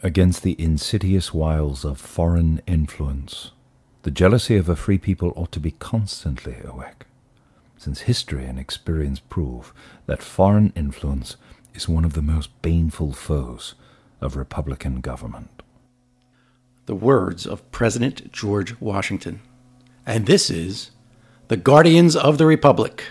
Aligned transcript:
Against 0.00 0.44
the 0.44 0.54
insidious 0.60 1.34
wiles 1.34 1.84
of 1.84 1.98
foreign 1.98 2.62
influence, 2.68 3.50
the 4.02 4.12
jealousy 4.12 4.56
of 4.56 4.68
a 4.68 4.76
free 4.76 4.96
people 4.96 5.32
ought 5.34 5.50
to 5.50 5.58
be 5.58 5.72
constantly 5.72 6.56
awake, 6.62 7.04
since 7.76 8.02
history 8.02 8.44
and 8.44 8.60
experience 8.60 9.18
prove 9.18 9.74
that 10.06 10.22
foreign 10.22 10.72
influence 10.76 11.36
is 11.74 11.88
one 11.88 12.04
of 12.04 12.12
the 12.12 12.22
most 12.22 12.62
baneful 12.62 13.12
foes 13.12 13.74
of 14.20 14.36
Republican 14.36 15.00
government. 15.00 15.64
The 16.86 16.94
words 16.94 17.44
of 17.44 17.68
President 17.72 18.30
George 18.30 18.80
Washington. 18.80 19.40
And 20.06 20.26
this 20.26 20.48
is 20.48 20.92
The 21.48 21.56
Guardians 21.56 22.14
of 22.14 22.38
the 22.38 22.46
Republic. 22.46 23.02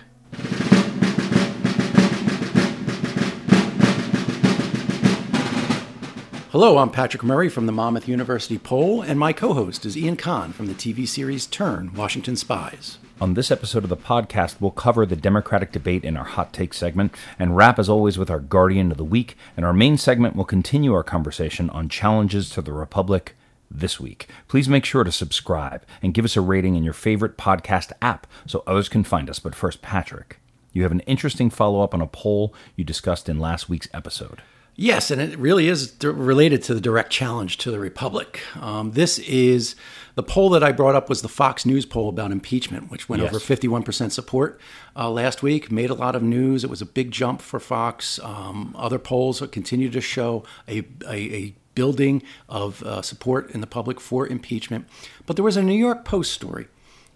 Hello, 6.60 6.80
I'm 6.80 6.90
Patrick 6.90 7.24
Murray 7.24 7.50
from 7.50 7.68
the 7.68 7.72
Monmouth 7.72 8.08
University 8.08 8.58
Poll, 8.58 9.04
and 9.04 9.20
my 9.20 9.32
co 9.32 9.54
host 9.54 9.86
is 9.86 9.96
Ian 9.96 10.16
Kahn 10.16 10.54
from 10.54 10.66
the 10.66 10.74
TV 10.74 11.08
series 11.08 11.46
Turn 11.46 11.94
Washington 11.94 12.36
Spies. 12.36 12.98
On 13.22 13.36
this 13.36 13.52
episode 13.52 13.84
of 13.84 13.92
the 13.92 13.96
podcast, 13.96 14.56
we'll 14.60 14.72
cover 14.72 15.06
the 15.06 15.16
Democratic 15.16 15.72
debate 15.72 16.04
in 16.04 16.18
our 16.18 16.24
hot 16.24 16.54
take 16.54 16.74
segment 16.74 17.14
and 17.38 17.56
wrap, 17.56 17.78
as 17.78 17.90
always, 17.90 18.18
with 18.18 18.32
our 18.32 18.40
Guardian 18.40 18.90
of 18.90 18.98
the 18.98 19.04
Week. 19.04 19.38
And 19.56 19.68
our 19.68 19.72
main 19.72 20.00
segment 20.00 20.36
will 20.36 20.46
continue 20.46 20.96
our 20.96 21.04
conversation 21.04 21.70
on 21.70 21.90
challenges 21.90 22.50
to 22.50 22.64
the 22.64 22.74
Republic 22.74 23.36
this 23.70 24.00
week. 24.00 24.28
Please 24.48 24.68
make 24.68 24.84
sure 24.84 25.04
to 25.04 25.12
subscribe 25.12 25.86
and 26.02 26.12
give 26.12 26.26
us 26.26 26.36
a 26.36 26.42
rating 26.42 26.74
in 26.74 26.84
your 26.84 26.92
favorite 26.92 27.38
podcast 27.38 27.92
app 28.02 28.26
so 28.48 28.64
others 28.66 28.90
can 28.90 29.04
find 29.04 29.30
us. 29.30 29.38
But 29.38 29.54
first, 29.54 29.84
Patrick, 29.84 30.40
you 30.74 30.82
have 30.82 30.92
an 30.92 31.02
interesting 31.02 31.52
follow 31.52 31.82
up 31.82 31.94
on 31.94 32.02
a 32.02 32.08
poll 32.08 32.52
you 32.76 32.84
discussed 32.84 33.30
in 33.30 33.40
last 33.40 33.70
week's 33.70 33.90
episode. 33.94 34.42
Yes, 34.80 35.10
and 35.10 35.20
it 35.20 35.38
really 35.40 35.68
is 35.68 35.96
related 36.04 36.62
to 36.64 36.76
the 36.76 36.80
direct 36.80 37.12
challenge 37.12 37.58
to 37.58 37.72
the 37.72 37.80
Republic. 37.80 38.40
Um, 38.62 38.92
this 38.92 39.18
is 39.18 39.76
the 40.14 40.22
poll 40.22 40.52
that 40.52 40.64
I 40.64 40.72
brought 40.72 40.94
up 40.94 41.10
was 41.10 41.24
the 41.24 41.28
Fox 41.28 41.66
News 41.66 41.84
poll 41.84 42.10
about 42.10 42.32
impeachment, 42.32 42.92
which 42.92 43.10
went 43.10 43.24
Yes. 43.24 43.34
over 43.34 43.40
51% 43.40 44.12
support 44.12 44.62
uh, 44.96 45.10
last 45.10 45.42
week, 45.42 45.72
made 45.72 45.90
a 45.90 45.96
lot 45.96 46.16
of 46.16 46.22
news. 46.22 46.64
It 46.64 46.70
was 46.70 46.82
a 46.84 46.86
big 46.86 47.10
jump 47.10 47.42
for 47.42 47.60
Fox. 47.60 48.20
Um, 48.20 48.76
other 48.78 49.00
polls 49.00 49.42
continue 49.52 49.90
to 49.90 50.00
show 50.00 50.44
a, 50.68 50.84
a, 51.08 51.16
a 51.36 51.56
building 51.74 52.22
of 52.48 52.84
uh, 52.84 53.02
support 53.02 53.50
in 53.52 53.62
the 53.62 53.68
public 53.68 54.00
for 54.00 54.28
impeachment. 54.28 54.88
But 55.26 55.38
there 55.38 55.46
was 55.46 55.58
a 55.58 55.64
New 55.64 55.74
York 55.78 56.06
Post 56.06 56.34
story 56.34 56.68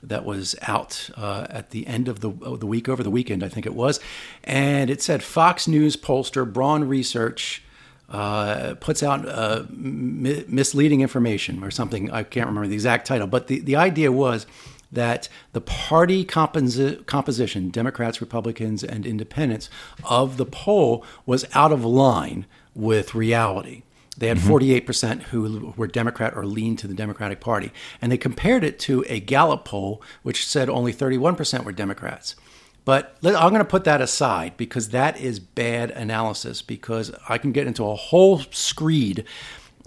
that 0.04 0.26
was 0.26 0.56
out 0.64 1.10
uh, 1.16 1.48
at 1.50 1.70
the 1.72 1.86
end 1.88 2.08
of 2.08 2.22
the, 2.22 2.30
of 2.42 2.60
the 2.60 2.68
week, 2.68 2.90
over 2.90 3.04
the 3.04 3.12
weekend, 3.12 3.44
I 3.44 3.50
think 3.50 3.66
it 3.66 3.76
was. 3.76 4.00
And 4.44 4.90
it 4.90 5.02
said 5.02 5.24
Fox 5.24 5.68
News 5.68 5.96
pollster 5.96 6.52
Braun 6.52 6.88
Research 6.88 7.64
uh, 8.10 8.76
puts 8.80 9.02
out 9.04 9.28
uh, 9.28 9.64
mi- 9.70 10.44
misleading 10.48 11.02
information 11.02 11.64
or 11.64 11.72
something. 11.72 12.12
I 12.12 12.24
can't 12.24 12.48
remember 12.48 12.68
the 12.68 12.74
exact 12.74 13.08
title, 13.08 13.28
but 13.28 13.48
the, 13.48 13.60
the 13.60 13.76
idea 13.76 14.12
was 14.12 14.46
that 14.92 15.30
the 15.54 15.62
party 15.62 16.26
composi- 16.26 17.06
composition, 17.06 17.70
Democrats, 17.70 18.20
Republicans, 18.20 18.84
and 18.84 19.06
Independents, 19.06 19.70
of 20.04 20.38
the 20.38 20.46
poll 20.46 21.06
was 21.26 21.46
out 21.54 21.72
of 21.72 21.86
line 21.86 22.46
with 22.76 23.16
reality. 23.16 23.84
They 24.18 24.28
had 24.28 24.38
mm-hmm. 24.38 24.86
48% 24.86 25.22
who 25.24 25.74
were 25.78 25.88
Democrat 25.88 26.36
or 26.36 26.46
leaned 26.46 26.80
to 26.80 26.88
the 26.88 26.94
Democratic 26.94 27.40
Party. 27.40 27.72
And 28.02 28.12
they 28.12 28.18
compared 28.18 28.64
it 28.64 28.78
to 28.80 29.06
a 29.08 29.20
Gallup 29.20 29.66
poll, 29.66 30.02
which 30.22 30.46
said 30.46 30.70
only 30.70 30.94
31% 30.94 31.64
were 31.64 31.72
Democrats. 31.72 32.36
But 32.84 33.16
I'm 33.24 33.50
going 33.50 33.60
to 33.60 33.66
put 33.66 33.84
that 33.84 34.02
aside 34.02 34.58
because 34.58 34.90
that 34.90 35.20
is 35.20 35.40
bad 35.40 35.92
analysis 35.92 36.62
because 36.62 37.12
I 37.30 37.38
can 37.38 37.52
get 37.52 37.68
into 37.68 37.86
a 37.86 37.96
whole 37.96 38.40
screed 38.52 39.26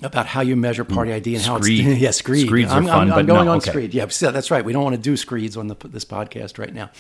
about 0.03 0.27
how 0.27 0.41
you 0.41 0.57
measure 0.57 0.85
party 0.85 1.11
mm, 1.11 1.17
ID 1.17 1.35
and 1.37 1.45
how 1.45 1.61
Screed. 1.61 1.87
it's 1.87 2.01
yeah 2.01 2.11
screed. 2.11 2.47
Screeds 2.47 2.71
are 2.71 2.79
I'm, 2.79 2.87
fun, 2.87 3.13
I'm, 3.13 3.19
I'm 3.21 3.27
going 3.27 3.47
no, 3.47 3.53
on 3.53 3.59
okay. 3.59 3.71
screed. 3.71 3.95
Yeah, 3.95 4.07
that's 4.07 4.51
right. 4.51 4.65
We 4.65 4.73
don't 4.73 4.83
want 4.83 4.97
to 4.97 5.03
do 5.03 5.17
screeds 5.17 5.57
on 5.57 5.69
the, 5.69 5.77
this 5.89 6.05
podcast 6.05 6.59
right 6.59 6.73
now. 6.73 6.91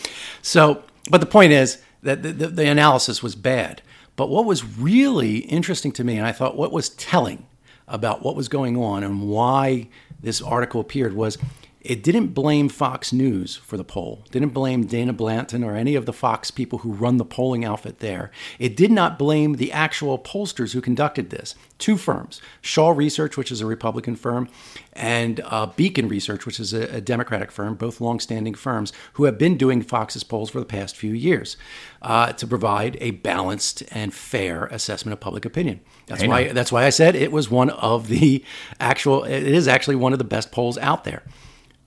So, 0.42 0.82
but 1.10 1.20
the 1.20 1.26
point 1.26 1.52
is 1.52 1.78
that 2.02 2.22
the, 2.22 2.32
the, 2.32 2.46
the 2.48 2.68
analysis 2.68 3.22
was 3.22 3.34
bad. 3.34 3.82
But 4.16 4.28
what 4.28 4.44
was 4.44 4.64
really 4.78 5.38
interesting 5.38 5.92
to 5.92 6.04
me, 6.04 6.16
and 6.16 6.26
I 6.26 6.32
thought 6.32 6.56
what 6.56 6.72
was 6.72 6.90
telling 6.90 7.46
about 7.88 8.22
what 8.22 8.36
was 8.36 8.48
going 8.48 8.76
on 8.76 9.02
and 9.02 9.28
why 9.28 9.88
this 10.22 10.40
article 10.40 10.80
appeared 10.80 11.14
was 11.14 11.36
it 11.84 12.02
didn't 12.02 12.28
blame 12.28 12.70
Fox 12.70 13.12
News 13.12 13.56
for 13.56 13.76
the 13.76 13.84
poll, 13.84 14.24
didn't 14.30 14.54
blame 14.54 14.86
Dana 14.86 15.12
Blanton 15.12 15.62
or 15.62 15.76
any 15.76 15.94
of 15.94 16.06
the 16.06 16.14
Fox 16.14 16.50
people 16.50 16.78
who 16.78 16.92
run 16.92 17.18
the 17.18 17.26
polling 17.26 17.62
outfit 17.62 17.98
there. 17.98 18.30
It 18.58 18.74
did 18.74 18.90
not 18.90 19.18
blame 19.18 19.56
the 19.56 19.70
actual 19.70 20.18
pollsters 20.18 20.72
who 20.72 20.80
conducted 20.80 21.28
this. 21.28 21.54
Two 21.78 21.98
firms, 21.98 22.40
Shaw 22.62 22.90
Research, 22.90 23.36
which 23.36 23.52
is 23.52 23.60
a 23.60 23.66
Republican 23.66 24.16
firm, 24.16 24.48
and 24.94 25.42
uh, 25.44 25.66
Beacon 25.66 26.08
Research, 26.08 26.46
which 26.46 26.58
is 26.58 26.72
a, 26.72 26.96
a 26.96 27.00
Democratic 27.02 27.52
firm, 27.52 27.74
both 27.74 28.00
longstanding 28.00 28.54
firms 28.54 28.90
who 29.14 29.24
have 29.24 29.36
been 29.36 29.58
doing 29.58 29.82
Fox's 29.82 30.24
polls 30.24 30.48
for 30.48 30.60
the 30.60 30.64
past 30.64 30.96
few 30.96 31.12
years 31.12 31.58
uh, 32.00 32.32
to 32.32 32.46
provide 32.46 32.96
a 33.02 33.10
balanced 33.10 33.82
and 33.90 34.14
fair 34.14 34.64
assessment 34.66 35.12
of 35.12 35.20
public 35.20 35.44
opinion. 35.44 35.80
That's 36.06 36.22
I 36.22 36.26
know. 36.26 36.30
why 36.30 36.52
that's 36.52 36.72
why 36.72 36.86
I 36.86 36.90
said 36.90 37.14
it 37.14 37.30
was 37.30 37.50
one 37.50 37.68
of 37.68 38.08
the 38.08 38.42
actual. 38.80 39.24
It 39.24 39.42
is 39.42 39.68
actually 39.68 39.96
one 39.96 40.14
of 40.14 40.18
the 40.18 40.24
best 40.24 40.50
polls 40.50 40.78
out 40.78 41.04
there. 41.04 41.22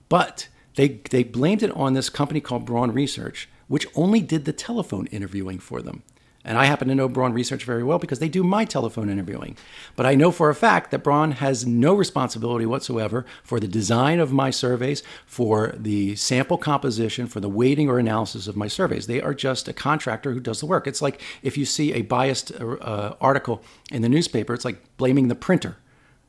But 0.08 0.48
they 0.74 1.00
they 1.10 1.24
blamed 1.24 1.62
it 1.62 1.72
on 1.72 1.94
this 1.94 2.08
company 2.08 2.40
called 2.40 2.64
Braun 2.64 2.92
Research, 2.92 3.48
which 3.66 3.86
only 3.94 4.20
did 4.20 4.44
the 4.44 4.52
telephone 4.52 5.06
interviewing 5.08 5.58
for 5.58 5.82
them. 5.82 6.02
And 6.44 6.56
I 6.56 6.64
happen 6.64 6.88
to 6.88 6.94
know 6.94 7.08
Braun 7.08 7.34
Research 7.34 7.64
very 7.64 7.82
well 7.82 7.98
because 7.98 8.20
they 8.20 8.28
do 8.28 8.42
my 8.42 8.64
telephone 8.64 9.10
interviewing. 9.10 9.56
But 9.96 10.06
I 10.06 10.14
know 10.14 10.30
for 10.30 10.48
a 10.48 10.54
fact 10.54 10.90
that 10.92 11.02
Braun 11.02 11.32
has 11.32 11.66
no 11.66 11.94
responsibility 11.94 12.64
whatsoever 12.64 13.26
for 13.42 13.60
the 13.60 13.68
design 13.68 14.18
of 14.18 14.32
my 14.32 14.50
surveys, 14.50 15.02
for 15.26 15.74
the 15.76 16.16
sample 16.16 16.56
composition, 16.56 17.26
for 17.26 17.40
the 17.40 17.50
weighting 17.50 17.90
or 17.90 17.98
analysis 17.98 18.46
of 18.46 18.56
my 18.56 18.68
surveys. 18.68 19.06
They 19.06 19.20
are 19.20 19.34
just 19.34 19.68
a 19.68 19.74
contractor 19.74 20.32
who 20.32 20.40
does 20.40 20.60
the 20.60 20.66
work. 20.66 20.86
It's 20.86 21.02
like 21.02 21.20
if 21.42 21.58
you 21.58 21.66
see 21.66 21.92
a 21.92 22.02
biased 22.02 22.52
uh, 22.58 23.14
article 23.20 23.62
in 23.90 24.00
the 24.00 24.08
newspaper, 24.08 24.54
it's 24.54 24.64
like 24.64 24.96
blaming 24.96 25.28
the 25.28 25.34
printer 25.34 25.76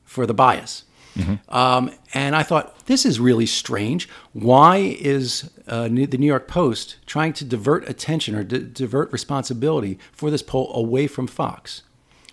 for 0.03 0.25
the 0.25 0.33
bias. 0.33 0.83
Um, 1.49 1.91
and 2.13 2.35
I 2.35 2.43
thought, 2.43 2.85
this 2.85 3.05
is 3.05 3.19
really 3.19 3.45
strange. 3.45 4.07
Why 4.33 4.77
is 4.99 5.49
uh, 5.67 5.87
New- 5.87 6.07
the 6.07 6.17
New 6.17 6.25
York 6.27 6.47
Post 6.47 6.97
trying 7.05 7.33
to 7.33 7.45
divert 7.45 7.87
attention 7.89 8.35
or 8.35 8.43
di- 8.43 8.59
divert 8.59 9.11
responsibility 9.11 9.99
for 10.11 10.31
this 10.31 10.41
poll 10.41 10.71
away 10.73 11.07
from 11.07 11.27
Fox? 11.27 11.83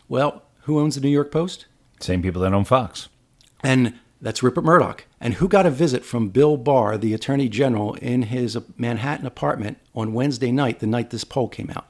Well, 0.09 0.43
who 0.63 0.79
owns 0.81 0.95
the 0.95 1.01
New 1.01 1.09
York 1.09 1.31
Post? 1.31 1.67
Same 2.01 2.23
people 2.23 2.43
that 2.43 2.53
own 2.53 2.65
Fox. 2.65 3.09
And 3.63 3.95
that's 4.21 4.43
Rupert 4.43 4.65
Murdoch. 4.65 5.05
And 5.21 5.35
who 5.35 5.49
got 5.49 5.67
a 5.67 5.71
visit 5.71 6.05
from 6.05 6.29
Bill 6.31 6.57
Barr, 6.57 6.97
the 6.99 7.15
Attorney 7.15 7.49
General, 7.49 7.95
in 7.95 8.23
his 8.23 8.59
Manhattan 8.77 9.27
apartment 9.27 9.79
on 9.95 10.13
Wednesday 10.13 10.51
night, 10.53 10.81
the 10.81 10.87
night 10.87 11.11
this 11.11 11.25
poll 11.25 11.49
came 11.49 11.71
out? 11.71 11.87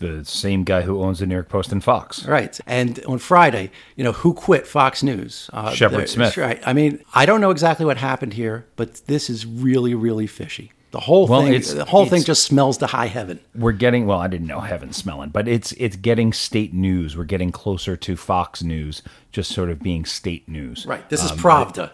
The 0.00 0.24
same 0.24 0.64
guy 0.64 0.80
who 0.82 1.02
owns 1.02 1.20
the 1.20 1.26
New 1.26 1.34
York 1.34 1.48
Post 1.48 1.72
and 1.72 1.84
Fox. 1.84 2.24
Right. 2.26 2.58
And 2.66 3.04
on 3.04 3.18
Friday, 3.18 3.70
you 3.96 4.02
know, 4.04 4.12
who 4.12 4.34
quit 4.34 4.66
Fox 4.66 5.02
News? 5.02 5.48
Uh, 5.52 5.72
Shepard 5.72 6.08
Smith. 6.08 6.36
Right. 6.36 6.60
I 6.66 6.72
mean, 6.72 7.04
I 7.14 7.26
don't 7.26 7.40
know 7.40 7.50
exactly 7.50 7.84
what 7.86 7.98
happened 7.98 8.32
here, 8.32 8.66
but 8.76 8.94
this 9.06 9.30
is 9.30 9.46
really, 9.46 9.94
really 9.94 10.26
fishy. 10.26 10.72
The 10.92 11.00
whole 11.00 11.28
Well, 11.28 11.42
thing, 11.42 11.60
the 11.76 11.84
whole 11.84 12.06
thing 12.06 12.24
just 12.24 12.42
smells 12.42 12.78
to 12.78 12.86
high 12.88 13.06
heaven. 13.06 13.38
We're 13.54 13.70
getting 13.72 14.06
well. 14.06 14.18
I 14.18 14.26
didn't 14.26 14.48
know 14.48 14.58
heaven 14.58 14.92
smelling, 14.92 15.30
but 15.30 15.46
it's 15.46 15.70
it's 15.72 15.94
getting 15.94 16.32
state 16.32 16.74
news. 16.74 17.16
We're 17.16 17.24
getting 17.24 17.52
closer 17.52 17.96
to 17.96 18.16
Fox 18.16 18.62
News, 18.64 19.00
just 19.30 19.52
sort 19.52 19.70
of 19.70 19.78
being 19.80 20.04
state 20.04 20.48
news. 20.48 20.86
Right. 20.86 21.08
This 21.08 21.22
is 21.22 21.30
Um, 21.30 21.38
Pravda 21.38 21.90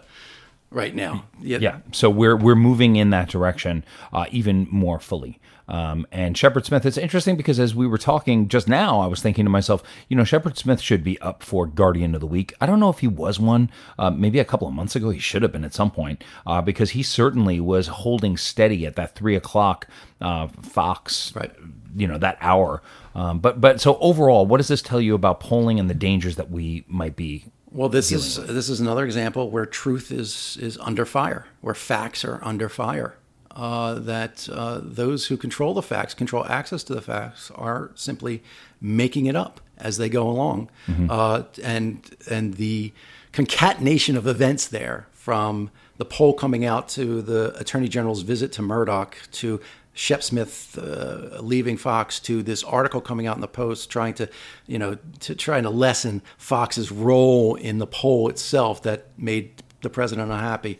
right 0.69 0.93
now. 0.95 1.25
Yeah, 1.41 1.79
so 1.91 2.09
we're 2.09 2.35
we're 2.35 2.55
moving 2.55 2.95
in 2.95 3.09
that 3.11 3.29
direction 3.29 3.83
uh, 4.13 4.25
even 4.31 4.67
more 4.71 4.99
fully. 4.99 5.39
Um, 5.69 6.07
and 6.13 6.37
Shepard 6.37 6.65
Smith, 6.65 6.85
it's 6.85 6.97
interesting 6.97 7.35
because 7.35 7.59
as 7.59 7.75
we 7.75 7.87
were 7.87 7.97
talking 7.97 8.47
just 8.47 8.69
now, 8.69 9.01
I 9.01 9.07
was 9.07 9.21
thinking 9.21 9.43
to 9.43 9.49
myself, 9.51 9.83
you 10.07 10.15
know, 10.15 10.23
Shepard 10.23 10.57
Smith 10.57 10.79
should 10.79 11.03
be 11.03 11.19
up 11.19 11.43
for 11.43 11.67
Guardian 11.67 12.15
of 12.15 12.21
the 12.21 12.27
Week. 12.27 12.53
I 12.61 12.65
don't 12.65 12.79
know 12.79 12.89
if 12.89 12.99
he 12.99 13.07
was 13.09 13.37
one. 13.37 13.69
Uh, 13.99 14.09
maybe 14.09 14.39
a 14.39 14.45
couple 14.45 14.69
of 14.69 14.73
months 14.73 14.95
ago, 14.95 15.09
he 15.09 15.19
should 15.19 15.41
have 15.41 15.51
been 15.51 15.65
at 15.65 15.73
some 15.73 15.91
point 15.91 16.23
uh, 16.45 16.61
because 16.61 16.91
he 16.91 17.03
certainly 17.03 17.59
was 17.59 17.87
holding 17.87 18.37
steady 18.37 18.85
at 18.85 18.95
that 18.95 19.13
three 19.13 19.35
o'clock 19.35 19.89
uh, 20.21 20.47
Fox, 20.47 21.35
Right. 21.35 21.51
you 21.97 22.07
know, 22.07 22.17
that 22.17 22.37
hour. 22.39 22.81
Um, 23.13 23.39
but 23.39 23.59
but 23.59 23.81
so 23.81 23.97
overall, 23.97 24.45
what 24.45 24.57
does 24.59 24.69
this 24.69 24.81
tell 24.81 25.01
you 25.01 25.15
about 25.15 25.41
polling 25.41 25.81
and 25.81 25.89
the 25.89 25.93
dangers 25.93 26.37
that 26.37 26.49
we 26.49 26.85
might 26.87 27.17
be 27.17 27.43
Well, 27.77 27.89
this 27.89 28.11
is 28.11 28.37
this 28.37 28.69
is 28.69 28.79
another 28.79 29.05
example 29.05 29.51
where 29.51 29.67
truth 29.67 30.11
is 30.11 30.57
is 30.59 30.79
under 30.79 31.05
fire, 31.05 31.45
where 31.61 31.75
facts 31.75 32.25
are 32.25 32.39
under 32.43 32.69
fire. 32.69 33.13
Uh, 33.51 33.95
that 33.99 34.49
uh, 34.51 34.79
those 34.83 35.27
who 35.27 35.37
control 35.37 35.75
the 35.75 35.83
facts, 35.83 36.15
control 36.15 36.43
access 36.45 36.83
to 36.85 36.95
the 36.95 37.01
facts, 37.01 37.51
are 37.53 37.91
simply 37.93 38.41
making 38.81 39.27
it 39.27 39.35
up 39.35 39.61
as 39.77 39.97
they 39.97 40.09
go 40.09 40.27
along, 40.27 40.71
uh, 41.07 41.43
and 41.63 42.15
and 42.27 42.55
the 42.55 42.93
concatenation 43.31 44.17
of 44.17 44.25
events 44.25 44.67
there 44.67 45.05
from 45.11 45.69
the 45.97 46.05
poll 46.05 46.33
coming 46.33 46.65
out 46.65 46.89
to 46.89 47.21
the 47.21 47.55
attorney 47.59 47.87
general's 47.87 48.23
visit 48.23 48.51
to 48.53 48.63
Murdoch 48.63 49.15
to 49.33 49.61
Shep 49.97 50.21
Smith 50.21 50.77
uh, 50.79 51.41
leaving 51.41 51.75
Fox 51.75 52.19
to 52.19 52.43
this 52.43 52.63
article 52.63 53.01
coming 53.01 53.25
out 53.25 53.35
in 53.35 53.41
the 53.41 53.47
Post 53.47 53.89
trying 53.89 54.13
to, 54.13 54.29
you 54.67 54.77
know, 54.77 54.99
to 55.21 55.33
trying 55.33 55.63
to 55.63 55.71
lessen 55.71 56.21
Fox's 56.37 56.91
role 56.91 57.55
in 57.55 57.79
the 57.79 57.87
poll 57.87 58.29
itself 58.29 58.83
that 58.83 59.07
made 59.17 59.63
the 59.81 59.89
president 59.89 60.31
unhappy. 60.31 60.79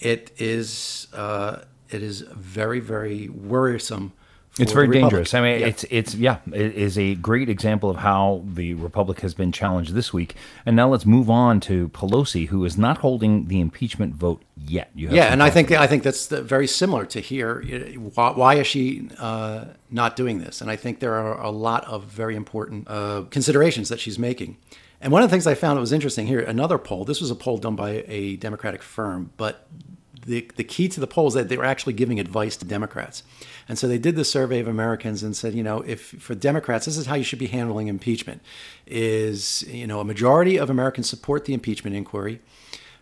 It 0.00 0.32
is 0.38 1.06
uh, 1.12 1.64
it 1.90 2.02
is 2.02 2.22
very 2.22 2.80
very 2.80 3.28
worrisome 3.28 4.14
it's 4.58 4.72
very 4.72 4.88
dangerous. 4.88 5.34
I 5.34 5.40
mean, 5.40 5.60
yeah. 5.60 5.66
it's 5.66 5.84
it's 5.90 6.14
yeah, 6.14 6.38
it 6.52 6.74
is 6.74 6.96
a 6.98 7.14
great 7.16 7.48
example 7.48 7.90
of 7.90 7.96
how 7.96 8.42
the 8.46 8.74
Republic 8.74 9.20
has 9.20 9.34
been 9.34 9.52
challenged 9.52 9.92
this 9.92 10.12
week. 10.12 10.34
And 10.64 10.74
now 10.74 10.88
let's 10.88 11.04
move 11.04 11.28
on 11.28 11.60
to 11.60 11.88
Pelosi, 11.90 12.48
who 12.48 12.64
is 12.64 12.78
not 12.78 12.98
holding 12.98 13.48
the 13.48 13.60
impeachment 13.60 14.14
vote 14.14 14.42
yet. 14.56 14.90
yeah, 14.94 15.32
and 15.32 15.42
I 15.42 15.50
think 15.50 15.72
I 15.72 15.86
think 15.86 16.02
that's 16.02 16.28
very 16.28 16.66
similar 16.66 17.04
to 17.06 17.20
here. 17.20 17.62
Why, 18.14 18.30
why 18.32 18.54
is 18.54 18.66
she 18.66 19.08
uh, 19.18 19.66
not 19.90 20.16
doing 20.16 20.38
this? 20.38 20.60
And 20.60 20.70
I 20.70 20.76
think 20.76 21.00
there 21.00 21.14
are 21.14 21.40
a 21.40 21.50
lot 21.50 21.84
of 21.84 22.04
very 22.04 22.34
important 22.34 22.88
uh, 22.88 23.24
considerations 23.30 23.88
that 23.90 24.00
she's 24.00 24.18
making. 24.18 24.56
And 25.00 25.12
one 25.12 25.22
of 25.22 25.28
the 25.28 25.34
things 25.34 25.46
I 25.46 25.54
found 25.54 25.76
that 25.76 25.82
was 25.82 25.92
interesting 25.92 26.26
here, 26.26 26.40
another 26.40 26.78
poll. 26.78 27.04
This 27.04 27.20
was 27.20 27.30
a 27.30 27.34
poll 27.34 27.58
done 27.58 27.76
by 27.76 28.04
a 28.08 28.36
Democratic 28.36 28.82
firm, 28.82 29.30
but 29.36 29.68
the, 30.26 30.50
the 30.56 30.64
key 30.64 30.88
to 30.88 31.00
the 31.00 31.06
poll 31.06 31.28
is 31.28 31.34
that 31.34 31.48
they 31.48 31.56
were 31.56 31.64
actually 31.64 31.92
giving 31.92 32.20
advice 32.20 32.56
to 32.58 32.64
Democrats. 32.64 33.22
And 33.68 33.78
so 33.78 33.88
they 33.88 33.98
did 33.98 34.16
the 34.16 34.24
survey 34.24 34.60
of 34.60 34.68
Americans 34.68 35.22
and 35.22 35.36
said, 35.36 35.54
you 35.54 35.62
know, 35.62 35.80
if 35.82 36.00
for 36.00 36.34
Democrats, 36.34 36.86
this 36.86 36.96
is 36.96 37.06
how 37.06 37.14
you 37.14 37.24
should 37.24 37.38
be 37.38 37.46
handling 37.46 37.88
impeachment 37.88 38.42
is, 38.86 39.62
you 39.68 39.86
know, 39.86 40.00
a 40.00 40.04
majority 40.04 40.58
of 40.58 40.68
Americans 40.68 41.08
support 41.08 41.44
the 41.44 41.54
impeachment 41.54 41.96
inquiry. 41.96 42.40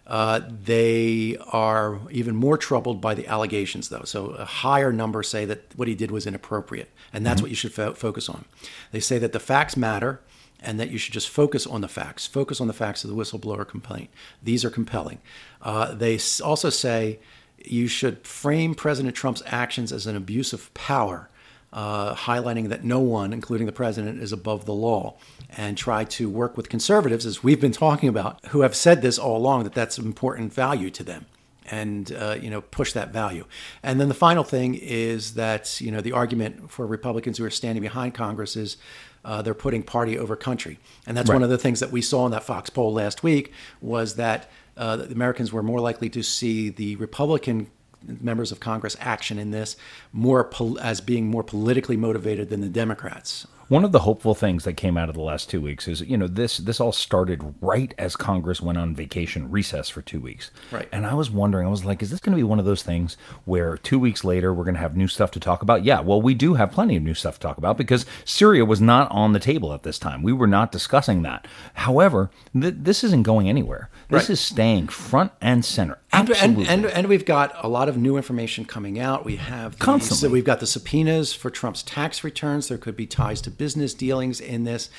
Uh, 0.06 0.40
they 0.48 1.36
are 1.50 1.98
even 2.10 2.36
more 2.36 2.58
troubled 2.58 3.00
by 3.00 3.14
the 3.14 3.26
allegations, 3.26 3.88
though. 3.88 4.02
So 4.04 4.26
a 4.30 4.44
higher 4.44 4.92
number 4.92 5.22
say 5.22 5.46
that 5.46 5.74
what 5.76 5.88
he 5.88 5.94
did 5.94 6.10
was 6.10 6.26
inappropriate, 6.26 6.90
and 7.12 7.24
that's 7.24 7.36
mm-hmm. 7.36 7.44
what 7.44 7.50
you 7.50 7.56
should 7.56 7.72
fo- 7.72 7.94
focus 7.94 8.28
on. 8.28 8.44
They 8.92 9.00
say 9.00 9.18
that 9.18 9.32
the 9.32 9.40
facts 9.40 9.78
matter, 9.78 10.20
and 10.64 10.80
that 10.80 10.90
you 10.90 10.98
should 10.98 11.12
just 11.12 11.28
focus 11.28 11.66
on 11.66 11.80
the 11.80 11.88
facts. 11.88 12.26
Focus 12.26 12.60
on 12.60 12.66
the 12.66 12.72
facts 12.72 13.04
of 13.04 13.10
the 13.10 13.16
whistleblower 13.16 13.66
complaint. 13.66 14.10
These 14.42 14.64
are 14.64 14.70
compelling. 14.70 15.20
Uh, 15.62 15.94
they 15.94 16.18
also 16.42 16.70
say 16.70 17.20
you 17.64 17.86
should 17.86 18.26
frame 18.26 18.74
President 18.74 19.14
Trump's 19.14 19.42
actions 19.46 19.92
as 19.92 20.06
an 20.06 20.16
abuse 20.16 20.52
of 20.52 20.72
power, 20.74 21.28
uh, 21.72 22.14
highlighting 22.14 22.68
that 22.68 22.84
no 22.84 23.00
one, 23.00 23.32
including 23.32 23.66
the 23.66 23.72
president, 23.72 24.22
is 24.22 24.32
above 24.32 24.64
the 24.64 24.74
law, 24.74 25.16
and 25.56 25.76
try 25.76 26.04
to 26.04 26.28
work 26.28 26.56
with 26.56 26.68
conservatives, 26.68 27.26
as 27.26 27.42
we've 27.42 27.60
been 27.60 27.72
talking 27.72 28.08
about, 28.08 28.44
who 28.46 28.60
have 28.60 28.74
said 28.74 29.02
this 29.02 29.18
all 29.18 29.36
along 29.36 29.64
that 29.64 29.74
that's 29.74 29.98
an 29.98 30.06
important 30.06 30.52
value 30.52 30.90
to 30.90 31.02
them. 31.02 31.26
And 31.66 32.12
uh, 32.12 32.36
you 32.38 32.50
know, 32.50 32.60
push 32.60 32.92
that 32.92 33.10
value. 33.10 33.46
And 33.82 33.98
then 33.98 34.08
the 34.08 34.14
final 34.14 34.44
thing 34.44 34.74
is 34.74 35.32
that 35.32 35.80
you 35.80 35.90
know 35.90 36.02
the 36.02 36.12
argument 36.12 36.70
for 36.70 36.86
Republicans 36.86 37.38
who 37.38 37.44
are 37.46 37.50
standing 37.50 37.80
behind 37.80 38.12
Congress 38.12 38.54
is 38.54 38.76
uh, 39.24 39.42
they're 39.42 39.54
putting 39.54 39.82
party 39.82 40.18
over 40.18 40.36
country, 40.36 40.78
and 41.06 41.16
that's 41.16 41.28
right. 41.28 41.36
one 41.36 41.42
of 41.42 41.50
the 41.50 41.58
things 41.58 41.80
that 41.80 41.90
we 41.90 42.02
saw 42.02 42.26
in 42.26 42.32
that 42.32 42.44
Fox 42.44 42.70
poll 42.70 42.92
last 42.92 43.22
week 43.22 43.52
was 43.80 44.16
that 44.16 44.50
uh, 44.76 44.96
the 44.96 45.12
Americans 45.12 45.52
were 45.52 45.62
more 45.62 45.80
likely 45.80 46.08
to 46.10 46.22
see 46.22 46.68
the 46.68 46.96
Republican 46.96 47.70
members 48.06 48.52
of 48.52 48.60
Congress 48.60 48.96
action 49.00 49.38
in 49.38 49.50
this 49.50 49.76
more 50.12 50.44
pol- 50.44 50.78
as 50.80 51.00
being 51.00 51.26
more 51.26 51.42
politically 51.42 51.96
motivated 51.96 52.50
than 52.50 52.60
the 52.60 52.68
Democrats. 52.68 53.46
One 53.68 53.84
of 53.84 53.92
the 53.92 54.00
hopeful 54.00 54.34
things 54.34 54.64
that 54.64 54.74
came 54.74 54.96
out 54.96 55.08
of 55.08 55.14
the 55.14 55.22
last 55.22 55.48
two 55.48 55.60
weeks 55.60 55.88
is, 55.88 56.00
you 56.02 56.16
know, 56.16 56.26
this 56.26 56.58
this 56.58 56.80
all 56.80 56.92
started 56.92 57.54
right 57.60 57.94
as 57.98 58.16
Congress 58.16 58.60
went 58.60 58.78
on 58.78 58.94
vacation 58.94 59.50
recess 59.50 59.88
for 59.88 60.02
two 60.02 60.20
weeks. 60.20 60.50
Right. 60.70 60.88
And 60.92 61.06
I 61.06 61.14
was 61.14 61.30
wondering, 61.30 61.66
I 61.66 61.70
was 61.70 61.84
like, 61.84 62.02
is 62.02 62.10
this 62.10 62.20
going 62.20 62.32
to 62.32 62.36
be 62.36 62.42
one 62.42 62.58
of 62.58 62.64
those 62.64 62.82
things 62.82 63.16
where 63.44 63.76
two 63.76 63.98
weeks 63.98 64.24
later 64.24 64.52
we're 64.52 64.64
going 64.64 64.74
to 64.74 64.80
have 64.80 64.96
new 64.96 65.08
stuff 65.08 65.30
to 65.32 65.40
talk 65.40 65.62
about? 65.62 65.84
Yeah, 65.84 66.00
well, 66.00 66.20
we 66.20 66.34
do 66.34 66.54
have 66.54 66.72
plenty 66.72 66.96
of 66.96 67.02
new 67.02 67.14
stuff 67.14 67.34
to 67.34 67.40
talk 67.40 67.58
about 67.58 67.76
because 67.76 68.06
Syria 68.24 68.64
was 68.64 68.80
not 68.80 69.10
on 69.10 69.32
the 69.32 69.40
table 69.40 69.72
at 69.72 69.82
this 69.82 69.98
time. 69.98 70.22
We 70.22 70.32
were 70.32 70.46
not 70.46 70.72
discussing 70.72 71.22
that. 71.22 71.46
However, 71.74 72.30
th- 72.58 72.74
this 72.78 73.02
isn't 73.04 73.22
going 73.22 73.48
anywhere. 73.48 73.88
This 74.08 74.24
right. 74.24 74.30
is 74.30 74.40
staying 74.40 74.88
front 74.88 75.32
and 75.40 75.64
center. 75.64 75.98
Absolutely. 76.14 76.66
And, 76.66 76.84
and, 76.84 76.92
and, 76.92 77.08
we've 77.08 77.24
got 77.24 77.54
a 77.64 77.68
lot 77.68 77.88
of 77.88 77.96
new 77.96 78.16
information 78.16 78.64
coming 78.64 78.98
out. 78.98 79.24
We 79.24 79.36
have 79.36 79.78
constantly. 79.78 80.28
So 80.28 80.32
we've 80.32 80.44
got 80.44 80.60
the 80.60 80.66
subpoenas 80.66 81.32
for 81.34 81.50
Trump's 81.50 81.82
tax 81.82 82.24
returns. 82.24 82.68
There 82.68 82.78
could 82.78 82.96
be 82.96 83.06
ties 83.06 83.40
to 83.42 83.50
business 83.50 83.94
dealings 83.94 84.40
in 84.40 84.64
this, 84.64 84.90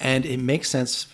and 0.00 0.24
it 0.24 0.38
makes 0.38 0.68
sense 0.68 1.06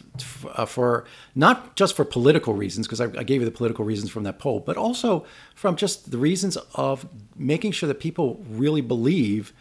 uh, 0.54 0.64
for 0.64 1.04
not 1.34 1.76
just 1.76 1.96
for 1.96 2.04
political 2.04 2.54
reasons, 2.54 2.86
because 2.86 3.00
I, 3.00 3.06
I 3.18 3.22
gave 3.24 3.40
you 3.40 3.44
the 3.44 3.50
political 3.50 3.84
reasons 3.84 4.10
from 4.10 4.24
that 4.24 4.38
poll, 4.38 4.60
but 4.60 4.76
also 4.76 5.26
from 5.54 5.76
just 5.76 6.10
the 6.10 6.18
reasons 6.18 6.56
of 6.74 7.06
making 7.36 7.72
sure 7.72 7.86
that 7.88 8.00
people 8.00 8.44
really 8.48 8.80
believe 8.80 9.52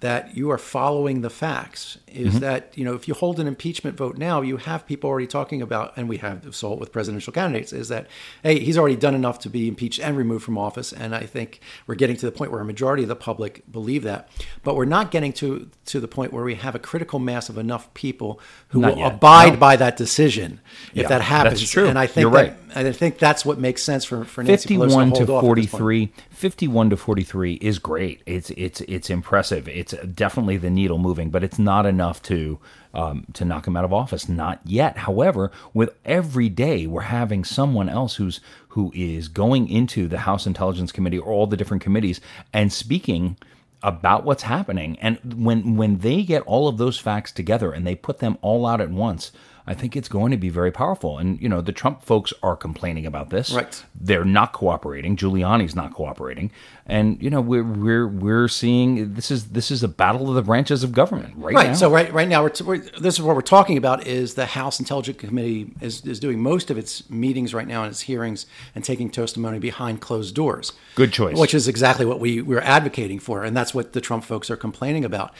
that 0.00 0.36
you 0.36 0.50
are 0.50 0.58
following 0.58 1.22
the 1.22 1.30
facts 1.30 1.98
is 2.14 2.34
mm-hmm. 2.34 2.38
that 2.38 2.72
you 2.76 2.84
know 2.84 2.94
if 2.94 3.08
you 3.08 3.14
hold 3.14 3.40
an 3.40 3.46
impeachment 3.46 3.96
vote 3.96 4.16
now 4.16 4.40
you 4.40 4.56
have 4.56 4.86
people 4.86 5.10
already 5.10 5.26
talking 5.26 5.60
about 5.60 5.92
and 5.96 6.08
we 6.08 6.18
have 6.18 6.54
saw 6.54 6.72
it 6.72 6.78
with 6.78 6.92
presidential 6.92 7.32
candidates 7.32 7.72
is 7.72 7.88
that 7.88 8.06
hey 8.42 8.60
he's 8.60 8.78
already 8.78 8.96
done 8.96 9.14
enough 9.14 9.38
to 9.38 9.50
be 9.50 9.66
impeached 9.66 10.00
and 10.00 10.16
removed 10.16 10.44
from 10.44 10.56
office 10.56 10.92
and 10.92 11.14
i 11.14 11.24
think 11.24 11.60
we're 11.86 11.94
getting 11.94 12.16
to 12.16 12.26
the 12.26 12.32
point 12.32 12.50
where 12.52 12.60
a 12.60 12.64
majority 12.64 13.02
of 13.02 13.08
the 13.08 13.16
public 13.16 13.62
believe 13.70 14.04
that 14.04 14.28
but 14.62 14.76
we're 14.76 14.84
not 14.84 15.10
getting 15.10 15.32
to 15.32 15.68
to 15.84 16.00
the 16.00 16.08
point 16.08 16.32
where 16.32 16.44
we 16.44 16.54
have 16.54 16.74
a 16.74 16.78
critical 16.78 17.18
mass 17.18 17.48
of 17.48 17.58
enough 17.58 17.92
people 17.94 18.40
who 18.68 18.80
not 18.80 18.92
will 18.92 18.98
yet. 18.98 19.14
abide 19.14 19.54
no. 19.54 19.58
by 19.58 19.76
that 19.76 19.96
decision 19.96 20.60
if 20.92 21.02
yeah, 21.02 21.08
that 21.08 21.20
happens 21.20 21.60
that's 21.60 21.70
true. 21.70 21.86
and 21.86 21.98
i 21.98 22.06
think 22.06 22.22
You're 22.22 22.30
right. 22.30 22.54
I 22.76 22.90
think 22.90 23.18
that's 23.18 23.44
what 23.44 23.58
makes 23.58 23.84
sense 23.84 24.04
for, 24.04 24.24
for 24.24 24.42
Nancy 24.42 24.76
51 24.76 25.12
to, 25.12 25.26
to 25.26 25.40
43 25.40 26.12
51 26.30 26.90
to 26.90 26.96
43 26.96 27.54
is 27.54 27.78
great 27.78 28.20
it's 28.26 28.50
it's 28.50 28.80
it's 28.82 29.10
impressive 29.10 29.68
it's 29.68 29.94
definitely 30.14 30.56
the 30.56 30.70
needle 30.70 30.98
moving 30.98 31.30
but 31.30 31.44
it's 31.44 31.58
not 31.58 31.86
enough 31.86 32.03
to 32.22 32.58
um, 32.92 33.26
to 33.32 33.44
knock 33.44 33.66
him 33.66 33.76
out 33.76 33.84
of 33.84 33.92
office. 33.92 34.28
Not 34.28 34.60
yet. 34.64 34.98
However 34.98 35.50
with 35.72 35.90
every 36.04 36.48
day 36.48 36.86
we're 36.86 37.02
having 37.02 37.44
someone 37.44 37.88
else 37.88 38.16
who's 38.16 38.40
who 38.68 38.92
is 38.94 39.28
going 39.28 39.68
into 39.68 40.08
the 40.08 40.18
House 40.18 40.46
Intelligence 40.46 40.92
Committee 40.92 41.18
or 41.18 41.32
all 41.32 41.46
the 41.46 41.56
different 41.56 41.82
committees 41.82 42.20
and 42.52 42.72
speaking 42.72 43.36
about 43.82 44.24
what's 44.24 44.44
happening. 44.44 44.98
And 45.00 45.18
when 45.44 45.76
when 45.76 45.98
they 45.98 46.22
get 46.22 46.42
all 46.42 46.68
of 46.68 46.78
those 46.78 46.98
facts 46.98 47.32
together 47.32 47.72
and 47.72 47.86
they 47.86 47.94
put 47.94 48.18
them 48.18 48.38
all 48.42 48.66
out 48.66 48.80
at 48.80 48.90
once 48.90 49.32
I 49.66 49.72
think 49.72 49.96
it's 49.96 50.08
going 50.08 50.30
to 50.30 50.36
be 50.36 50.50
very 50.50 50.70
powerful. 50.70 51.16
And, 51.16 51.40
you 51.40 51.48
know, 51.48 51.62
the 51.62 51.72
Trump 51.72 52.02
folks 52.02 52.34
are 52.42 52.54
complaining 52.54 53.06
about 53.06 53.30
this. 53.30 53.50
Right. 53.50 53.82
They're 53.98 54.24
not 54.24 54.52
cooperating. 54.52 55.16
Giuliani's 55.16 55.74
not 55.74 55.94
cooperating. 55.94 56.50
And, 56.86 57.22
you 57.22 57.30
know, 57.30 57.40
we're, 57.40 57.64
we're, 57.64 58.06
we're 58.06 58.48
seeing 58.48 59.14
this 59.14 59.30
is 59.30 59.46
this 59.46 59.70
is 59.70 59.82
a 59.82 59.88
battle 59.88 60.28
of 60.28 60.34
the 60.34 60.42
branches 60.42 60.84
of 60.84 60.92
government 60.92 61.32
right, 61.38 61.54
right. 61.54 61.66
now. 61.68 61.74
So 61.74 61.90
right, 61.90 62.12
right 62.12 62.28
now, 62.28 62.42
we're, 62.42 62.52
we're, 62.62 62.78
this 62.78 63.14
is 63.14 63.22
what 63.22 63.34
we're 63.34 63.40
talking 63.40 63.78
about 63.78 64.06
is 64.06 64.34
the 64.34 64.44
House 64.44 64.78
Intelligence 64.78 65.18
Committee 65.18 65.72
is, 65.80 66.04
is 66.04 66.20
doing 66.20 66.40
most 66.40 66.70
of 66.70 66.76
its 66.76 67.08
meetings 67.08 67.54
right 67.54 67.66
now 67.66 67.84
and 67.84 67.90
its 67.90 68.02
hearings 68.02 68.44
and 68.74 68.84
taking 68.84 69.08
testimony 69.08 69.58
behind 69.58 70.02
closed 70.02 70.34
doors. 70.34 70.74
Good 70.94 71.14
choice. 71.14 71.38
Which 71.38 71.54
is 71.54 71.68
exactly 71.68 72.04
what 72.04 72.20
we, 72.20 72.42
we're 72.42 72.60
advocating 72.60 73.18
for. 73.18 73.44
And 73.44 73.56
that's 73.56 73.72
what 73.72 73.94
the 73.94 74.02
Trump 74.02 74.24
folks 74.24 74.50
are 74.50 74.56
complaining 74.56 75.06
about. 75.06 75.32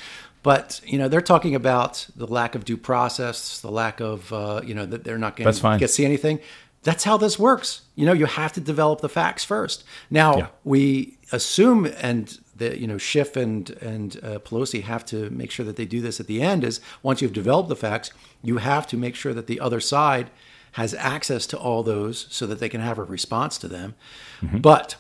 But 0.45 0.83
you 0.85 0.99
know, 0.99 1.09
they're 1.09 1.23
talking 1.23 1.55
about 1.55 2.07
the 2.15 2.27
lack 2.27 2.55
of 2.55 2.67
due 2.67 2.77
process, 2.77 3.61
the 3.61 3.71
lack 3.71 3.99
of 3.99 4.31
uh, 4.31 4.61
you 4.63 4.75
know 4.75 4.85
that 4.85 5.03
they're 5.03 5.19
not 5.19 5.37
going 5.37 5.51
to 5.51 5.79
get 5.79 5.91
see 5.91 6.05
anything. 6.05 6.39
That's 6.83 7.05
how 7.05 7.17
this 7.17 7.39
works. 7.39 7.81
You 7.95 8.05
know, 8.05 8.13
you 8.13 8.27
have 8.27 8.53
to 8.53 8.61
develop 8.61 9.01
the 9.01 9.09
facts 9.09 9.43
first. 9.43 9.85
Now 10.11 10.37
yeah. 10.37 10.47
we 10.63 11.17
assume, 11.33 11.87
and 11.99 12.39
the 12.55 12.79
you 12.79 12.87
know 12.87 12.99
Schiff 12.99 13.37
and 13.37 13.71
and 13.81 14.19
uh, 14.23 14.39
Pelosi 14.39 14.83
have 14.83 15.07
to 15.07 15.31
make 15.31 15.51
sure 15.51 15.65
that 15.65 15.77
they 15.77 15.87
do 15.87 16.03
this 16.03 16.21
at 16.21 16.27
the 16.27 16.43
end. 16.43 16.63
Is 16.63 16.79
once 17.03 17.23
you've 17.23 17.33
developed 17.33 17.71
the 17.71 17.77
facts, 17.77 18.11
you 18.43 18.59
have 18.59 18.87
to 18.89 18.99
make 18.99 19.15
sure 19.15 19.33
that 19.33 19.47
the 19.47 19.59
other 19.61 19.81
side 19.81 20.31
has 20.73 20.93
access 20.93 21.47
to 21.47 21.59
all 21.59 21.83
those 21.83 22.27
so 22.29 22.47
that 22.47 22.59
they 22.59 22.69
can 22.69 22.83
have 22.83 22.99
a 22.99 23.05
response 23.05 23.57
to 23.57 23.69
them. 23.69 23.95
Mm-hmm. 24.43 24.59
But 24.59 24.97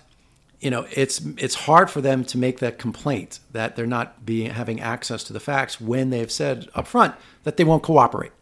you 0.65 0.71
know, 0.71 0.87
it's 0.91 1.21
it's 1.37 1.55
hard 1.55 1.91
for 1.91 2.01
them 2.01 2.25
to 2.25 2.39
make 2.39 2.59
that 2.61 2.79
complaint 2.79 3.39
that 3.53 3.77
they're 3.77 3.87
not 3.87 4.25
being 4.25 4.51
having 4.51 4.81
access 4.81 5.23
to 5.25 5.35
the 5.35 5.41
facts 5.41 5.79
when 5.79 6.09
they've 6.09 6.33
said 6.33 6.69
up 6.75 6.87
front 6.87 7.15
that 7.43 7.59
they 7.59 7.65
won't 7.65 7.83
cooperate 7.83 8.33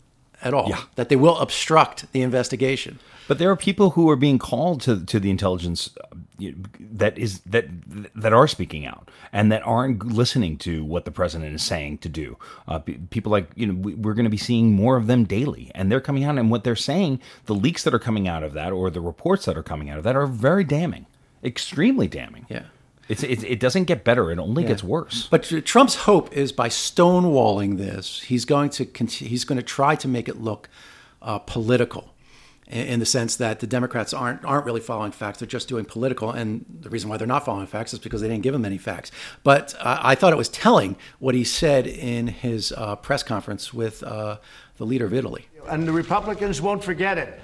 at 0.41 0.55
all, 0.55 0.69
yeah. 0.69 0.83
that 0.95 1.09
they 1.09 1.17
will 1.17 1.37
obstruct 1.39 2.11
the 2.13 2.23
investigation. 2.23 3.01
But 3.27 3.39
there 3.39 3.51
are 3.51 3.57
people 3.57 3.91
who 3.91 4.09
are 4.09 4.17
being 4.17 4.39
called 4.39 4.83
to 4.83 5.05
to 5.05 5.19
the 5.19 5.31
intelligence 5.31 5.91
that 6.79 7.19
is 7.19 7.41
that 7.41 7.67
that 8.15 8.33
are 8.33 8.47
speaking 8.47 8.87
out 8.87 9.11
and 9.33 9.51
that 9.51 9.67
aren't 9.67 10.07
listening 10.07 10.59
to 10.59 10.85
what 10.85 11.05
the 11.05 11.11
president 11.11 11.55
is 11.55 11.63
saying 11.63 11.99
to 11.99 12.09
do. 12.09 12.39
Uh, 12.69 12.79
people 13.11 13.33
like 13.33 13.51
you 13.57 13.67
know 13.67 13.75
we're 13.75 14.15
going 14.15 14.25
to 14.25 14.31
be 14.31 14.37
seeing 14.37 14.73
more 14.73 14.97
of 14.97 15.09
them 15.09 15.25
daily, 15.25 15.73
and 15.75 15.91
they're 15.91 16.01
coming 16.01 16.23
out 16.23 16.39
and 16.39 16.53
what 16.53 16.63
they're 16.63 16.77
saying, 16.77 17.21
the 17.47 17.55
leaks 17.55 17.83
that 17.83 17.93
are 17.93 17.99
coming 17.99 18.29
out 18.29 18.45
of 18.45 18.53
that 18.53 18.73
or 18.73 18.91
the 18.91 19.01
reports 19.01 19.45
that 19.45 19.57
are 19.57 19.63
coming 19.65 19.91
out 19.91 19.99
of 19.99 20.05
that 20.05 20.15
are 20.15 20.27
very 20.29 20.63
damning 20.63 21.07
extremely 21.43 22.09
damning. 22.09 22.47
Yeah. 22.49 22.65
It's, 23.09 23.23
it, 23.23 23.43
it 23.45 23.61
doesn't 23.61 23.85
get 23.85 24.05
better; 24.05 24.31
it 24.31 24.39
only 24.39 24.63
yeah. 24.63 24.71
gets 24.71 24.85
worse. 24.85 25.27
But 25.27 25.43
Trump's 25.65 25.97
hope 25.97 26.33
is 26.33 26.53
by 26.53 26.69
stonewalling 26.69 27.77
this, 27.77 28.21
he's 28.23 28.45
going 28.45 28.71
to 28.71 28.85
he's 28.85 29.45
going 29.45 29.57
to 29.57 29.63
try 29.63 29.97
to 29.97 30.09
make 30.09 30.29
it 30.29 30.41
look 30.41 30.69
uh, 31.21 31.39
political, 31.41 32.15
in, 32.69 32.87
in 32.87 33.01
the 33.01 33.07
sense 33.07 33.37
that 33.37 33.59
the 33.59 33.67
Democrats 33.67 34.15
aren't 34.15 34.45
aren't 34.45 34.65
really 34.65 34.81
following 34.81 35.11
facts; 35.11 35.41
they're 35.41 35.49
just 35.49 35.69
doing 35.69 35.85
political. 35.85 36.31
And 36.31 36.65
the 36.81 36.91
reason 36.91 37.11
why 37.11 37.17
they're 37.17 37.27
not 37.27 37.45
following 37.45 37.67
facts 37.67 37.93
is 37.93 37.99
because 37.99 38.21
they 38.21 38.29
didn't 38.29 38.45
give 38.45 38.53
them 38.53 38.65
any 38.65 38.79
facts. 38.79 39.11
But 39.43 39.75
uh, 39.81 39.99
I 40.01 40.15
thought 40.15 40.33
it 40.33 40.39
was 40.39 40.49
telling 40.49 40.97
what 41.19 41.35
he 41.35 41.43
said 41.43 41.89
in 41.89 42.29
his 42.29 42.73
uh, 42.77 42.97
press 42.97 43.25
conference 43.25 43.75
with 43.75 44.05
uh, 44.05 44.39
the 44.77 44.87
leader 44.87 45.07
of 45.07 45.13
Italy. 45.13 45.47
And 45.69 45.87
the 45.87 45.93
Republicans 45.93 46.63
won't 46.63 46.85
forget 46.85 47.19
it 47.19 47.41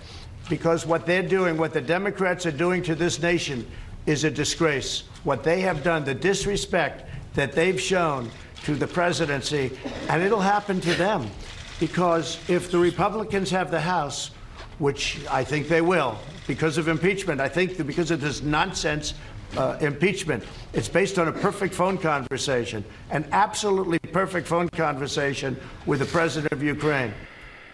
because 0.49 0.87
what 0.87 1.05
they're 1.05 1.23
doing, 1.23 1.59
what 1.59 1.73
the 1.73 1.81
Democrats 1.81 2.47
are 2.47 2.53
doing 2.53 2.83
to 2.85 2.95
this 2.95 3.21
nation, 3.21 3.67
is 4.09 4.25
a 4.25 4.31
disgrace. 4.31 5.05
What 5.25 5.45
they 5.45 5.61
have 5.61 5.85
done, 5.85 6.05
the 6.05 6.15
disrespect 6.15 7.05
that 7.35 7.53
they've 7.53 7.81
shown 7.81 8.31
to 8.65 8.75
the 8.75 8.87
presidency, 8.87 9.79
and 10.09 10.23
it'll 10.23 10.41
happen 10.41 10.81
to 10.81 10.95
them. 10.95 11.31
Because 11.79 12.39
if 12.49 12.71
the 12.71 12.79
Republicans 12.79 13.51
have 13.51 13.71
the 13.71 13.81
House, 13.81 14.31
which 14.79 15.19
I 15.31 15.45
think 15.45 15.69
they 15.69 15.83
will, 15.83 16.19
because 16.47 16.79
of 16.79 16.89
impeachment, 16.89 17.41
I 17.41 17.49
think 17.49 17.77
that 17.77 17.85
because 17.85 18.11
of 18.11 18.21
this 18.21 18.43
nonsense 18.43 19.15
uh, 19.57 19.77
impeachment, 19.81 20.43
it's 20.73 20.89
based 20.89 21.19
on 21.19 21.29
a 21.29 21.33
perfect 21.33 21.75
phone 21.75 21.99
conversation, 21.99 22.85
an 23.11 23.27
absolutely 23.31 23.99
perfect 23.99 24.49
phone 24.49 24.69
conversation 24.71 25.57
with 25.87 26.01
the 26.01 26.07
president 26.07 26.53
of 26.53 26.63
Ukraine. 26.63 27.13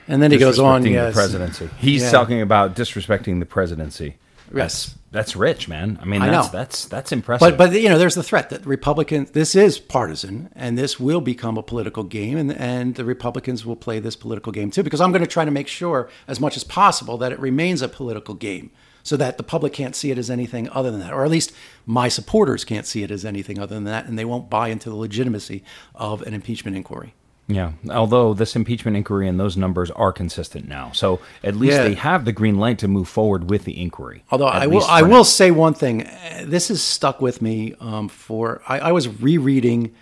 And 0.08 0.20
then 0.22 0.30
he 0.32 0.36
goes 0.36 0.58
on, 0.58 0.82
Disrespecting 0.82 0.92
yes. 0.92 1.14
the 1.14 1.18
presidency. 1.20 1.70
He's 1.78 2.02
Yeah. 2.02 2.10
talking 2.10 2.40
about 2.42 2.76
disrespecting 2.76 3.38
the 3.38 3.46
presidency. 3.46 4.16
Yes. 4.54 4.94
That's 5.14 5.36
rich, 5.36 5.68
man. 5.68 5.96
I 6.02 6.06
mean, 6.06 6.22
I 6.22 6.28
that's 6.28 6.52
know. 6.52 6.58
that's 6.58 6.86
that's 6.86 7.12
impressive. 7.12 7.56
But 7.56 7.56
but 7.56 7.80
you 7.80 7.88
know, 7.88 7.98
there's 7.98 8.16
the 8.16 8.22
threat 8.24 8.50
that 8.50 8.66
Republicans. 8.66 9.30
This 9.30 9.54
is 9.54 9.78
partisan, 9.78 10.50
and 10.56 10.76
this 10.76 10.98
will 10.98 11.20
become 11.20 11.56
a 11.56 11.62
political 11.62 12.02
game, 12.02 12.36
and 12.36 12.52
and 12.52 12.96
the 12.96 13.04
Republicans 13.04 13.64
will 13.64 13.76
play 13.76 14.00
this 14.00 14.16
political 14.16 14.50
game 14.50 14.72
too. 14.72 14.82
Because 14.82 15.00
I'm 15.00 15.12
going 15.12 15.22
to 15.22 15.30
try 15.30 15.44
to 15.44 15.52
make 15.52 15.68
sure, 15.68 16.10
as 16.26 16.40
much 16.40 16.56
as 16.56 16.64
possible, 16.64 17.16
that 17.18 17.30
it 17.30 17.38
remains 17.38 17.80
a 17.80 17.86
political 17.86 18.34
game, 18.34 18.72
so 19.04 19.16
that 19.16 19.36
the 19.36 19.44
public 19.44 19.72
can't 19.72 19.94
see 19.94 20.10
it 20.10 20.18
as 20.18 20.30
anything 20.30 20.68
other 20.70 20.90
than 20.90 20.98
that, 20.98 21.12
or 21.12 21.24
at 21.24 21.30
least 21.30 21.52
my 21.86 22.08
supporters 22.08 22.64
can't 22.64 22.84
see 22.84 23.04
it 23.04 23.12
as 23.12 23.24
anything 23.24 23.60
other 23.60 23.76
than 23.76 23.84
that, 23.84 24.06
and 24.06 24.18
they 24.18 24.24
won't 24.24 24.50
buy 24.50 24.66
into 24.66 24.90
the 24.90 24.96
legitimacy 24.96 25.62
of 25.94 26.22
an 26.22 26.34
impeachment 26.34 26.76
inquiry. 26.76 27.14
Yeah, 27.46 27.72
although 27.90 28.32
this 28.34 28.56
impeachment 28.56 28.96
inquiry 28.96 29.28
and 29.28 29.38
those 29.38 29.56
numbers 29.56 29.90
are 29.90 30.12
consistent 30.12 30.66
now, 30.68 30.90
so 30.92 31.20
at 31.42 31.54
least 31.54 31.76
Yeah. 31.76 31.84
they 31.84 31.94
have 31.94 32.24
the 32.24 32.32
green 32.32 32.58
light 32.58 32.78
to 32.78 32.88
move 32.88 33.06
forward 33.08 33.50
with 33.50 33.64
the 33.64 33.80
inquiry. 33.80 34.22
Although 34.30 34.46
I 34.46 34.66
will, 34.66 34.84
I 34.84 35.02
will 35.02 35.24
say 35.24 35.50
one 35.50 35.74
thing. 35.74 36.08
This 36.44 36.68
has 36.68 36.82
stuck 36.82 37.20
with 37.20 37.42
me 37.42 37.74
um, 37.80 38.08
for. 38.08 38.62
I, 38.66 38.78
I 38.78 38.92
was 38.92 39.08
rereading 39.08 39.94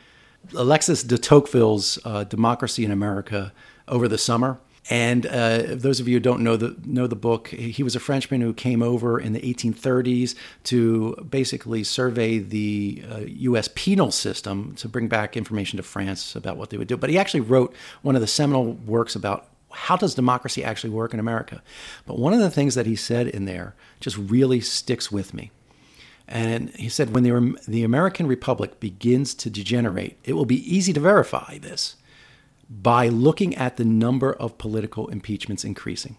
Alexis 0.57 1.03
de 1.03 1.19
Tocqueville's 1.19 1.99
uh, 2.05 2.25
"Democracy 2.25 2.85
in 2.85 2.91
America" 2.91 3.53
over 3.89 4.07
the 4.09 4.19
summer, 4.19 4.59
and 4.91 5.27
uh, 5.27 5.63
those 5.69 6.01
of 6.01 6.09
you 6.09 6.17
who 6.17 6.21
don't 6.21 6.41
know 6.41 6.57
the 6.57 6.77
know 6.85 7.07
the 7.07 7.15
book, 7.17 7.49
he 7.49 7.83
was 7.83 7.95
a 7.95 8.01
Frenchman 8.01 8.41
who 8.41 8.53
came 8.53 8.83
over 8.83 9.19
in 9.19 9.33
the 9.33 9.41
1830s 9.41 10.35
to 10.65 11.15
basically 11.29 11.85
survey 11.85 12.39
the 12.39 13.05
uh, 13.11 13.19
U.S. 13.27 13.69
penal 13.75 14.11
system 14.11 14.75
to 14.77 14.89
bring 14.89 15.07
back 15.07 15.37
information 15.37 15.77
to 15.77 15.85
France 15.85 16.35
about 16.35 16.57
what 16.57 16.71
they 16.71 16.79
would 16.79 16.89
do. 16.89 16.97
But 16.97 17.11
he 17.11 17.19
actually 17.19 17.41
wrote 17.41 17.75
one 18.03 18.17
of 18.17 18.21
the 18.21 18.27
seminal 18.27 18.73
works 18.73 19.15
about 19.15 19.49
how 19.71 19.97
does 19.97 20.15
democracy 20.15 20.65
actually 20.65 20.91
work 20.91 21.15
in 21.15 21.21
America? 21.21 21.63
But 22.05 22.19
one 22.19 22.33
of 22.33 22.41
the 22.41 22.51
things 22.51 22.75
that 22.75 22.87
he 22.87 22.97
said 22.97 23.29
in 23.29 23.45
there 23.45 23.75
just 24.01 24.19
really 24.19 24.61
sticks 24.61 25.13
with 25.13 25.33
me. 25.33 25.51
And 26.29 26.71
he 26.71 26.89
said, 26.89 27.15
when 27.15 27.25
the, 27.25 27.59
the 27.69 27.85
American 27.85 28.27
Republic 28.27 28.81
begins 28.81 29.35
to 29.35 29.51
degenerate, 29.51 30.19
it 30.25 30.35
will 30.35 30.45
be 30.45 30.77
easy 30.77 30.93
to 30.93 31.01
verify 31.01 31.59
this 31.59 31.97
by 32.81 33.09
looking 33.09 33.55
at 33.55 33.77
the 33.77 33.85
number 33.85 34.33
of 34.33 34.57
political 34.57 35.09
impeachments 35.09 35.65
increasing. 35.65 36.17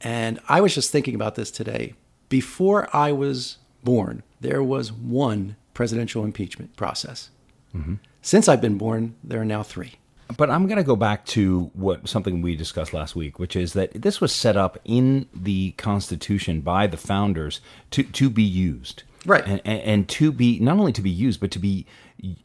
And 0.00 0.40
I 0.48 0.60
was 0.60 0.74
just 0.74 0.90
thinking 0.90 1.14
about 1.14 1.34
this 1.34 1.50
today. 1.50 1.94
Before 2.28 2.88
I 2.94 3.12
was 3.12 3.58
born, 3.84 4.22
there 4.40 4.62
was 4.62 4.92
one 4.92 5.56
presidential 5.74 6.24
impeachment 6.24 6.76
process. 6.76 7.30
Mm-hmm. 7.74 7.94
Since 8.22 8.48
I've 8.48 8.60
been 8.60 8.78
born, 8.78 9.14
there 9.22 9.40
are 9.40 9.44
now 9.44 9.62
three. 9.62 9.94
But 10.36 10.50
I'm 10.50 10.66
going 10.66 10.78
to 10.78 10.82
go 10.82 10.96
back 10.96 11.24
to 11.26 11.70
what 11.74 12.08
something 12.08 12.42
we 12.42 12.56
discussed 12.56 12.92
last 12.92 13.14
week, 13.14 13.38
which 13.38 13.54
is 13.54 13.74
that 13.74 13.92
this 13.92 14.20
was 14.20 14.32
set 14.32 14.56
up 14.56 14.78
in 14.84 15.28
the 15.32 15.70
Constitution 15.72 16.62
by 16.62 16.88
the 16.88 16.96
founders 16.96 17.60
to 17.92 18.02
to 18.02 18.28
be 18.28 18.42
used, 18.42 19.04
Right. 19.24 19.46
and, 19.46 19.60
and, 19.64 19.80
and 19.82 20.08
to 20.08 20.32
be 20.32 20.58
not 20.58 20.78
only 20.78 20.92
to 20.92 21.02
be 21.02 21.10
used, 21.10 21.38
but 21.38 21.52
to 21.52 21.60
be 21.60 21.86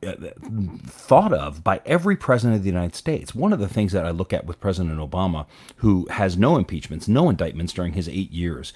Uh, 0.06 0.14
thought 0.86 1.32
of 1.32 1.64
by 1.64 1.80
every 1.86 2.18
president 2.18 2.58
of 2.58 2.64
the 2.64 2.70
United 2.70 2.94
States. 2.94 3.34
One 3.34 3.54
of 3.54 3.60
the 3.60 3.70
things 3.70 3.94
that 3.94 4.06
I 4.06 4.12
look 4.12 4.34
at 4.34 4.46
with 4.46 4.60
President 4.60 5.00
Obama, 5.00 5.46
who 5.78 6.08
has 6.12 6.38
no 6.38 6.58
impeachments, 6.58 7.08
no 7.08 7.30
indictments 7.30 7.72
during 7.72 7.94
his 7.94 8.10
eight 8.10 8.32
years, 8.32 8.74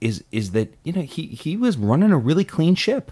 is 0.00 0.22
is 0.30 0.52
that 0.52 0.74
you 0.84 0.92
know 0.92 1.02
he 1.02 1.26
he 1.26 1.56
was 1.56 1.76
running 1.76 2.12
a 2.12 2.16
really 2.16 2.44
clean 2.44 2.76
ship. 2.76 3.10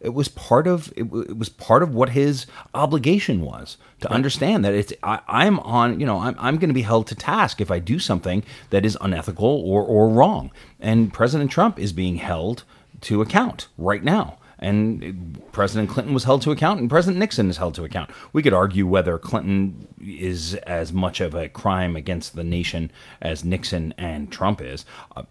It 0.00 0.14
was 0.14 0.26
part 0.26 0.66
of 0.66 0.92
it, 0.96 1.04
w- 1.04 1.26
it 1.28 1.38
was 1.38 1.48
part 1.48 1.82
of 1.84 1.94
what 1.94 2.10
his 2.10 2.46
obligation 2.74 3.40
was 3.42 3.76
to 4.00 4.10
understand 4.10 4.64
that 4.64 4.74
it's 4.74 4.92
I, 5.04 5.20
I'm 5.28 5.60
on 5.60 6.00
you 6.00 6.06
know 6.06 6.18
I'm, 6.18 6.34
I'm 6.40 6.56
going 6.56 6.70
to 6.70 6.74
be 6.74 6.82
held 6.82 7.06
to 7.08 7.14
task 7.14 7.60
if 7.60 7.70
I 7.70 7.78
do 7.78 8.00
something 8.00 8.42
that 8.70 8.84
is 8.84 8.98
unethical 9.00 9.46
or 9.46 9.84
or 9.84 10.08
wrong. 10.08 10.50
And 10.80 11.12
President 11.12 11.52
Trump 11.52 11.78
is 11.78 11.92
being 11.92 12.16
held 12.16 12.64
to 13.02 13.22
account 13.22 13.68
right 13.78 14.02
now 14.02 14.37
and 14.60 15.40
President 15.52 15.88
Clinton 15.88 16.14
was 16.14 16.24
held 16.24 16.42
to 16.42 16.50
account 16.50 16.80
and 16.80 16.90
President 16.90 17.18
Nixon 17.18 17.48
is 17.50 17.56
held 17.58 17.74
to 17.76 17.84
account 17.84 18.10
we 18.32 18.42
could 18.42 18.52
argue 18.52 18.86
whether 18.86 19.18
Clinton 19.18 19.86
is 20.00 20.54
as 20.54 20.92
much 20.92 21.20
of 21.20 21.34
a 21.34 21.48
crime 21.48 21.96
against 21.96 22.34
the 22.34 22.44
nation 22.44 22.90
as 23.22 23.44
Nixon 23.44 23.94
and 23.98 24.30
Trump 24.32 24.60
is 24.60 24.84
uh, 25.16 25.22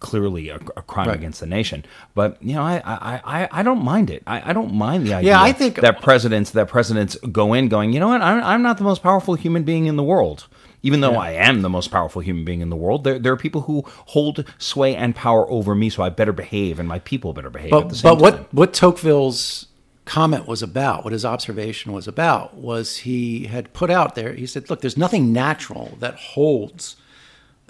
clearly 0.00 0.48
a, 0.48 0.56
a 0.76 0.82
crime 0.82 1.08
Right. 1.08 1.16
against 1.16 1.40
the 1.40 1.46
nation. 1.46 1.84
But 2.14 2.40
you 2.42 2.54
know, 2.54 2.62
I 2.62 2.80
I, 2.84 3.20
I, 3.24 3.48
I 3.50 3.62
don't 3.64 3.82
mind 3.82 4.10
it. 4.10 4.22
I, 4.28 4.50
I 4.50 4.52
don't 4.52 4.72
mind 4.72 5.06
the 5.06 5.14
idea. 5.14 5.30
Yeah, 5.32 5.42
I 5.42 5.52
think- 5.52 5.76
that 5.80 6.00
presidents 6.00 6.52
that 6.52 6.68
presidents 6.68 7.16
go 7.32 7.52
in 7.52 7.68
going, 7.68 7.92
you 7.92 7.98
know 7.98 8.08
what? 8.08 8.22
I'm, 8.22 8.42
I'm 8.44 8.62
not 8.62 8.78
the 8.78 8.84
most 8.84 9.02
powerful 9.02 9.34
human 9.34 9.64
being 9.64 9.86
in 9.86 9.96
the 9.96 10.04
world. 10.04 10.46
Even 10.82 11.00
though 11.00 11.16
I 11.16 11.32
am 11.32 11.62
the 11.62 11.68
most 11.68 11.90
powerful 11.90 12.22
human 12.22 12.44
being 12.44 12.60
in 12.60 12.70
the 12.70 12.76
world, 12.76 13.02
there, 13.02 13.18
there 13.18 13.32
are 13.32 13.36
people 13.36 13.62
who 13.62 13.82
hold 13.86 14.44
sway 14.58 14.94
and 14.94 15.14
power 15.14 15.48
over 15.50 15.74
me, 15.74 15.90
so 15.90 16.02
I 16.02 16.08
better 16.08 16.32
behave, 16.32 16.78
and 16.78 16.88
my 16.88 17.00
people 17.00 17.32
better 17.32 17.50
behave 17.50 17.70
But, 17.70 18.00
but 18.02 18.18
what, 18.18 18.34
time. 18.34 18.46
what 18.52 18.72
Tocqueville's 18.72 19.66
comment 20.04 20.46
was 20.46 20.62
about, 20.62 21.04
what 21.04 21.12
his 21.12 21.24
observation 21.24 21.92
was 21.92 22.06
about, 22.06 22.54
was 22.54 22.98
he 22.98 23.46
had 23.46 23.72
put 23.72 23.90
out 23.90 24.14
there, 24.14 24.34
he 24.34 24.46
said, 24.46 24.70
look, 24.70 24.80
there's 24.80 24.96
nothing 24.96 25.32
natural 25.32 25.96
that 26.00 26.14
holds 26.14 26.96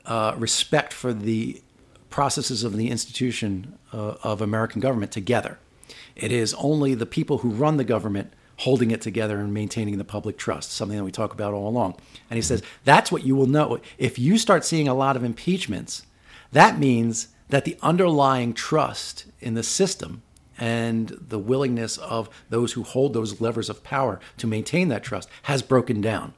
uh, 0.04 0.34
respect 0.36 0.92
for 0.92 1.12
the 1.12 1.62
processes 2.10 2.62
of 2.62 2.76
the 2.76 2.90
institution 2.90 3.78
uh, 3.92 4.14
of 4.22 4.40
American 4.40 4.80
government 4.80 5.12
together. 5.12 5.58
It 6.14 6.30
is 6.30 6.54
only 6.54 6.94
the 6.94 7.06
people 7.06 7.38
who 7.38 7.50
run 7.50 7.76
the 7.76 7.84
government 7.84 8.32
holding 8.58 8.90
it 8.90 9.00
together 9.00 9.38
and 9.38 9.54
maintaining 9.54 9.98
the 9.98 10.04
public 10.04 10.36
trust, 10.36 10.72
something 10.72 10.98
that 10.98 11.04
we 11.04 11.12
talk 11.12 11.32
about 11.32 11.54
all 11.54 11.68
along. 11.68 11.94
And 12.28 12.36
he 12.36 12.42
says, 12.42 12.62
that's 12.84 13.12
what 13.12 13.24
you 13.24 13.36
will 13.36 13.46
know. 13.46 13.80
If 13.98 14.18
you 14.18 14.36
start 14.36 14.64
seeing 14.64 14.88
a 14.88 14.94
lot 14.94 15.16
of 15.16 15.24
impeachments, 15.24 16.04
that 16.52 16.78
means 16.78 17.28
that 17.48 17.64
the 17.64 17.78
underlying 17.82 18.52
trust 18.52 19.26
in 19.40 19.54
the 19.54 19.62
system 19.62 20.22
and 20.58 21.16
the 21.28 21.38
willingness 21.38 21.98
of 21.98 22.28
those 22.50 22.72
who 22.72 22.82
hold 22.82 23.14
those 23.14 23.40
levers 23.40 23.70
of 23.70 23.84
power 23.84 24.18
to 24.38 24.46
maintain 24.46 24.88
that 24.88 25.04
trust 25.04 25.28
has 25.44 25.62
broken 25.62 26.00
down. 26.00 26.34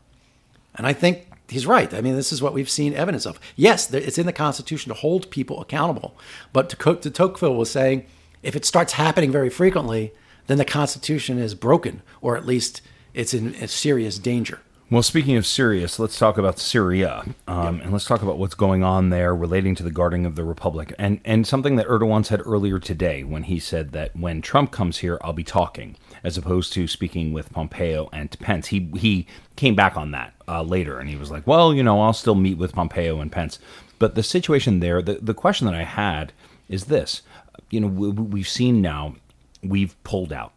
And 0.75 0.87
I 0.87 0.93
think 0.93 1.27
he's 1.49 1.67
right. 1.67 1.93
I 1.95 2.03
mean, 2.03 2.17
this 2.17 2.33
is 2.33 2.43
what 2.43 2.53
we've 2.53 2.69
seen 2.69 2.93
evidence 2.93 3.25
of. 3.25 3.41
Yes, 3.57 3.93
it's 3.93 4.19
in 4.19 4.27
the 4.27 4.33
Constitution 4.33 4.91
to 4.91 5.00
hold 5.00 5.31
people 5.31 5.61
accountable. 5.61 6.17
But 6.53 6.69
to, 6.69 7.11
Tocqueville 7.11 7.57
was 7.57 7.71
saying, 7.71 8.05
if 8.43 8.55
it 8.55 8.67
starts 8.67 8.93
happening 8.93 9.33
very 9.33 9.50
frequently, 9.50 10.12
then 10.50 10.59
the 10.59 10.64
Constitution 10.64 11.38
is 11.38 11.54
broken, 11.54 12.02
or 12.21 12.37
at 12.37 12.45
least 12.45 12.83
it's 13.14 13.33
in 13.33 13.54
a 13.54 13.69
serious 13.69 14.19
danger. 14.19 14.61
Well, 14.90 15.04
speaking 15.04 15.37
of 15.37 15.47
serious, 15.47 16.00
let's 16.00 16.19
talk 16.19 16.37
about 16.37 16.59
Syria, 16.59 17.25
um, 17.47 17.80
and 17.80 17.92
let's 17.92 18.07
talk 18.07 18.23
about 18.23 18.38
what's 18.38 18.57
going 18.57 18.83
on 18.83 19.11
there 19.11 19.33
relating 19.33 19.76
to 19.76 19.85
the 19.85 19.92
guarding 19.92 20.26
of 20.26 20.35
the 20.35 20.42
republic, 20.42 20.92
and 20.99 21.21
and 21.25 21.47
something 21.47 21.76
that 21.76 21.87
Erdogan 21.87 22.26
said 22.26 22.42
earlier 22.45 22.80
today 22.80 23.23
when 23.23 23.45
he 23.45 23.61
said 23.61 23.92
that 23.92 24.16
when 24.16 24.42
Trump 24.42 24.73
comes 24.73 24.99
here, 24.99 25.21
I'll 25.23 25.33
be 25.33 25.45
talking, 25.45 25.95
as 26.25 26.37
opposed 26.37 26.73
to 26.73 26.88
speaking 26.88 27.33
with 27.33 27.52
Pompeo 27.52 28.09
and 28.12 28.37
Pence. 28.40 28.66
He 28.66 28.90
he 28.97 29.28
came 29.54 29.76
back 29.76 29.97
on 29.97 30.11
that 30.11 30.35
uh, 30.49 30.64
later, 30.64 30.99
and 30.99 31.09
he 31.09 31.14
was 31.14 31.30
like, 31.30 31.47
well, 31.47 31.73
you 31.73 31.85
know, 31.85 32.00
I'll 32.00 32.12
still 32.12 32.35
meet 32.35 32.59
with 32.59 32.73
Pompeo 32.73 33.21
and 33.21 33.30
Pence, 33.30 33.61
but 34.00 34.16
the 34.16 34.25
situation 34.25 34.80
there, 34.80 35.00
the 35.00 35.21
the 35.23 35.35
question 35.35 35.66
that 35.66 35.76
I 35.76 35.85
had 35.85 36.33
is 36.69 36.87
this, 36.87 37.23
you 37.71 37.78
know, 37.78 37.87
we, 37.87 38.09
we've 38.11 38.49
seen 38.49 38.83
now, 38.83 39.14
we've 39.62 40.02
pulled 40.05 40.33
out. 40.33 40.52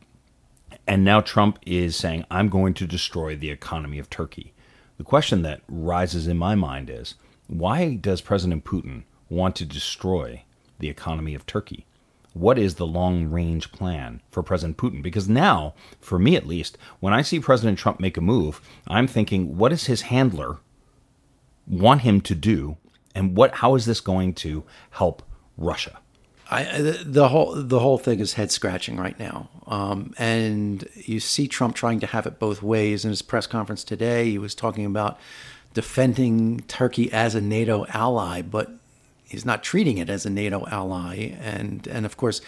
And 0.88 1.04
now 1.04 1.22
Trump 1.22 1.60
is 1.66 1.96
saying, 1.96 2.26
I'm 2.30 2.50
going 2.50 2.74
to 2.76 2.88
destroy 2.88 3.36
the 3.36 3.50
economy 3.50 4.00
of 4.00 4.10
Turkey. 4.10 4.54
The 4.98 5.04
question 5.04 5.42
that 5.44 5.62
rises 5.68 6.28
in 6.28 6.38
my 6.38 6.56
mind 6.56 6.90
is 6.90 7.16
why 7.48 7.96
does 7.96 8.22
President 8.22 8.66
Putin 8.66 9.04
want 9.30 9.56
to 9.58 9.66
destroy 9.66 10.44
the 10.80 10.90
economy 10.90 11.36
of 11.36 11.46
Turkey? 11.46 11.86
What 12.34 12.58
is 12.58 12.76
the 12.76 12.88
long 12.88 13.26
range 13.26 13.72
plan 13.72 14.22
for 14.32 14.42
President 14.42 14.78
Putin? 14.78 15.04
Because 15.04 15.30
now, 15.30 15.76
for 16.00 16.18
me 16.18 16.36
at 16.36 16.48
least, 16.48 16.78
when 17.00 17.14
I 17.14 17.22
see 17.22 17.40
President 17.40 17.78
Trump 17.78 18.00
make 18.00 18.18
a 18.18 18.22
move, 18.22 18.60
I'm 18.88 19.08
thinking, 19.08 19.58
what 19.58 19.70
does 19.70 19.86
his 19.86 20.02
handler 20.04 20.58
want 21.68 22.02
him 22.02 22.22
to 22.22 22.36
do? 22.36 22.78
And 23.14 23.38
what 23.38 23.56
how 23.56 23.76
is 23.76 23.86
this 23.86 24.02
going 24.02 24.34
to 24.36 24.64
help 24.92 25.22
Russia? 25.58 26.00
I, 26.54 26.82
the 27.04 27.30
whole 27.30 27.56
the 27.56 27.80
whole 27.80 27.98
thing 27.98 28.20
is 28.20 28.34
head 28.34 28.52
scratching 28.52 28.98
right 28.98 29.18
now, 29.18 29.50
um, 29.68 30.14
and 30.18 30.88
you 30.96 31.20
see 31.20 31.48
Trump 31.48 31.76
trying 31.76 32.00
to 32.02 32.08
have 32.08 32.26
it 32.28 32.40
both 32.40 32.62
ways. 32.62 33.04
In 33.06 33.10
his 33.10 33.22
press 33.22 33.48
conference 33.48 33.84
today, 33.84 34.30
he 34.30 34.38
was 34.38 34.54
talking 34.54 34.86
about 34.86 35.20
defending 35.74 36.60
Turkey 36.62 37.12
as 37.12 37.34
a 37.36 37.42
NATO 37.42 37.86
ally, 37.90 38.42
but 38.42 38.72
he's 39.24 39.46
not 39.46 39.64
treating 39.64 39.98
it 39.98 40.10
as 40.10 40.26
a 40.26 40.30
NATO 40.30 40.66
ally. 40.68 41.36
And 41.42 41.88
and 41.88 42.06
of 42.06 42.18
course, 42.18 42.40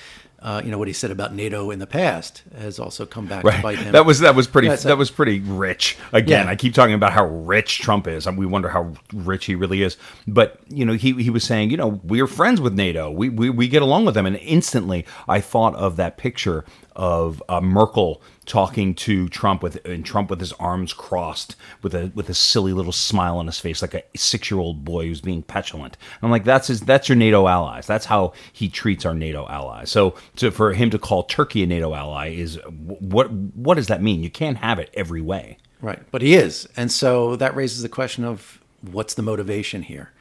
uh, 0.45 0.61
you 0.63 0.69
know 0.69 0.77
what 0.77 0.87
he 0.87 0.93
said 0.93 1.09
about 1.09 1.33
NATO 1.33 1.71
in 1.71 1.79
the 1.79 1.87
past 1.87 2.43
has 2.55 2.77
also 2.77 3.03
come 3.07 3.25
back 3.25 3.43
to 3.43 3.61
bite 3.63 3.79
him. 3.79 3.93
That 3.93 4.05
was 4.05 4.19
that 4.19 4.35
was 4.35 4.45
pretty 4.45 4.67
Yeah, 4.67 4.75
that 4.75 4.97
was 4.97 5.09
pretty 5.09 5.39
rich. 5.39 5.97
Again, 6.13 6.45
Yeah. 6.45 6.51
I 6.51 6.55
keep 6.55 6.75
talking 6.75 6.93
about 6.93 7.13
how 7.13 7.25
rich 7.25 7.79
Trump 7.79 8.07
is, 8.07 8.27
and 8.27 8.37
we 8.37 8.45
wonder 8.45 8.69
how 8.69 8.93
rich 9.11 9.45
he 9.45 9.55
really 9.55 9.81
is. 9.81 9.97
But 10.27 10.59
you 10.67 10.85
know, 10.85 10.93
he 10.93 11.13
he 11.13 11.31
was 11.31 11.43
saying, 11.43 11.71
you 11.71 11.77
know, 11.77 11.99
we're 12.03 12.27
friends 12.27 12.61
with 12.61 12.75
NATO. 12.75 13.09
We 13.09 13.29
we, 13.29 13.49
we 13.49 13.67
get 13.67 13.81
along 13.81 14.05
with 14.05 14.13
them, 14.13 14.27
and 14.27 14.37
instantly 14.37 15.03
I 15.27 15.41
thought 15.41 15.73
of 15.77 15.95
that 15.95 16.17
picture 16.17 16.63
of 16.95 17.43
uh, 17.49 17.59
Merkel 17.59 18.21
talking 18.45 18.93
to 18.93 19.27
Trump 19.29 19.61
with 19.61 19.83
and 19.85 20.05
Trump 20.05 20.29
with 20.29 20.39
his 20.39 20.53
arms 20.53 20.93
crossed 20.93 21.55
with 21.81 21.93
a 21.93 22.11
with 22.15 22.29
a 22.29 22.33
silly 22.33 22.73
little 22.73 22.91
smile 22.91 23.37
on 23.37 23.47
his 23.47 23.59
face 23.59 23.81
like 23.81 23.93
a 23.93 24.03
6-year-old 24.15 24.85
boy 24.85 25.07
who's 25.07 25.21
being 25.21 25.41
petulant. 25.41 25.97
I'm 26.21 26.31
like 26.31 26.43
that's 26.43 26.67
his 26.67 26.81
that's 26.81 27.09
your 27.09 27.15
NATO 27.15 27.47
allies. 27.47 27.87
That's 27.87 28.05
how 28.05 28.33
he 28.53 28.69
treats 28.69 29.05
our 29.05 29.13
NATO 29.13 29.47
allies. 29.47 29.89
So 29.91 30.15
to, 30.37 30.51
for 30.51 30.73
him 30.73 30.89
to 30.91 30.99
call 30.99 31.23
Turkey 31.23 31.63
a 31.63 31.67
NATO 31.67 31.93
ally 31.93 32.29
is 32.29 32.59
what 32.65 33.31
what 33.31 33.75
does 33.75 33.87
that 33.87 34.01
mean? 34.01 34.23
You 34.23 34.29
can't 34.29 34.57
have 34.57 34.79
it 34.79 34.89
every 34.93 35.21
way. 35.21 35.57
Right, 35.81 36.01
but 36.09 36.21
he 36.21 36.35
is, 36.35 36.67
and 36.77 36.91
so 36.91 37.35
that 37.35 37.55
raises 37.55 37.81
the 37.81 37.89
question 37.89 38.23
of 38.23 38.61
what's 38.81 39.13
the 39.13 39.21
motivation 39.21 39.83
here. 39.83 40.11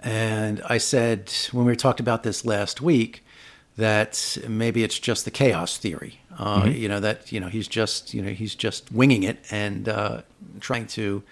And 0.00 0.60
I 0.66 0.78
said 0.78 1.32
when 1.50 1.66
we 1.66 1.74
talked 1.74 1.98
about 1.98 2.22
this 2.22 2.44
last 2.44 2.80
week 2.80 3.24
that 3.78 4.36
maybe 4.48 4.82
it's 4.84 4.98
just 4.98 5.24
the 5.24 5.30
chaos 5.30 5.76
theory. 5.78 6.20
Uh, 6.38 6.62
Mm-hmm. 6.62 6.70
You 6.76 6.88
know 6.88 7.00
that 7.00 7.32
you 7.32 7.40
know 7.40 7.48
he's 7.48 7.66
just 7.66 8.14
you 8.14 8.22
know 8.22 8.30
he's 8.30 8.54
just 8.54 8.92
winging 8.92 9.24
it 9.24 9.38
and 9.50 9.88
uh, 9.88 10.22
trying 10.60 10.86
to 10.88 11.22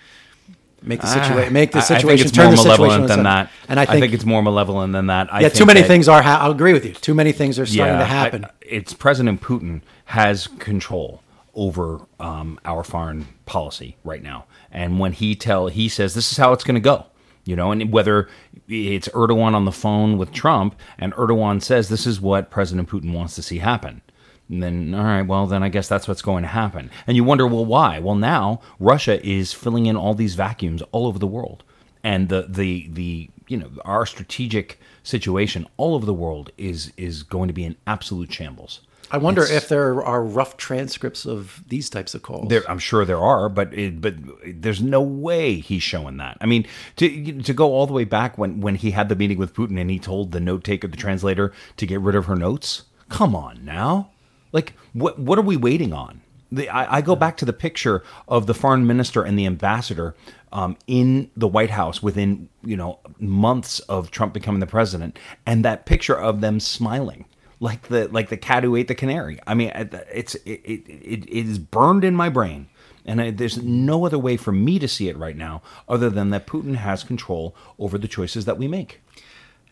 make 0.82 1.00
the 1.00 1.06
situation 1.06 1.52
make 1.52 1.70
the 1.72 1.78
Ah, 1.78 1.82
situation 1.82 2.08
I 2.08 2.16
think 2.16 2.20
it's 2.26 2.36
turn 2.36 2.54
more 2.54 2.64
malevolent 2.64 3.08
than 3.08 3.22
that. 3.24 3.50
And 3.68 3.78
I 3.78 3.86
think, 3.86 4.12
it's 4.12 4.24
more 4.24 4.42
malevolent 4.42 4.92
than 4.92 5.06
that. 5.06 5.32
I 5.32 5.40
yeah, 5.40 5.48
think 5.48 5.58
too 5.58 5.66
many 5.66 5.82
things 5.82 6.08
are. 6.08 6.22
Ha- 6.22 6.38
I'll 6.42 6.50
agree 6.50 6.72
with 6.72 6.84
you. 6.84 6.92
Too 6.92 7.14
many 7.14 7.30
things 7.32 7.58
are 7.60 7.66
starting 7.66 7.98
to 7.98 8.02
I- 8.02 8.06
happen. 8.06 8.46
it's 8.60 8.92
President 8.94 9.40
Putin 9.40 9.82
has 10.06 10.48
control 10.58 11.22
over 11.54 12.00
um, 12.20 12.58
our 12.64 12.82
foreign 12.84 13.26
policy 13.46 13.96
right 14.04 14.22
now, 14.22 14.44
and 14.72 14.98
when 14.98 15.12
he 15.12 15.34
tell 15.36 15.68
he 15.68 15.88
says 15.88 16.14
this 16.14 16.32
is 16.32 16.36
how 16.38 16.52
it's 16.52 16.64
going 16.64 16.74
to 16.74 16.80
go, 16.80 17.06
you 17.44 17.54
know, 17.56 17.70
and 17.70 17.92
whether 17.92 18.28
it's 18.68 19.08
Erdogan 19.08 19.54
on 19.54 19.64
the 19.64 19.72
phone 19.72 20.18
with 20.18 20.32
Trump, 20.32 20.76
and 20.98 21.12
Erdogan 21.14 21.62
says 21.62 21.88
this 21.88 22.06
is 22.06 22.20
what 22.20 22.50
President 22.50 22.88
Putin 22.88 23.12
wants 23.12 23.34
to 23.36 23.42
see 23.42 23.58
happen. 23.58 24.02
And 24.48 24.62
then, 24.62 24.94
all 24.94 25.04
right, 25.04 25.22
well, 25.22 25.46
then 25.46 25.62
I 25.62 25.68
guess 25.68 25.88
that's 25.88 26.06
what's 26.06 26.22
going 26.22 26.42
to 26.42 26.48
happen. 26.48 26.90
And 27.06 27.16
you 27.16 27.24
wonder, 27.24 27.46
well, 27.46 27.64
why? 27.64 27.98
Well, 27.98 28.14
now 28.14 28.60
Russia 28.78 29.24
is 29.26 29.52
filling 29.52 29.86
in 29.86 29.96
all 29.96 30.14
these 30.14 30.36
vacuums 30.36 30.82
all 30.92 31.06
over 31.06 31.18
the 31.18 31.26
world, 31.26 31.64
and 32.04 32.28
the 32.28 32.46
the 32.48 32.88
the 32.90 33.30
you 33.48 33.56
know 33.56 33.70
our 33.84 34.06
strategic 34.06 34.78
situation 35.02 35.66
all 35.76 35.94
over 35.94 36.06
the 36.06 36.14
world 36.14 36.50
is 36.56 36.92
is 36.96 37.22
going 37.22 37.48
to 37.48 37.54
be 37.54 37.64
in 37.64 37.76
absolute 37.86 38.32
shambles. 38.32 38.80
I 39.10 39.18
wonder 39.18 39.42
It's- 39.42 39.56
if 39.64 39.68
there 39.68 40.02
are 40.04 40.22
rough 40.22 40.56
transcripts 40.56 41.26
of 41.26 41.62
these 41.68 41.88
types 41.90 42.14
of 42.14 42.22
calls. 42.22 42.48
There, 42.48 42.68
I'm 42.68 42.78
sure 42.78 43.04
there 43.04 43.20
are, 43.20 43.48
but 43.48 43.72
it, 43.72 44.00
but 44.00 44.14
there's 44.46 44.82
no 44.82 45.00
way 45.00 45.60
he's 45.60 45.82
showing 45.82 46.16
that. 46.16 46.36
I 46.40 46.46
mean, 46.46 46.66
to 46.96 47.42
to 47.42 47.54
go 47.54 47.72
all 47.72 47.86
the 47.86 47.92
way 47.92 48.04
back 48.04 48.36
when 48.36 48.60
when 48.60 48.74
he 48.76 48.90
had 48.92 49.08
the 49.08 49.16
meeting 49.16 49.38
with 49.38 49.54
Putin 49.54 49.80
and 49.80 49.90
he 49.90 49.98
told 49.98 50.32
the 50.32 50.40
note 50.40 50.64
taker, 50.64 50.88
the 50.88 50.96
translator, 50.96 51.52
to 51.76 51.86
get 51.86 52.00
rid 52.00 52.14
of 52.14 52.26
her 52.26 52.36
notes. 52.36 52.84
Come 53.08 53.36
on 53.36 53.64
now, 53.64 54.10
like 54.52 54.74
what 54.92 55.18
what 55.18 55.38
are 55.38 55.42
we 55.42 55.56
waiting 55.56 55.92
on? 55.92 56.22
The, 56.50 56.68
I, 56.68 56.98
I 56.98 57.00
go 57.00 57.16
back 57.16 57.36
to 57.38 57.44
the 57.44 57.52
picture 57.52 58.04
of 58.28 58.46
the 58.46 58.54
foreign 58.54 58.86
minister 58.86 59.22
and 59.24 59.36
the 59.36 59.46
ambassador 59.46 60.14
um, 60.52 60.76
in 60.86 61.28
the 61.36 61.48
White 61.48 61.70
House 61.70 62.02
within 62.02 62.48
you 62.64 62.76
know 62.76 62.98
months 63.18 63.80
of 63.80 64.10
Trump 64.10 64.32
becoming 64.32 64.60
the 64.60 64.66
president, 64.66 65.18
and 65.44 65.64
that 65.64 65.86
picture 65.86 66.16
of 66.16 66.40
them 66.40 66.60
smiling 66.60 67.24
like 67.60 67.88
the 67.88 68.08
like 68.08 68.28
the 68.28 68.36
cat 68.36 68.64
who 68.64 68.76
ate 68.76 68.88
the 68.88 68.94
canary. 68.94 69.38
I 69.46 69.54
mean, 69.54 69.70
it's 69.74 70.34
it 70.36 70.60
it, 70.64 70.82
it, 70.88 71.28
is 71.28 71.58
burned 71.58 72.04
in 72.04 72.14
my 72.14 72.28
brain, 72.28 72.68
and 73.04 73.20
I, 73.20 73.30
there's 73.30 73.62
no 73.62 74.04
other 74.04 74.18
way 74.18 74.36
for 74.36 74.52
me 74.52 74.78
to 74.78 74.88
see 74.88 75.08
it 75.08 75.16
right 75.16 75.36
now 75.36 75.62
other 75.88 76.10
than 76.10 76.30
that 76.30 76.46
Putin 76.46 76.76
has 76.76 77.04
control 77.04 77.54
over 77.78 77.98
the 77.98 78.08
choices 78.08 78.44
that 78.44 78.58
we 78.58 78.68
make. 78.68 79.00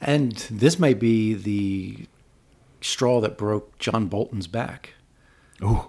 And 0.00 0.32
this 0.50 0.78
may 0.78 0.94
be 0.94 1.34
the 1.34 2.06
straw 2.80 3.20
that 3.20 3.38
broke 3.38 3.78
John 3.78 4.08
Bolton's 4.08 4.46
back. 4.46 4.90
Ooh. 5.62 5.88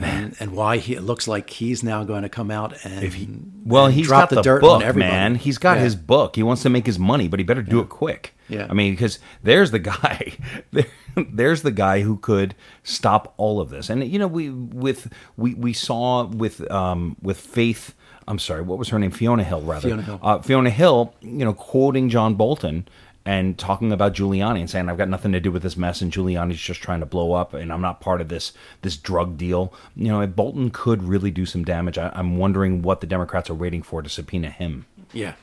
And, 0.00 0.36
and 0.38 0.52
why 0.52 0.76
he, 0.78 0.94
it 0.94 1.02
looks 1.02 1.26
like 1.26 1.50
he's 1.50 1.82
now 1.82 2.04
going 2.04 2.22
to 2.22 2.28
come 2.28 2.50
out 2.52 2.84
and 2.84 3.02
if 3.04 3.14
he, 3.14 3.28
Well, 3.64 3.86
and 3.86 3.94
he's 3.94 4.06
drop 4.06 4.30
got 4.30 4.36
the, 4.36 4.42
dirt 4.42 4.60
book, 4.60 4.94
man. 4.94 5.34
He's 5.34 5.58
got 5.58 5.76
Yeah. 5.78 5.82
his 5.84 5.96
book. 5.96 6.36
He 6.36 6.42
wants 6.44 6.62
to 6.62 6.70
make 6.70 6.86
his 6.86 6.98
money, 7.00 7.26
but 7.26 7.40
he 7.40 7.44
better 7.44 7.62
do 7.62 7.80
it 7.80 7.88
quick. 7.88 8.34
Yeah. 8.48 8.66
I 8.70 8.74
mean, 8.74 8.92
because 8.92 9.18
there's 9.42 9.70
the 9.72 9.78
guy. 9.80 10.36
There, 10.70 10.84
there's 11.16 11.62
the 11.62 11.70
guy 11.72 12.02
who 12.02 12.16
could 12.18 12.54
stop 12.84 13.34
all 13.38 13.60
of 13.60 13.70
this. 13.70 13.88
And 13.90 14.04
you 14.06 14.18
know, 14.18 14.28
we 14.28 14.50
with 14.50 15.10
we 15.36 15.54
we 15.54 15.72
saw 15.72 16.26
with 16.26 16.70
um 16.70 17.16
with 17.22 17.38
Faith. 17.40 17.94
I'm 18.28 18.38
sorry, 18.38 18.60
what 18.62 18.78
was 18.78 18.90
her 18.90 18.98
name? 18.98 19.10
Fiona 19.10 19.42
Hill, 19.42 19.62
rather. 19.62 19.88
Fiona 19.88 20.02
Hill. 20.02 20.20
Uh, 20.22 20.38
Fiona 20.40 20.70
Hill. 20.70 21.14
You 21.22 21.44
know, 21.46 21.54
quoting 21.54 22.08
John 22.10 22.34
Bolton. 22.34 22.86
And 23.28 23.58
talking 23.58 23.92
about 23.92 24.14
Giuliani 24.14 24.60
and 24.60 24.70
saying 24.70 24.88
I've 24.88 24.96
got 24.96 25.10
nothing 25.10 25.32
to 25.32 25.40
do 25.40 25.52
with 25.52 25.62
this 25.62 25.76
mess, 25.76 26.00
and 26.00 26.10
Giuliani's 26.10 26.58
just 26.60 26.80
trying 26.80 27.00
to 27.00 27.06
blow 27.06 27.34
up, 27.34 27.52
and 27.52 27.70
I'm 27.70 27.82
not 27.82 28.00
part 28.00 28.22
of 28.22 28.28
this 28.28 28.52
this 28.80 28.96
drug 28.96 29.36
deal. 29.36 29.70
You 29.94 30.08
know, 30.08 30.26
Bolton 30.26 30.70
could 30.70 31.02
really 31.02 31.30
do 31.30 31.44
some 31.44 31.62
damage. 31.62 31.98
I, 31.98 32.10
I'm 32.14 32.38
wondering 32.38 32.80
what 32.80 33.02
the 33.02 33.06
Democrats 33.06 33.50
are 33.50 33.54
waiting 33.54 33.82
for 33.82 34.00
to 34.00 34.08
subpoena 34.08 34.48
him. 34.48 34.86
Yeah, 35.12 35.34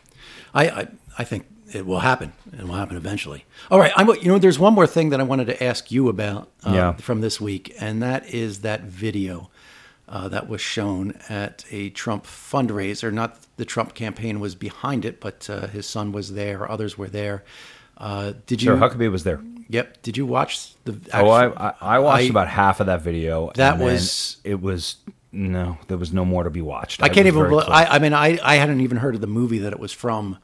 I, 0.51 0.63
I 0.69 0.87
I 1.19 1.23
think 1.25 1.45
it 1.73 1.85
will 1.85 1.99
happen. 1.99 2.33
It 2.57 2.63
will 2.67 2.73
happen 2.73 2.97
eventually. 2.97 3.45
All 3.69 3.77
right, 3.77 3.91
I'm. 3.95 4.07
You 4.09 4.29
know, 4.29 4.39
there's 4.39 4.57
one 4.57 4.73
more 4.73 4.87
thing 4.87 5.11
that 5.11 5.19
I 5.19 5.23
wanted 5.23 5.45
to 5.45 5.63
ask 5.63 5.91
you 5.91 6.09
about 6.09 6.49
uh, 6.65 6.71
Yeah. 6.73 6.93
from 6.93 7.21
this 7.21 7.39
week, 7.39 7.71
and 7.79 8.01
that 8.01 8.27
is 8.27 8.61
that 8.61 8.81
video 8.81 9.51
uh, 10.09 10.27
that 10.29 10.47
was 10.49 10.59
shown 10.61 11.13
at 11.29 11.65
a 11.69 11.91
Trump 11.91 12.25
fundraiser. 12.25 13.13
Not 13.13 13.37
the 13.57 13.65
Trump 13.65 13.93
campaign 13.93 14.39
was 14.39 14.55
behind 14.55 15.05
it, 15.05 15.19
but 15.19 15.47
uh, 15.51 15.67
his 15.67 15.85
son 15.85 16.11
was 16.11 16.33
there. 16.33 16.69
Others 16.69 16.97
were 16.97 17.09
there. 17.09 17.43
Uh, 17.97 18.33
did 18.45 18.61
you? 18.61 18.67
Sure, 18.67 18.77
Huckabee 18.77 19.11
was 19.11 19.23
there. 19.23 19.41
Yep. 19.69 20.01
Did 20.03 20.17
you 20.17 20.25
watch 20.25 20.73
the? 20.83 20.99
Oh, 21.13 21.29
I, 21.29 21.69
I, 21.69 21.73
I 21.81 21.99
watched 21.99 22.25
I- 22.25 22.29
about 22.29 22.47
half 22.47 22.79
of 22.79 22.87
that 22.87 23.01
video. 23.01 23.51
That 23.55 23.75
and 23.75 23.83
was- 23.83 24.37
it 24.43 24.61
was 24.61 24.97
no, 25.31 25.77
there 25.87 25.97
was 25.97 26.13
no 26.13 26.23
more 26.23 26.43
to 26.43 26.49
be 26.49 26.61
watched. 26.61 27.01
I 27.03 27.09
can't 27.09 27.27
even. 27.27 27.39
very 27.39 27.49
bel 27.49 27.61
close. 27.61 27.75
I, 27.75 27.85
I 27.95 27.99
mean, 27.99 28.13
I, 28.13 28.39
I 28.43 28.55
hadn't 28.55 28.81
even 28.81 28.97
heard 28.97 29.15
of 29.15 29.21
the 29.21 29.27
movie 29.27 29.59
that 29.59 29.73
it 29.73 29.79
was 29.79 29.91
from 29.91 30.37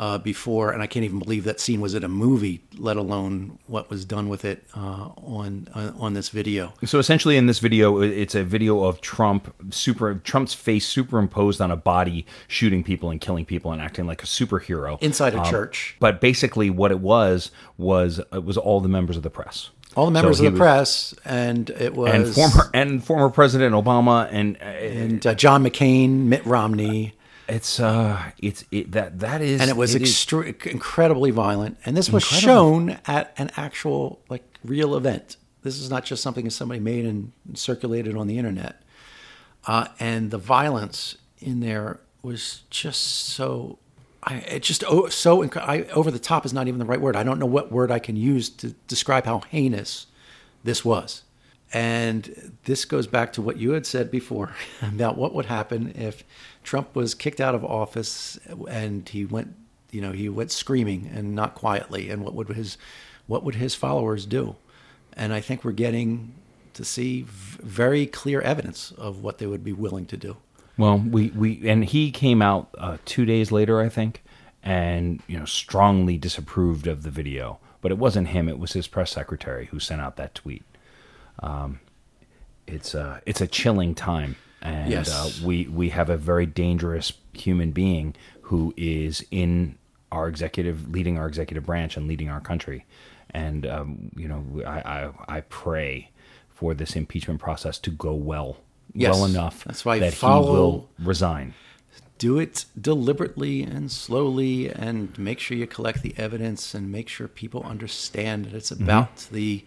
uh, 0.00 0.16
before, 0.16 0.72
and 0.72 0.82
I 0.82 0.86
can't 0.86 1.04
even 1.04 1.18
believe 1.18 1.44
that 1.44 1.60
scene 1.60 1.80
was 1.82 1.92
in 1.94 2.02
a 2.02 2.08
movie, 2.08 2.62
let 2.78 2.96
alone 2.96 3.58
what 3.66 3.90
was 3.90 4.06
done 4.06 4.30
with 4.30 4.46
it 4.46 4.64
uh, 4.74 5.10
on 5.38 5.68
uh, 5.74 5.92
on 5.98 6.14
this 6.14 6.30
video. 6.30 6.72
So 6.86 6.98
essentially, 6.98 7.36
in 7.36 7.44
this 7.46 7.58
video, 7.58 8.00
it's 8.00 8.34
a 8.34 8.42
video 8.42 8.82
of 8.84 9.02
Trump 9.02 9.54
super 9.70 10.14
Trump's 10.24 10.54
face 10.54 10.86
superimposed 10.88 11.60
on 11.60 11.70
a 11.70 11.76
body, 11.76 12.24
shooting 12.48 12.82
people 12.82 13.10
and 13.10 13.20
killing 13.20 13.44
people 13.44 13.72
and 13.72 13.82
acting 13.82 14.06
like 14.06 14.22
a 14.22 14.26
superhero 14.26 14.96
Inside 15.02 15.34
a 15.34 15.40
Um, 15.40 15.44
church. 15.44 15.96
But 16.00 16.20
basically, 16.22 16.70
what 16.70 16.90
it 16.90 17.00
was 17.00 17.50
was 17.76 18.20
it 18.32 18.42
was 18.44 18.56
all 18.56 18.80
the 18.80 18.88
members 18.88 19.18
of 19.18 19.22
the 19.22 19.28
press, 19.30 19.68
All 19.96 20.06
the 20.06 20.12
members 20.12 20.38
So 20.38 20.46
of 20.46 20.52
the 20.54 20.58
was- 20.58 20.58
press, 20.58 21.14
and 21.26 21.68
it 21.68 21.94
was 21.94 22.14
and 22.14 22.34
former 22.34 22.70
and 22.72 23.04
former 23.04 23.28
President 23.28 23.74
Obama, 23.74 24.28
and, 24.32 24.56
uh, 24.62 24.64
and 24.64 25.26
uh, 25.26 25.34
John 25.34 25.62
McCain, 25.62 26.24
Mitt 26.24 26.46
Romney, 26.46 27.12
it's 27.50 27.80
uh, 27.80 28.30
it's 28.38 28.64
it, 28.70 28.92
that 28.92 29.20
that 29.20 29.40
is 29.40 29.60
and 29.60 29.70
it 29.70 29.76
was 29.76 29.94
is- 29.94 30.02
extre- 30.02 30.66
incredibly 30.66 31.30
violent. 31.30 31.78
And 31.84 31.96
this 31.96 32.10
was 32.10 32.24
shown 32.24 32.98
at 33.06 33.32
an 33.36 33.50
actual 33.56 34.20
like 34.28 34.44
real 34.64 34.96
event. 34.96 35.36
This 35.62 35.78
is 35.78 35.90
not 35.90 36.04
just 36.04 36.22
something 36.22 36.44
that 36.44 36.52
somebody 36.52 36.80
made 36.80 37.04
and 37.04 37.32
circulated 37.54 38.16
on 38.16 38.26
the 38.26 38.38
internet. 38.38 38.82
Uh, 39.66 39.88
and 39.98 40.30
the 40.30 40.38
violence 40.38 41.16
in 41.38 41.60
there 41.60 42.00
was 42.22 42.62
just 42.70 43.02
so. 43.02 43.78
I 44.22 44.36
it 44.36 44.62
just 44.62 44.84
oh, 44.86 45.08
so 45.08 45.38
inc- 45.38 45.56
I, 45.56 45.82
over 45.92 46.10
the 46.10 46.18
top 46.18 46.44
is 46.44 46.52
not 46.52 46.68
even 46.68 46.78
the 46.78 46.84
right 46.84 47.00
word. 47.00 47.16
I 47.16 47.22
don't 47.22 47.38
know 47.38 47.46
what 47.46 47.72
word 47.72 47.90
I 47.90 47.98
can 47.98 48.16
use 48.16 48.48
to 48.50 48.70
describe 48.86 49.24
how 49.24 49.40
heinous 49.40 50.06
this 50.62 50.84
was. 50.84 51.22
And 51.72 52.58
this 52.64 52.84
goes 52.84 53.06
back 53.06 53.32
to 53.34 53.42
what 53.42 53.56
you 53.56 53.72
had 53.72 53.86
said 53.86 54.10
before 54.10 54.54
about 54.82 55.16
what 55.16 55.34
would 55.34 55.46
happen 55.46 55.92
if 55.96 56.24
Trump 56.62 56.94
was 56.94 57.14
kicked 57.14 57.40
out 57.40 57.54
of 57.54 57.64
office 57.64 58.38
and 58.68 59.08
he 59.08 59.24
went, 59.24 59.54
you 59.90 60.00
know, 60.00 60.12
he 60.12 60.28
went 60.28 60.50
screaming 60.50 61.10
and 61.14 61.34
not 61.34 61.54
quietly. 61.54 62.10
And 62.10 62.22
what 62.22 62.34
would 62.34 62.48
his, 62.48 62.76
what 63.26 63.42
would 63.44 63.56
his 63.56 63.74
followers 63.74 64.26
do? 64.26 64.56
And 65.14 65.32
I 65.32 65.40
think 65.40 65.64
we're 65.64 65.72
getting 65.72 66.34
to 66.74 66.84
see 66.84 67.24
very 67.26 68.06
clear 68.06 68.40
evidence 68.40 68.92
of 68.92 69.22
what 69.22 69.38
they 69.38 69.46
would 69.46 69.64
be 69.64 69.72
willing 69.72 70.06
to 70.06 70.16
do. 70.16 70.36
Well, 70.78 70.98
we, 70.98 71.28
we 71.30 71.68
and 71.68 71.84
he 71.84 72.10
came 72.10 72.40
out 72.40 72.70
uh, 72.78 72.96
two 73.04 73.26
days 73.26 73.52
later, 73.52 73.80
I 73.80 73.90
think, 73.90 74.22
and 74.62 75.22
you 75.26 75.38
know 75.38 75.44
strongly 75.44 76.16
disapproved 76.16 76.86
of 76.86 77.02
the 77.02 77.10
video. 77.10 77.58
But 77.82 77.92
it 77.92 77.98
wasn't 77.98 78.28
him; 78.28 78.48
it 78.48 78.58
was 78.58 78.72
his 78.72 78.88
press 78.88 79.10
secretary 79.10 79.66
who 79.66 79.78
sent 79.78 80.00
out 80.00 80.16
that 80.16 80.34
tweet. 80.34 80.64
Um, 81.40 81.80
it's 82.66 82.94
a 82.94 83.20
it's 83.26 83.42
a 83.42 83.46
chilling 83.46 83.94
time, 83.94 84.36
and 84.62 84.90
Yes. 84.90 85.08
uh, 85.10 85.46
we 85.46 85.66
we 85.66 85.88
have 85.90 86.10
a 86.10 86.16
very 86.16 86.46
dangerous 86.46 87.12
human 87.32 87.70
being 87.72 88.14
who 88.42 88.74
is 88.76 89.24
in 89.30 89.76
our 90.12 90.28
executive, 90.28 90.90
leading 90.90 91.16
our 91.18 91.26
executive 91.26 91.64
branch 91.64 91.96
and 91.96 92.06
leading 92.08 92.28
our 92.28 92.40
country. 92.40 92.84
And 93.32 93.64
um, 93.66 94.10
you 94.16 94.26
know, 94.28 94.44
I, 94.66 94.80
I 94.80 95.36
I 95.36 95.40
pray 95.42 96.10
for 96.48 96.74
this 96.74 96.96
impeachment 96.96 97.40
process 97.40 97.78
to 97.78 97.90
go 97.90 98.12
well, 98.12 98.56
Yes. 98.92 99.14
well 99.14 99.24
enough 99.24 99.64
That's 99.64 99.84
why 99.84 99.98
that 100.00 100.12
follow- 100.14 100.46
he 100.46 100.52
will 100.52 100.88
resign. 100.98 101.54
do 102.18 102.38
it 102.38 102.66
deliberately 102.78 103.62
and 103.62 103.90
slowly 103.90 104.68
and 104.68 105.16
make 105.18 105.38
sure 105.40 105.56
you 105.56 105.66
collect 105.66 106.02
the 106.02 106.12
evidence 106.18 106.74
and 106.74 106.92
make 106.92 107.08
sure 107.08 107.26
people 107.28 107.62
understand 107.62 108.44
that 108.46 108.54
it's 108.54 108.70
about 108.70 109.28
the 109.32 109.64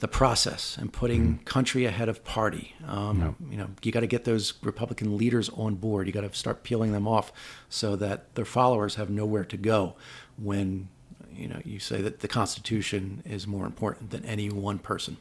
the 0.00 0.08
process 0.08 0.76
and 0.78 0.92
putting 0.92 1.38
country 1.38 1.84
ahead 1.84 2.08
of 2.08 2.24
party. 2.24 2.74
Um, 2.86 3.36
You 3.50 3.56
know, 3.56 3.68
you 3.82 3.90
got 3.92 4.00
to 4.00 4.06
get 4.06 4.24
those 4.24 4.54
Republican 4.62 5.16
leaders 5.16 5.48
on 5.50 5.74
board. 5.74 6.06
You 6.06 6.12
got 6.12 6.20
to 6.20 6.32
start 6.34 6.62
peeling 6.62 6.92
them 6.92 7.08
off 7.08 7.32
so 7.68 7.96
that 7.96 8.34
their 8.34 8.44
followers 8.44 8.94
have 8.94 9.10
nowhere 9.10 9.44
to 9.44 9.56
go 9.56 9.94
when 10.36 10.88
you 11.32 11.48
know 11.48 11.60
you 11.64 11.78
say 11.78 12.00
that 12.02 12.20
the 12.20 12.28
Constitution 12.28 13.22
is 13.24 13.46
more 13.46 13.66
important 13.66 14.10
than 14.10 14.24
any 14.24 14.50
one 14.50 14.78
person. 14.78 15.16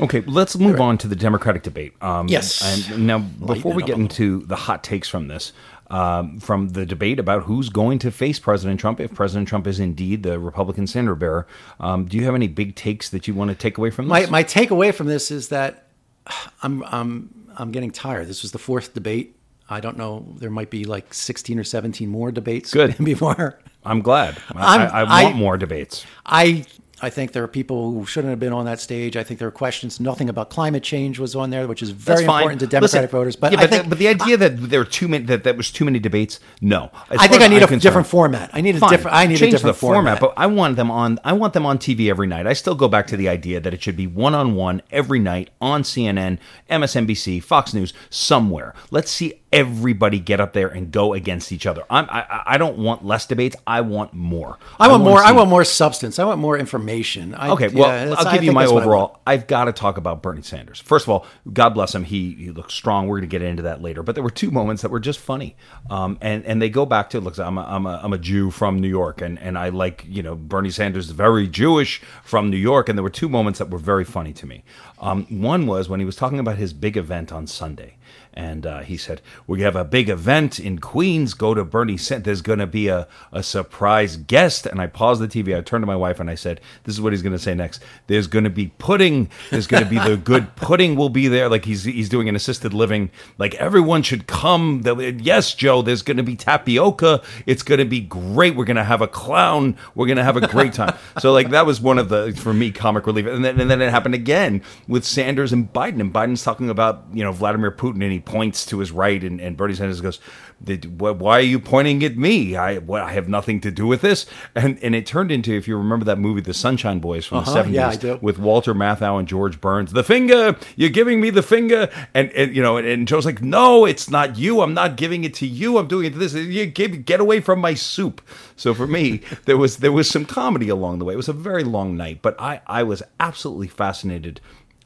Okay, 0.00 0.20
let's 0.22 0.56
move 0.58 0.80
on 0.80 0.98
to 0.98 1.08
the 1.08 1.16
Democratic 1.16 1.62
debate. 1.62 1.94
Um, 2.02 2.28
Yes. 2.28 2.88
And 2.90 3.06
now, 3.06 3.18
before 3.18 3.72
Lighten 3.72 3.76
we 3.76 3.82
get 3.84 3.96
into 3.98 4.40
the 4.46 4.56
hot 4.56 4.82
takes 4.82 5.08
from 5.08 5.28
this, 5.28 5.52
um, 5.90 6.40
from 6.40 6.70
the 6.70 6.84
debate 6.86 7.18
about 7.18 7.42
who's 7.44 7.68
going 7.68 7.98
to 8.00 8.10
face 8.10 8.38
President 8.38 8.80
Trump, 8.80 9.00
if 9.00 9.12
President 9.14 9.46
Trump 9.48 9.66
is 9.66 9.78
indeed 9.78 10.22
the 10.22 10.38
Republican 10.38 10.86
standard 10.86 11.16
bearer, 11.16 11.46
um, 11.78 12.06
do 12.06 12.16
you 12.16 12.24
have 12.24 12.34
any 12.34 12.48
big 12.48 12.74
takes 12.74 13.10
that 13.10 13.28
you 13.28 13.34
want 13.34 13.50
to 13.50 13.54
take 13.54 13.78
away 13.78 13.90
from 13.90 14.06
My 14.08 14.22
this? 14.22 14.30
my 14.30 14.42
takeaway 14.42 14.92
from 14.94 15.06
this 15.06 15.30
is 15.30 15.48
that 15.50 15.86
I'm 16.62 16.82
I'm 16.84 17.30
I'm 17.56 17.70
getting 17.70 17.90
tired. 17.92 18.26
This 18.28 18.42
was 18.42 18.50
the 18.52 18.58
fourth 18.58 18.94
debate. 18.94 19.36
I 19.70 19.80
don't 19.80 19.96
know. 19.96 20.26
There 20.38 20.50
might 20.50 20.68
be 20.70 20.84
like 20.84 21.14
16 21.14 21.58
or 21.58 21.64
17 21.64 22.08
more 22.08 22.30
debates 22.32 22.72
Good. 22.72 22.96
before. 23.04 23.58
I'm 23.84 24.00
glad. 24.02 24.36
I, 24.54 24.76
I'm- 24.76 24.90
I, 24.92 25.00
I 25.00 25.22
want 25.24 25.34
I- 25.36 25.38
more 25.38 25.56
debates. 25.56 26.04
I 26.26 26.64
I 27.02 27.10
think 27.10 27.32
there 27.32 27.42
are 27.42 27.48
people 27.48 27.90
who 27.90 28.06
shouldn't 28.06 28.30
have 28.30 28.38
been 28.40 28.52
on 28.52 28.64
that 28.66 28.80
stage. 28.80 29.16
I 29.16 29.24
think 29.24 29.38
there 29.40 29.48
are 29.48 29.52
questions. 29.52 29.98
Nothing 30.00 30.28
about 30.28 30.48
climate 30.50 30.82
change 30.82 31.18
was 31.18 31.34
on 31.34 31.50
there, 31.50 31.66
which 31.66 31.82
is 31.82 31.90
very 31.90 32.22
important 32.22 32.60
to 32.60 32.66
Democratic 32.66 33.02
Listen, 33.02 33.08
voters. 33.10 33.36
But 33.36 33.52
yeah, 33.52 33.58
I 33.58 33.62
but, 33.62 33.70
think 33.70 33.82
the, 33.84 33.88
but 33.90 33.98
the 33.98 34.08
idea 34.08 34.36
that 34.36 34.56
there 34.70 34.80
were 34.80 34.84
too 34.84 35.08
many 35.08 35.24
that 35.24 35.44
that 35.44 35.56
was 35.56 35.70
too 35.70 35.84
many 35.84 35.98
debates, 35.98 36.40
no. 36.60 36.90
As 37.10 37.18
I 37.20 37.26
think 37.26 37.42
I 37.42 37.48
need 37.48 37.56
I'm 37.56 37.62
a 37.64 37.66
concerned- 37.66 37.82
different 37.82 38.06
format. 38.06 38.50
I 38.52 38.60
need 38.60 38.76
a 38.76 38.80
different. 38.80 39.16
I 39.16 39.26
need 39.26 39.38
Change 39.38 39.54
a 39.54 39.56
different 39.56 39.76
the 39.76 39.80
format, 39.80 40.18
format. 40.18 40.36
but 40.36 40.40
I 40.40 40.46
want 40.46 40.76
them 40.76 40.90
on. 40.90 41.18
I 41.24 41.32
want 41.32 41.52
them 41.52 41.66
on 41.66 41.78
TV 41.78 42.08
every 42.10 42.26
night. 42.26 42.46
I 42.46 42.52
still 42.52 42.74
go 42.74 42.88
back 42.88 43.06
to 43.08 43.16
the 43.16 43.28
idea 43.28 43.60
that 43.60 43.74
it 43.74 43.82
should 43.82 43.96
be 43.96 44.06
one 44.06 44.34
on 44.34 44.54
one 44.54 44.80
every 44.90 45.18
night 45.18 45.50
on 45.60 45.82
CNN, 45.82 46.38
MSNBC, 46.70 47.42
Fox 47.42 47.74
News, 47.74 47.92
somewhere. 48.10 48.74
Let's 48.90 49.10
see 49.10 49.34
everybody 49.54 50.18
get 50.18 50.40
up 50.40 50.52
there 50.52 50.68
and 50.68 50.90
go 50.90 51.14
against 51.14 51.52
each 51.52 51.66
other. 51.66 51.84
I'm, 51.88 52.06
I 52.10 52.42
I 52.46 52.58
don't 52.58 52.78
want 52.78 53.04
less 53.04 53.26
debates. 53.26 53.56
I 53.66 53.80
want 53.82 54.12
more. 54.12 54.58
I 54.78 54.88
want 54.88 55.02
wanna 55.02 55.10
more. 55.10 55.20
I 55.22 55.32
want 55.32 55.48
more 55.50 55.64
substance. 55.64 56.18
I 56.18 56.24
want 56.24 56.40
more 56.40 56.58
information. 56.58 57.34
I, 57.34 57.50
Okay, 57.50 57.68
well, 57.68 57.88
yeah, 57.88 58.14
I'll 58.18 58.28
I 58.28 58.34
give 58.34 58.44
you 58.44 58.52
my 58.52 58.64
I 58.64 58.68
want. 58.68 58.84
overall. 58.84 59.20
I've 59.26 59.46
got 59.46 59.66
to 59.66 59.72
talk 59.72 59.96
about 59.96 60.22
Bernie 60.22 60.42
Sanders. 60.42 60.80
First 60.80 61.06
of 61.06 61.10
all, 61.10 61.26
God 61.52 61.70
bless 61.70 61.94
him. 61.94 62.04
He 62.04 62.34
he 62.34 62.50
looks 62.50 62.74
strong. 62.74 63.06
We're 63.06 63.18
going 63.18 63.28
to 63.30 63.38
get 63.38 63.42
into 63.42 63.62
that 63.62 63.80
later. 63.80 64.02
But 64.02 64.14
there 64.16 64.24
were 64.24 64.30
two 64.30 64.50
moments 64.50 64.82
that 64.82 64.90
were 64.90 65.00
just 65.00 65.20
funny, 65.20 65.56
um, 65.88 66.18
and 66.20 66.44
and 66.44 66.60
they 66.60 66.68
go 66.68 66.84
back 66.86 67.10
to 67.10 67.20
look. 67.20 67.38
I'm 67.38 67.58
a, 67.58 67.62
I'm 67.62 67.86
a 67.86 68.00
I'm 68.02 68.12
a 68.12 68.18
Jew 68.18 68.50
from 68.50 68.80
New 68.80 68.88
York, 68.88 69.20
and 69.22 69.38
and 69.38 69.56
I 69.56 69.68
like 69.70 70.04
you 70.08 70.22
know 70.22 70.34
Bernie 70.34 70.70
Sanders 70.70 71.06
is 71.06 71.12
very 71.12 71.48
Jewish 71.48 72.02
from 72.24 72.50
New 72.50 72.56
York, 72.56 72.88
and 72.88 72.98
there 72.98 73.02
were 73.02 73.10
two 73.10 73.28
moments 73.28 73.58
that 73.60 73.70
were 73.70 73.78
very 73.78 74.04
funny 74.04 74.32
to 74.34 74.46
me. 74.46 74.64
Um, 75.00 75.26
one 75.40 75.66
was 75.66 75.88
when 75.88 76.00
he 76.00 76.06
was 76.06 76.16
talking 76.16 76.38
about 76.38 76.56
his 76.56 76.72
big 76.72 76.96
event 76.96 77.32
on 77.32 77.46
Sunday. 77.46 77.96
And 78.34 78.66
uh, 78.66 78.80
he 78.80 78.96
said, 78.96 79.22
"We 79.46 79.62
have 79.62 79.76
a 79.76 79.84
big 79.84 80.08
event 80.08 80.58
in 80.58 80.80
Queens. 80.80 81.34
Go 81.34 81.54
to 81.54 81.64
Bernie. 81.64 81.96
Sanders. 81.96 82.24
There's 82.24 82.42
going 82.42 82.58
to 82.58 82.66
be 82.66 82.88
a, 82.88 83.06
a 83.32 83.42
surprise 83.42 84.16
guest." 84.16 84.66
And 84.66 84.80
I 84.80 84.88
paused 84.88 85.22
the 85.22 85.28
TV. 85.28 85.56
I 85.56 85.60
turned 85.60 85.82
to 85.82 85.86
my 85.86 85.96
wife 85.96 86.18
and 86.18 86.28
I 86.28 86.34
said, 86.34 86.60
"This 86.82 86.94
is 86.94 87.00
what 87.00 87.12
he's 87.12 87.22
going 87.22 87.32
to 87.32 87.38
say 87.38 87.54
next. 87.54 87.82
There's 88.08 88.26
going 88.26 88.44
to 88.44 88.50
be 88.50 88.72
pudding. 88.78 89.30
There's 89.50 89.68
going 89.68 89.84
to 89.84 89.88
be 89.88 89.98
the 89.98 90.16
good 90.24 90.56
pudding. 90.56 90.96
Will 90.96 91.10
be 91.10 91.28
there. 91.28 91.48
Like 91.48 91.64
he's 91.64 91.84
he's 91.84 92.08
doing 92.08 92.28
an 92.28 92.34
assisted 92.34 92.74
living. 92.74 93.10
Like 93.38 93.54
everyone 93.54 94.02
should 94.02 94.26
come. 94.26 94.82
Yes, 95.20 95.54
Joe. 95.54 95.82
There's 95.82 96.02
going 96.02 96.16
to 96.16 96.22
be 96.24 96.34
tapioca. 96.34 97.22
It's 97.46 97.62
going 97.62 97.78
to 97.78 97.84
be 97.84 98.00
great. 98.00 98.56
We're 98.56 98.64
going 98.64 98.76
to 98.76 98.84
have 98.84 99.00
a 99.00 99.08
clown. 99.08 99.76
We're 99.94 100.06
going 100.06 100.16
to 100.16 100.24
have 100.24 100.36
a 100.36 100.46
great 100.48 100.72
time. 100.72 100.96
so 101.20 101.32
like 101.32 101.50
that 101.50 101.66
was 101.66 101.80
one 101.80 101.98
of 101.98 102.08
the 102.08 102.32
for 102.32 102.52
me 102.52 102.72
comic 102.72 103.06
relief. 103.06 103.26
And 103.26 103.44
then 103.44 103.60
and 103.60 103.70
then 103.70 103.80
it 103.80 103.90
happened 103.90 104.14
again 104.14 104.62
with 104.88 105.04
Sanders 105.04 105.52
and 105.52 105.72
Biden. 105.72 106.00
And 106.00 106.12
Biden's 106.12 106.42
talking 106.42 106.68
about 106.68 107.04
you 107.12 107.22
know 107.22 107.30
Vladimir 107.32 107.70
Putin 107.70 108.02
and 108.02 108.12
he 108.12 108.23
points 108.24 108.64
to 108.66 108.78
his 108.78 108.90
right, 108.92 109.22
and, 109.22 109.40
and 109.40 109.56
Bernie 109.56 109.74
Sanders 109.74 110.00
goes, 110.00 110.20
"Did- 110.62 110.84
wh- 111.00 111.18
"Why 111.20 111.38
are 111.38 111.42
you 111.42 111.58
pointing 111.58 112.02
at 112.04 112.16
me? 112.16 112.56
I 112.56 112.78
what, 112.78 113.02
I 113.02 113.12
have 113.12 113.28
nothing 113.28 113.60
to 113.62 113.70
do 113.70 113.86
with 113.86 114.00
this." 114.00 114.26
And 114.54 114.78
and 114.82 114.94
it 114.94 115.06
turned 115.06 115.30
into, 115.30 115.52
if 115.54 115.66
you 115.68 115.76
remember 115.76 116.04
that 116.06 116.18
movie, 116.18 116.40
The 116.40 116.54
Sunshine 116.54 116.98
Boys 117.00 117.26
from 117.26 117.36
the 117.38 117.42
Uh-huh, 117.42 117.52
seventies, 117.54 118.02
yeah, 118.04 118.14
with 118.20 118.38
Walter 118.38 118.74
Matthau 118.74 119.18
and 119.18 119.28
George 119.28 119.60
Burns. 119.60 119.92
The 119.92 120.04
finger, 120.04 120.56
you're 120.76 120.90
giving 120.90 121.20
me 121.20 121.30
the 121.30 121.42
finger, 121.42 121.88
and, 122.14 122.30
and 122.32 122.54
you 122.54 122.62
know, 122.62 122.76
and, 122.76 122.86
and 122.86 123.08
Joe's 123.08 123.26
like, 123.26 123.42
"No, 123.42 123.84
it's 123.84 124.08
not 124.10 124.38
you. 124.38 124.60
I'm 124.60 124.74
not 124.74 124.96
giving 124.96 125.24
it 125.24 125.34
to 125.34 125.46
you. 125.46 125.78
I'm 125.78 125.86
doing 125.88 126.06
it 126.06 126.12
to 126.14 126.18
this. 126.18 126.34
You 126.34 126.66
give, 126.66 127.04
get 127.04 127.20
away 127.20 127.40
from 127.40 127.58
my 127.60 127.74
soup." 127.74 128.20
So 128.56 128.74
for 128.74 128.86
me, 128.86 129.20
there 129.46 129.56
was 129.58 129.78
there 129.78 129.92
was 129.92 130.08
some 130.10 130.24
comedy 130.24 130.68
along 130.68 130.98
the 130.98 131.04
way. 131.04 131.14
It 131.14 131.18
was 131.18 131.28
a 131.28 131.32
very 131.32 131.64
long 131.64 131.96
night, 131.96 132.20
but 132.22 132.40
I 132.40 132.60
I 132.66 132.82
was 132.82 133.02
absolutely 133.20 133.68
fascinated. 133.68 134.40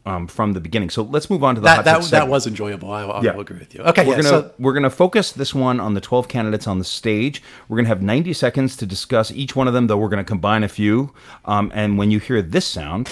Um, 0.09 0.27
from 0.27 0.55
the 0.55 0.61
beginning, 0.61 0.90
so 0.90 1.03
let's 1.03 1.29
move 1.29 1.44
on 1.44 1.55
to 1.57 1.61
the 1.61 1.66
That 1.66 1.77
hot 1.77 1.85
that, 1.85 2.11
that 2.11 2.29
was 2.29 2.47
enjoyable. 2.47 2.90
I, 2.90 3.03
I 3.05 3.23
Yeah. 3.23 3.33
will 3.35 3.42
agree 3.42 3.59
with 3.59 3.75
you. 3.75 3.83
Okay, 3.83 4.05
We're 4.07 4.16
yeah, 4.16 4.23
gonna 4.23 4.29
so 4.29 4.51
we're 4.59 4.73
gonna 4.73 4.88
focus 4.90 5.33
this 5.33 5.55
one 5.55 5.81
on 5.81 5.94
the 5.94 6.01
twelve 6.01 6.29
candidates 6.29 6.66
on 6.66 6.79
the 6.79 6.85
stage. 6.85 7.42
We're 7.68 7.77
gonna 7.77 7.88
have 7.88 8.01
ninety 8.03 8.33
seconds 8.33 8.75
to 8.79 8.87
discuss 8.87 9.31
each 9.33 9.55
one 9.55 9.68
of 9.68 9.75
them, 9.75 9.87
though 9.87 9.99
we're 9.99 10.09
gonna 10.09 10.25
combine 10.25 10.64
a 10.64 10.68
few. 10.68 11.12
Um, 11.44 11.71
and 11.75 11.99
when 11.99 12.11
you 12.11 12.21
hear 12.21 12.40
this 12.40 12.64
sound, 12.64 13.11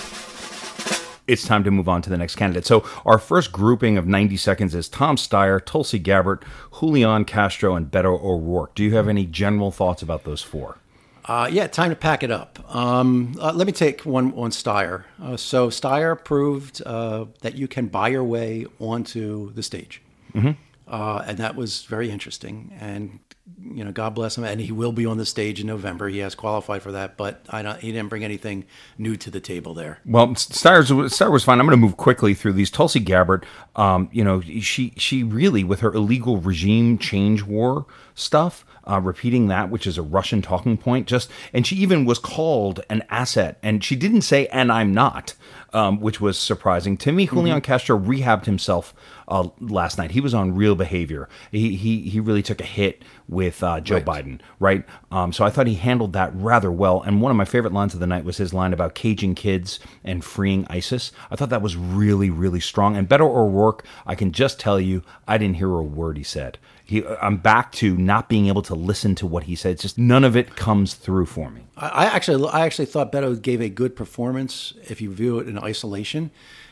it's 1.27 1.45
time 1.47 1.65
to 1.65 1.71
move 1.71 1.89
on 1.89 2.03
to 2.03 2.09
the 2.11 2.17
next 2.17 2.37
candidate. 2.37 2.65
So 2.65 2.85
our 3.05 3.19
first 3.19 3.53
grouping 3.53 3.99
of 3.99 4.07
ninety 4.07 4.37
seconds 4.37 4.75
is 4.75 4.89
Tom 4.89 5.17
Steyer, 5.17 5.63
Tulsi 5.65 5.99
Gabbard, 5.99 6.45
Julian 6.81 7.25
Castro, 7.25 7.75
and 7.77 7.91
Beto 7.91 8.19
O'Rourke. 8.23 8.75
Do 8.75 8.83
you 8.85 8.95
have 8.95 9.09
any 9.09 9.27
general 9.27 9.71
thoughts 9.71 10.03
about 10.03 10.25
those 10.25 10.41
four? 10.43 10.79
Uh, 11.27 11.49
yeah, 11.51 11.67
time 11.67 11.91
to 11.91 11.97
pack 11.97 12.23
it 12.23 12.31
up. 12.31 12.59
Um, 12.75 13.37
uh, 13.41 13.53
let 13.53 13.67
me 13.67 13.73
take 13.73 14.03
one 14.03 14.33
on 14.35 14.51
Steyer. 14.51 15.05
Uh, 15.21 15.37
so 15.37 15.71
Steyer 15.71 16.23
proved 16.23 16.83
uh, 16.87 17.25
that 17.41 17.57
you 17.57 17.67
can 17.67 17.89
buy 17.89 18.09
your 18.09 18.23
way 18.23 18.67
onto 18.79 19.53
the 19.53 19.63
stage, 19.63 20.03
uh, 20.87 21.25
and 21.27 21.39
that 21.39 21.57
was 21.57 21.83
very 21.85 22.11
interesting. 22.11 22.73
And 22.81 23.19
you 23.63 23.85
know, 23.85 23.93
God 23.93 24.15
bless 24.15 24.37
him, 24.37 24.45
and 24.45 24.61
he 24.61 24.73
will 24.73 24.93
be 24.93 25.07
on 25.07 25.19
the 25.19 25.27
stage 25.27 25.61
in 25.61 25.67
November. 25.67 26.09
He 26.09 26.19
has 26.19 26.35
qualified 26.35 26.83
for 26.83 26.93
that, 26.93 27.17
but 27.17 27.45
I 27.49 27.63
don't, 27.63 27.79
he 27.79 27.93
didn't 27.93 28.09
bring 28.09 28.25
anything 28.25 28.65
new 28.99 29.17
to 29.17 29.31
the 29.31 29.41
table 29.41 29.73
there. 29.73 30.01
Well, 30.05 30.29
Steyer's 30.29 30.91
Steyer 30.91 31.31
was 31.31 31.45
fine. 31.45 31.61
I'm 31.61 31.67
going 31.67 31.79
to 31.79 31.85
move 31.85 31.97
quickly 31.97 32.35
through 32.35 32.55
these. 32.55 32.71
Tulsi 32.71 32.99
Gabbard, 32.99 33.47
um, 33.77 34.09
you 34.13 34.25
know, 34.25 34.41
she 34.41 34.93
she 34.97 35.23
really 35.23 35.63
with 35.63 35.81
her 35.81 35.93
illegal 35.93 36.39
regime 36.39 36.99
change 36.99 37.43
war 37.45 37.87
stuff, 38.15 38.65
uh, 38.85 39.01
repeating 39.01 39.47
that, 39.49 39.71
which 39.71 39.87
is 39.87 39.97
a 39.97 40.03
Russian 40.03 40.43
talking 40.43 40.77
point, 40.77 41.07
just 41.07 41.31
and 41.53 41.67
she 41.67 41.77
even 41.77 42.05
was 42.05 42.19
called 42.19 42.81
an 42.91 43.05
asset, 43.11 43.59
and 43.63 43.85
she 43.85 43.95
didn't 43.95 44.23
say 44.23 44.47
"and 44.49 44.73
I'm 44.73 44.93
not," 44.93 45.35
um, 45.77 46.01
which 46.01 46.23
was 46.23 46.39
surprising 46.39 46.97
to 46.97 47.13
me. 47.13 47.27
Julian 47.27 47.61
Castro 47.61 47.99
rehabbed 47.99 48.47
himself 48.47 48.95
uh, 49.29 49.49
last 49.61 49.99
night. 49.99 50.13
He 50.13 50.23
was 50.23 50.33
on 50.33 50.55
real 50.55 50.75
behavior. 50.75 51.29
He 51.53 51.77
he 51.77 52.01
he 52.09 52.19
really 52.19 52.43
took 52.43 52.63
a 52.63 52.65
hit 52.65 53.05
with 53.29 53.63
uh, 53.63 53.81
Joe 53.81 54.01
Biden, 54.01 54.41
right? 54.59 54.85
Um, 55.11 55.35
so 55.35 55.45
I 55.45 55.51
thought 55.51 55.67
he 55.67 55.75
handled 55.75 56.15
that 56.15 56.35
rather 56.35 56.73
well. 56.73 57.03
And 57.03 57.21
one 57.21 57.31
of 57.31 57.37
my 57.37 57.45
favorite 57.45 57.75
lines 57.75 57.93
of 57.93 58.01
the 58.01 58.07
night 58.07 58.25
was 58.25 58.39
his 58.39 58.55
line 58.55 58.73
about 58.73 58.95
caging 58.95 59.35
kids 59.35 59.79
and 60.03 60.25
freeing 60.25 60.67
ISIS. 60.71 61.13
I 61.31 61.37
thought 61.37 61.51
that 61.51 61.61
was 61.61 61.77
really, 61.77 62.31
really 62.31 62.61
strong. 62.61 62.97
And 62.97 63.07
Beto 63.07 63.29
O'Rourke, 63.29 63.85
I 64.07 64.15
can 64.15 64.33
just 64.33 64.59
tell 64.59 64.81
you, 64.81 65.03
I 65.29 65.37
didn't 65.37 65.57
hear 65.57 65.75
a 65.75 65.83
word 65.83 66.17
he 66.17 66.25
said. 66.25 66.57
He, 66.89 67.05
I'm 67.05 67.39
back 67.39 67.73
to 67.73 67.97
not 67.97 68.29
being 68.29 68.47
able 68.47 68.63
to 68.63 68.75
listen 68.75 69.17
to 69.17 69.27
what 69.27 69.43
he 69.43 69.57
said. 69.57 69.73
It's 69.73 69.83
just 69.83 69.99
none 69.99 70.23
of 70.23 70.37
it 70.37 70.55
comes 70.55 70.95
through 70.95 71.27
for 71.27 71.51
me. 71.51 71.63
I, 71.77 71.89
I 71.89 72.05
actually, 72.05 72.49
I 72.49 72.65
actually 72.65 72.87
thought 72.87 73.11
Beto 73.11 73.43
gave 73.43 73.61
a 73.61 73.69
good 73.69 73.97
performance 73.97 74.73
if 74.85 75.01
you 75.01 75.13
view 75.13 75.41
it 75.41 75.49
in 75.49 75.59
isolation, 75.59 76.31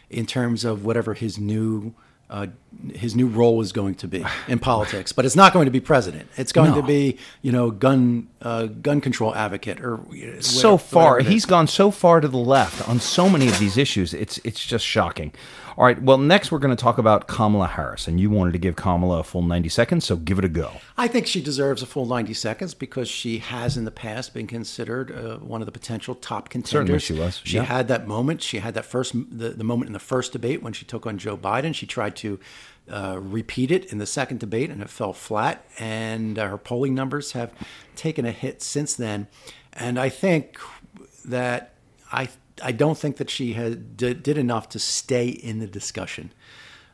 in 0.09 0.25
terms 0.25 0.65
of 0.65 0.85
whatever 0.85 1.15
his 1.15 1.37
new. 1.37 1.95
Uh, 2.31 2.47
his 2.95 3.15
new 3.15 3.27
role 3.27 3.61
is 3.61 3.73
going 3.73 3.95
to 3.97 4.09
be 4.09 4.25
in 4.49 4.59
politics, 4.59 5.13
but 5.13 5.25
it's 5.25 5.37
not 5.37 5.53
going 5.53 5.65
to 5.67 5.71
be 5.71 5.81
president. 5.81 6.29
It's 6.37 6.53
going 6.53 6.71
No. 6.71 6.81
to 6.81 6.87
be, 6.87 7.19
you 7.43 7.53
know, 7.53 7.71
gun 7.71 8.29
uh, 8.43 8.67
gun 8.67 9.01
control 9.01 9.35
advocate 9.35 9.81
or 9.81 9.95
uh, 10.01 10.41
so 10.41 10.77
far 10.77 11.21
he's 11.21 11.47
gone 11.47 11.67
so 11.67 11.91
far 11.91 12.21
to 12.21 12.29
the 12.29 12.37
left 12.37 12.87
on 12.89 13.01
so 13.01 13.29
many 13.29 13.49
of 13.49 13.59
these 13.59 13.79
issues 13.79 14.13
it's 14.13 14.37
it's 14.45 14.63
just 14.65 14.85
shocking 14.85 15.33
All 15.77 15.85
right. 15.85 16.01
Well, 16.01 16.19
next 16.19 16.53
we're 16.53 16.61
going 16.61 16.77
to 16.77 16.81
talk 16.81 16.99
about 16.99 17.27
Kamala 17.27 17.67
Harris, 17.67 18.07
and 18.07 18.21
you 18.21 18.31
wanted 18.31 18.53
to 18.53 18.61
give 18.61 18.77
Kamala 18.77 19.19
a 19.19 19.23
full 19.25 19.43
90 19.43 19.69
seconds, 19.71 20.05
so 20.05 20.15
give 20.15 20.39
it 20.39 20.45
a 20.45 20.49
go. 20.49 20.71
I 20.97 21.09
think 21.09 21.27
she 21.27 21.43
deserves 21.43 21.83
a 21.83 21.87
full 21.87 22.07
90 22.07 22.33
seconds 22.35 22.75
because 22.75 23.09
she 23.09 23.39
has 23.39 23.77
in 23.77 23.85
the 23.85 23.91
past 23.91 24.35
been 24.35 24.47
considered 24.47 25.11
uh, 25.11 25.39
one 25.39 25.63
of 25.63 25.67
the 25.67 25.73
potential 25.73 26.15
top 26.15 26.49
contenders. 26.49 26.71
Certainly 26.71 26.99
she 27.01 27.13
was, 27.15 27.41
She 27.43 27.57
yeah. 27.57 27.65
had 27.65 27.89
that 27.89 28.07
moment. 28.07 28.41
She 28.41 28.59
had 28.61 28.75
that 28.75 28.85
first 28.85 29.15
the, 29.15 29.51
the 29.51 29.65
moment 29.65 29.89
in 29.89 29.95
the 29.95 29.99
first 29.99 30.31
debate 30.33 30.63
when 30.63 30.73
she 30.75 30.85
took 30.85 31.07
on 31.07 31.19
Joe 31.19 31.37
Biden. 31.37 31.75
She 31.75 31.87
tried 31.87 32.15
to 32.17 32.39
uh, 32.91 33.19
repeat 33.21 33.71
it 33.71 33.87
in 33.93 33.99
the 33.99 34.07
second 34.07 34.41
debate, 34.41 34.71
and 34.71 34.83
it 34.83 34.91
fell 34.91 35.13
flat. 35.13 35.65
And 35.79 36.39
uh, 36.39 36.49
her 36.49 36.59
polling 36.59 36.95
numbers 36.95 37.33
have 37.33 37.53
taken 37.97 38.25
a 38.27 38.33
hit 38.33 38.63
since 38.63 38.95
then. 38.95 39.29
And 39.73 39.99
I 39.99 40.09
think 40.09 40.59
that 41.25 41.75
I 42.13 42.29
I 42.63 42.73
don't 42.73 42.97
think 42.99 43.17
that 43.17 43.31
she 43.31 43.55
had 43.55 43.97
did, 43.97 44.23
did 44.23 44.39
enough 44.39 44.69
to 44.71 44.79
stay 44.79 45.29
in 45.29 45.59
the 45.59 45.67
discussion. 45.67 46.33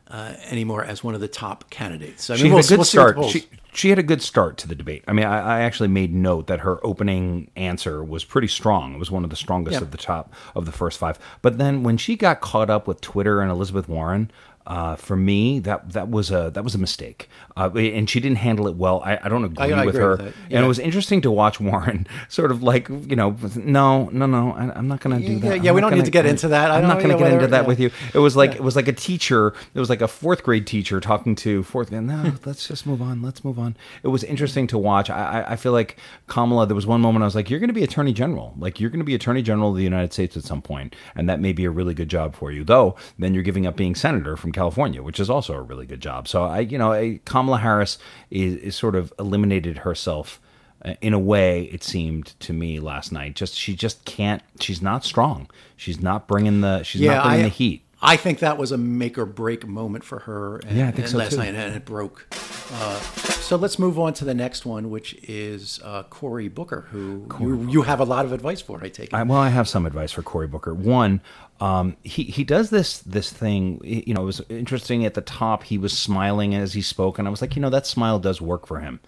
Uh, 0.07 0.35
anymore 0.49 0.83
as 0.83 1.01
one 1.05 1.15
of 1.15 1.21
the 1.21 1.27
top 1.29 1.69
candidates. 1.69 2.29
I 2.29 2.35
She 2.35 2.49
had 2.49 2.55
we'll, 2.55 2.59
a 2.59 2.67
good 2.67 2.77
we'll 2.79 2.83
see 2.83 2.97
what 2.97 3.15
the 3.15 3.29
start. 3.29 3.31
She, 3.31 3.47
she 3.71 3.89
had 3.89 3.97
a 3.97 4.03
good 4.03 4.21
start 4.21 4.57
to 4.57 4.67
the 4.67 4.75
debate. 4.75 5.05
I 5.07 5.13
mean, 5.13 5.25
I, 5.25 5.39
I 5.39 5.61
actually 5.61 5.87
made 5.87 6.13
note 6.13 6.47
that 6.47 6.59
her 6.59 6.85
opening 6.85 7.49
answer 7.55 8.03
was 8.03 8.25
pretty 8.25 8.49
strong. 8.49 8.93
It 8.93 8.97
was 8.97 9.09
one 9.09 9.23
of 9.23 9.29
the 9.29 9.37
strongest 9.37 9.75
Yeah. 9.75 9.83
of 9.83 9.91
the 9.91 9.97
top 9.97 10.33
of 10.53 10.65
the 10.65 10.73
first 10.73 10.99
five. 10.99 11.17
But 11.41 11.59
then 11.59 11.83
when 11.83 11.95
she 11.95 12.17
got 12.17 12.41
caught 12.41 12.69
up 12.69 12.87
with 12.89 12.99
Twitter 12.99 13.39
and 13.39 13.49
Elizabeth 13.49 13.87
Warren, 13.87 14.29
uh, 14.67 14.95
for 14.95 15.15
me, 15.15 15.59
that 15.59 15.93
that 15.93 16.09
was 16.09 16.31
a 16.31 16.51
that 16.53 16.63
was 16.63 16.75
a 16.75 16.77
mistake, 16.77 17.29
uh, 17.57 17.69
and 17.73 18.09
she 18.09 18.19
didn't 18.19 18.37
handle 18.37 18.67
it 18.67 18.75
well. 18.75 19.01
I, 19.03 19.19
I 19.23 19.29
don't 19.29 19.43
agree 19.43 19.71
I 19.73 19.85
with 19.85 19.95
agree 19.95 20.01
her, 20.01 20.09
with 20.11 20.19
that. 20.19 20.33
and 20.51 20.63
it 20.63 20.67
was 20.67 20.79
interesting 20.79 21.21
to 21.21 21.31
watch 21.31 21.59
Warren 21.59 22.05
sort 22.29 22.51
of 22.51 22.61
like 22.63 22.87
you 22.89 23.15
know, 23.15 23.35
no, 23.55 24.09
no, 24.11 24.25
no, 24.25 24.51
I, 24.51 24.71
I'm 24.75 24.87
not 24.87 24.99
going 25.01 25.19
to 25.19 25.25
do 25.27 25.39
that. 25.39 25.63
yeah, 25.63 25.69
I'm 25.71 25.75
we 25.75 25.81
don't 25.81 25.91
need 25.91 25.97
gonna- 25.97 26.05
to 26.05 26.11
get 26.11 26.25
into 26.25 26.47
that. 26.49 26.71
I 26.71 26.77
I'm 26.77 26.83
don't 26.83 26.97
going 26.97 27.09
to 27.09 27.15
yeah, 27.15 27.29
get 27.29 27.33
into 27.33 27.47
that 27.47 27.61
yeah. 27.63 27.67
with 27.67 27.79
you. 27.79 27.91
It 28.13 28.19
was 28.19 28.35
like 28.35 28.51
it 28.55 28.63
was 28.63 28.75
like 28.75 28.87
a 28.87 28.93
teacher. 28.93 29.53
It 29.73 29.79
was 29.79 29.89
like 29.89 30.01
a 30.01 30.07
fourth 30.07 30.43
grade 30.43 30.67
teacher 30.67 30.99
talking 30.99 31.35
to 31.37 31.63
fourth. 31.63 31.91
No, 31.91 32.33
let's 32.45 32.67
just 32.67 32.85
move 32.85 33.01
on. 33.01 33.21
Let's 33.21 33.43
move 33.43 33.57
on. 33.59 33.75
It 34.03 34.09
was 34.09 34.23
interesting 34.23 34.67
to 34.67 34.77
watch. 34.77 35.09
I, 35.09 35.41
I, 35.41 35.51
I 35.53 35.55
feel 35.55 35.71
like 35.71 35.97
Kamala. 36.27 36.67
There 36.67 36.75
was 36.75 36.85
one 36.87 37.01
moment 37.01 37.23
I 37.23 37.25
was 37.25 37.35
like, 37.35 37.49
"You're 37.49 37.59
going 37.59 37.69
to 37.69 37.73
be 37.73 37.83
Attorney 37.83 38.13
General. 38.13 38.53
Like 38.57 38.79
you're 38.79 38.89
going 38.89 38.99
to 38.99 39.05
be 39.05 39.15
Attorney 39.15 39.41
General 39.41 39.71
of 39.71 39.75
the 39.77 39.83
United 39.83 40.13
States 40.13 40.37
at 40.37 40.43
some 40.43 40.61
point, 40.61 40.95
and 41.15 41.27
that 41.29 41.39
may 41.39 41.51
be 41.51 41.65
a 41.65 41.71
really 41.71 41.93
good 41.93 42.09
job 42.09 42.35
for 42.35 42.51
you. 42.51 42.63
Though 42.63 42.95
then 43.17 43.33
you're 43.33 43.43
giving 43.43 43.65
up 43.65 43.75
being 43.75 43.95
senator 43.95 44.35
from 44.37 44.50
California, 44.51 45.01
which 45.01 45.19
is 45.19 45.29
also 45.29 45.53
a 45.53 45.61
really 45.61 45.85
good 45.85 46.01
job. 46.01 46.27
So 46.27 46.43
I, 46.43 46.59
you 46.59 46.77
know, 46.77 46.91
I, 46.91 47.19
Kamala 47.25 47.59
Harris 47.59 47.97
is, 48.29 48.55
is 48.57 48.75
sort 48.75 48.95
of 48.95 49.13
eliminated 49.19 49.79
herself 49.79 50.39
uh, 50.83 50.95
in 51.01 51.13
a 51.13 51.19
way 51.19 51.63
it 51.65 51.83
seemed 51.83 52.39
to 52.39 52.53
me 52.53 52.79
last 52.79 53.11
night 53.11 53.35
just 53.35 53.53
she 53.53 53.75
just 53.75 54.03
can't 54.03 54.41
she's 54.59 54.81
not 54.81 55.05
strong 55.05 55.47
she's 55.77 56.01
not 56.01 56.27
bringing 56.27 56.61
the 56.61 56.81
she's 56.81 57.01
not 57.01 57.23
bringing 57.23 57.41
I, 57.41 57.43
the 57.43 57.49
heat 57.49 57.83
I 58.01 58.17
think 58.17 58.39
that 58.39 58.57
was 58.57 58.71
a 58.71 58.77
make 58.77 59.17
or 59.17 59.25
break 59.25 59.67
moment 59.67 60.03
for 60.03 60.19
her. 60.19 60.57
And, 60.57 60.77
Yeah, 60.77 60.87
I 60.87 60.91
think 60.91 61.07
so, 61.07 61.17
last 61.17 61.33
too. 61.33 61.37
night, 61.37 61.53
and 61.53 61.75
it 61.75 61.85
broke. 61.85 62.25
Uh, 62.73 62.99
so 62.99 63.57
let's 63.57 63.77
move 63.77 63.99
on 63.99 64.13
to 64.15 64.25
the 64.25 64.33
next 64.33 64.65
one, 64.65 64.89
which 64.89 65.13
is 65.23 65.79
uh, 65.83 66.03
Cory 66.03 66.47
Booker, 66.47 66.87
who 66.89 67.27
you, 67.39 67.69
you 67.69 67.81
have 67.83 67.99
a 67.99 68.03
lot 68.03 68.25
of 68.25 68.31
advice 68.31 68.59
for. 68.59 68.83
I 68.83 68.89
take 68.89 69.09
it. 69.09 69.13
I, 69.13 69.21
well, 69.21 69.37
I 69.37 69.49
have 69.49 69.67
some 69.67 69.85
advice 69.85 70.11
for 70.11 70.23
Cory 70.23 70.47
Booker. 70.47 70.73
One, 70.73 71.21
um, 71.61 71.95
he 72.03 72.23
he 72.23 72.43
does 72.43 72.71
this 72.71 72.97
this 72.99 73.31
thing. 73.31 73.79
You 73.83 74.15
know, 74.15 74.23
it 74.23 74.25
was 74.25 74.41
interesting 74.49 75.05
at 75.05 75.13
the 75.13 75.21
top. 75.21 75.63
He 75.63 75.77
was 75.77 75.97
smiling 75.97 76.55
as 76.55 76.73
he 76.73 76.81
spoke, 76.81 77.19
and 77.19 77.27
I 77.27 77.31
was 77.31 77.39
like, 77.39 77.55
you 77.55 77.61
know, 77.61 77.69
that 77.69 77.85
smile 77.85 78.17
does 78.17 78.41
work 78.41 78.65
for 78.65 78.79
him. 78.79 78.99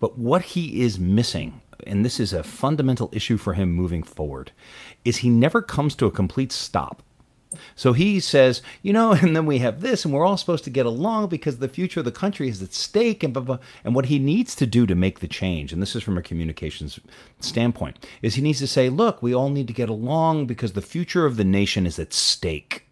But 0.00 0.18
what 0.18 0.42
he 0.42 0.82
is 0.82 0.98
missing, 0.98 1.62
and 1.86 2.04
this 2.04 2.18
is 2.18 2.32
a 2.32 2.42
fundamental 2.42 3.10
issue 3.12 3.36
for 3.36 3.54
him 3.54 3.70
moving 3.70 4.02
forward, 4.02 4.50
is 5.04 5.18
he 5.18 5.30
never 5.30 5.62
comes 5.62 5.94
to 5.94 6.06
a 6.06 6.10
complete 6.10 6.50
stop. 6.50 7.02
So 7.74 7.92
he 7.92 8.20
says, 8.20 8.62
you 8.82 8.92
know, 8.92 9.12
and 9.22 9.34
then 9.34 9.46
we 9.46 9.58
have 9.58 9.80
this, 9.80 10.04
and 10.04 10.14
we're 10.14 10.24
all 10.24 10.36
supposed 10.36 10.64
to 10.64 10.70
get 10.70 10.86
along 10.86 11.28
because 11.28 11.58
the 11.58 11.68
future 11.68 12.00
of 12.00 12.06
the 12.06 12.12
country 12.12 12.48
is 12.48 12.62
at 12.62 12.72
stake, 12.72 13.22
and 13.22 13.32
blah, 13.32 13.42
blah. 13.42 13.58
And 13.84 13.94
what 13.94 14.06
he 14.06 14.18
needs 14.18 14.54
to 14.56 14.66
do 14.66 14.86
to 14.86 14.94
make 14.94 15.20
the 15.20 15.28
change, 15.28 15.72
and 15.72 15.82
this 15.82 15.96
is 15.96 16.02
from 16.02 16.18
a 16.18 16.22
communications 16.22 17.00
standpoint, 17.40 18.06
is 18.22 18.34
he 18.34 18.42
needs 18.42 18.60
to 18.60 18.66
say, 18.66 18.88
look, 18.88 19.22
we 19.22 19.34
all 19.34 19.50
need 19.50 19.66
to 19.66 19.72
get 19.72 19.88
along 19.88 20.46
because 20.46 20.72
the 20.72 20.82
future 20.82 21.26
of 21.26 21.36
the 21.36 21.44
nation 21.44 21.86
is 21.86 21.98
at 21.98 22.12
stake. 22.12 22.86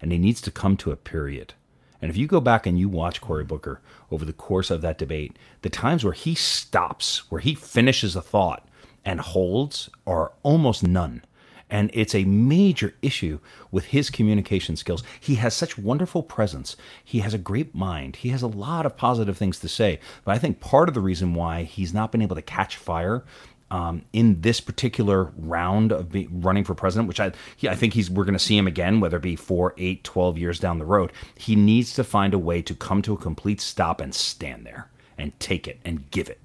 And 0.00 0.10
he 0.10 0.18
needs 0.18 0.40
to 0.40 0.50
come 0.50 0.76
to 0.78 0.90
a 0.90 0.96
period. 0.96 1.54
And 2.00 2.10
if 2.10 2.16
you 2.16 2.26
go 2.26 2.40
back 2.40 2.66
and 2.66 2.76
you 2.76 2.88
watch 2.88 3.20
Cory 3.20 3.44
Booker 3.44 3.80
over 4.10 4.24
the 4.24 4.32
course 4.32 4.72
of 4.72 4.80
that 4.82 4.98
debate, 4.98 5.38
the 5.62 5.70
times 5.70 6.02
where 6.02 6.12
he 6.12 6.34
stops, 6.34 7.30
where 7.30 7.40
he 7.40 7.54
finishes 7.54 8.16
a 8.16 8.20
thought 8.20 8.66
and 9.04 9.20
holds 9.20 9.88
are 10.04 10.32
almost 10.42 10.82
none. 10.82 11.22
And 11.72 11.90
it's 11.94 12.14
a 12.14 12.24
major 12.24 12.94
issue 13.00 13.40
with 13.70 13.86
his 13.86 14.10
communication 14.10 14.76
skills. 14.76 15.02
He 15.18 15.36
has 15.36 15.54
such 15.54 15.78
wonderful 15.78 16.22
presence. 16.22 16.76
He 17.02 17.20
has 17.20 17.32
a 17.32 17.38
great 17.38 17.74
mind. 17.74 18.16
He 18.16 18.28
has 18.28 18.42
a 18.42 18.46
lot 18.46 18.84
of 18.84 18.94
positive 18.94 19.38
things 19.38 19.58
to 19.60 19.68
say. 19.68 19.98
But 20.22 20.32
I 20.32 20.38
think 20.38 20.60
part 20.60 20.90
of 20.90 20.94
the 20.94 21.00
reason 21.00 21.32
why 21.32 21.62
he's 21.62 21.94
not 21.94 22.12
been 22.12 22.20
able 22.20 22.36
to 22.36 22.42
catch 22.42 22.76
fire 22.76 23.24
um, 23.70 24.02
in 24.12 24.42
this 24.42 24.60
particular 24.60 25.32
round 25.38 25.92
of 25.92 26.12
be, 26.12 26.28
running 26.30 26.62
for 26.62 26.74
president, 26.74 27.08
which 27.08 27.20
I, 27.20 27.32
he, 27.56 27.70
I 27.70 27.74
think 27.74 27.94
he's 27.94 28.10
we're 28.10 28.24
going 28.24 28.34
to 28.34 28.38
see 28.38 28.56
him 28.56 28.66
again, 28.66 29.00
whether 29.00 29.16
it 29.16 29.22
be 29.22 29.34
four, 29.34 29.72
eight, 29.78 30.04
12 30.04 30.36
years 30.36 30.60
down 30.60 30.78
the 30.78 30.84
road. 30.84 31.10
He 31.36 31.56
needs 31.56 31.94
to 31.94 32.04
find 32.04 32.34
a 32.34 32.38
way 32.38 32.60
to 32.60 32.74
come 32.74 33.00
to 33.00 33.14
a 33.14 33.16
complete 33.16 33.62
stop 33.62 34.02
and 34.02 34.14
stand 34.14 34.66
there 34.66 34.90
and 35.16 35.38
take 35.40 35.66
it 35.66 35.80
and 35.86 36.10
give 36.10 36.28
it. 36.28 36.41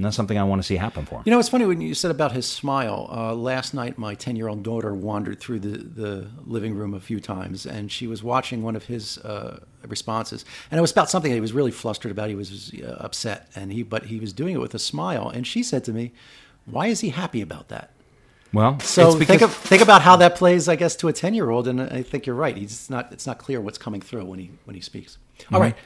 And 0.00 0.06
that's 0.06 0.16
something 0.16 0.38
I 0.38 0.44
want 0.44 0.62
to 0.62 0.66
see 0.66 0.76
happen 0.76 1.04
for 1.04 1.16
him. 1.16 1.24
You 1.26 1.32
know, 1.32 1.38
it's 1.38 1.50
funny 1.50 1.66
when 1.66 1.82
you 1.82 1.92
said 1.92 2.10
about 2.10 2.32
his 2.32 2.46
smile. 2.46 3.06
Uh, 3.12 3.34
last 3.34 3.74
night, 3.74 3.98
my 3.98 4.14
10 4.14 4.34
year 4.34 4.48
old 4.48 4.62
daughter 4.62 4.94
wandered 4.94 5.40
through 5.40 5.60
the, 5.60 5.76
the 5.76 6.30
living 6.46 6.74
room 6.74 6.94
a 6.94 7.00
few 7.00 7.20
times, 7.20 7.66
and 7.66 7.92
she 7.92 8.06
was 8.06 8.22
watching 8.22 8.62
one 8.62 8.76
of 8.76 8.84
his 8.84 9.18
uh, 9.18 9.60
responses. 9.86 10.46
And 10.70 10.78
it 10.78 10.80
was 10.80 10.90
about 10.90 11.10
something 11.10 11.30
that 11.30 11.34
he 11.34 11.42
was 11.42 11.52
really 11.52 11.70
flustered 11.70 12.10
about. 12.10 12.30
He 12.30 12.34
was 12.34 12.72
uh, 12.82 12.96
upset, 12.98 13.50
and 13.54 13.70
he, 13.70 13.82
but 13.82 14.06
he 14.06 14.18
was 14.18 14.32
doing 14.32 14.54
it 14.54 14.58
with 14.58 14.74
a 14.74 14.78
smile. 14.78 15.28
And 15.28 15.46
she 15.46 15.62
said 15.62 15.84
to 15.84 15.92
me, 15.92 16.12
Why 16.64 16.86
is 16.86 17.00
he 17.00 17.10
happy 17.10 17.42
about 17.42 17.68
that? 17.68 17.90
Well, 18.54 18.80
So 18.80 19.18
it's 19.18 19.26
think, 19.26 19.42
of, 19.42 19.54
think 19.54 19.82
about 19.82 20.00
how 20.00 20.16
that 20.16 20.34
plays, 20.34 20.66
I 20.66 20.76
guess, 20.76 20.96
to 20.96 21.08
a 21.08 21.12
10 21.12 21.34
year 21.34 21.50
old. 21.50 21.68
And 21.68 21.78
I 21.78 22.00
think 22.00 22.24
you're 22.24 22.34
right. 22.34 22.56
He's 22.56 22.88
not, 22.88 23.12
it's 23.12 23.26
not 23.26 23.36
clear 23.36 23.60
what's 23.60 23.76
coming 23.76 24.00
through 24.00 24.24
when 24.24 24.38
he, 24.38 24.50
when 24.64 24.74
he 24.74 24.80
speaks. 24.80 25.18
All 25.52 25.60
right. 25.60 25.76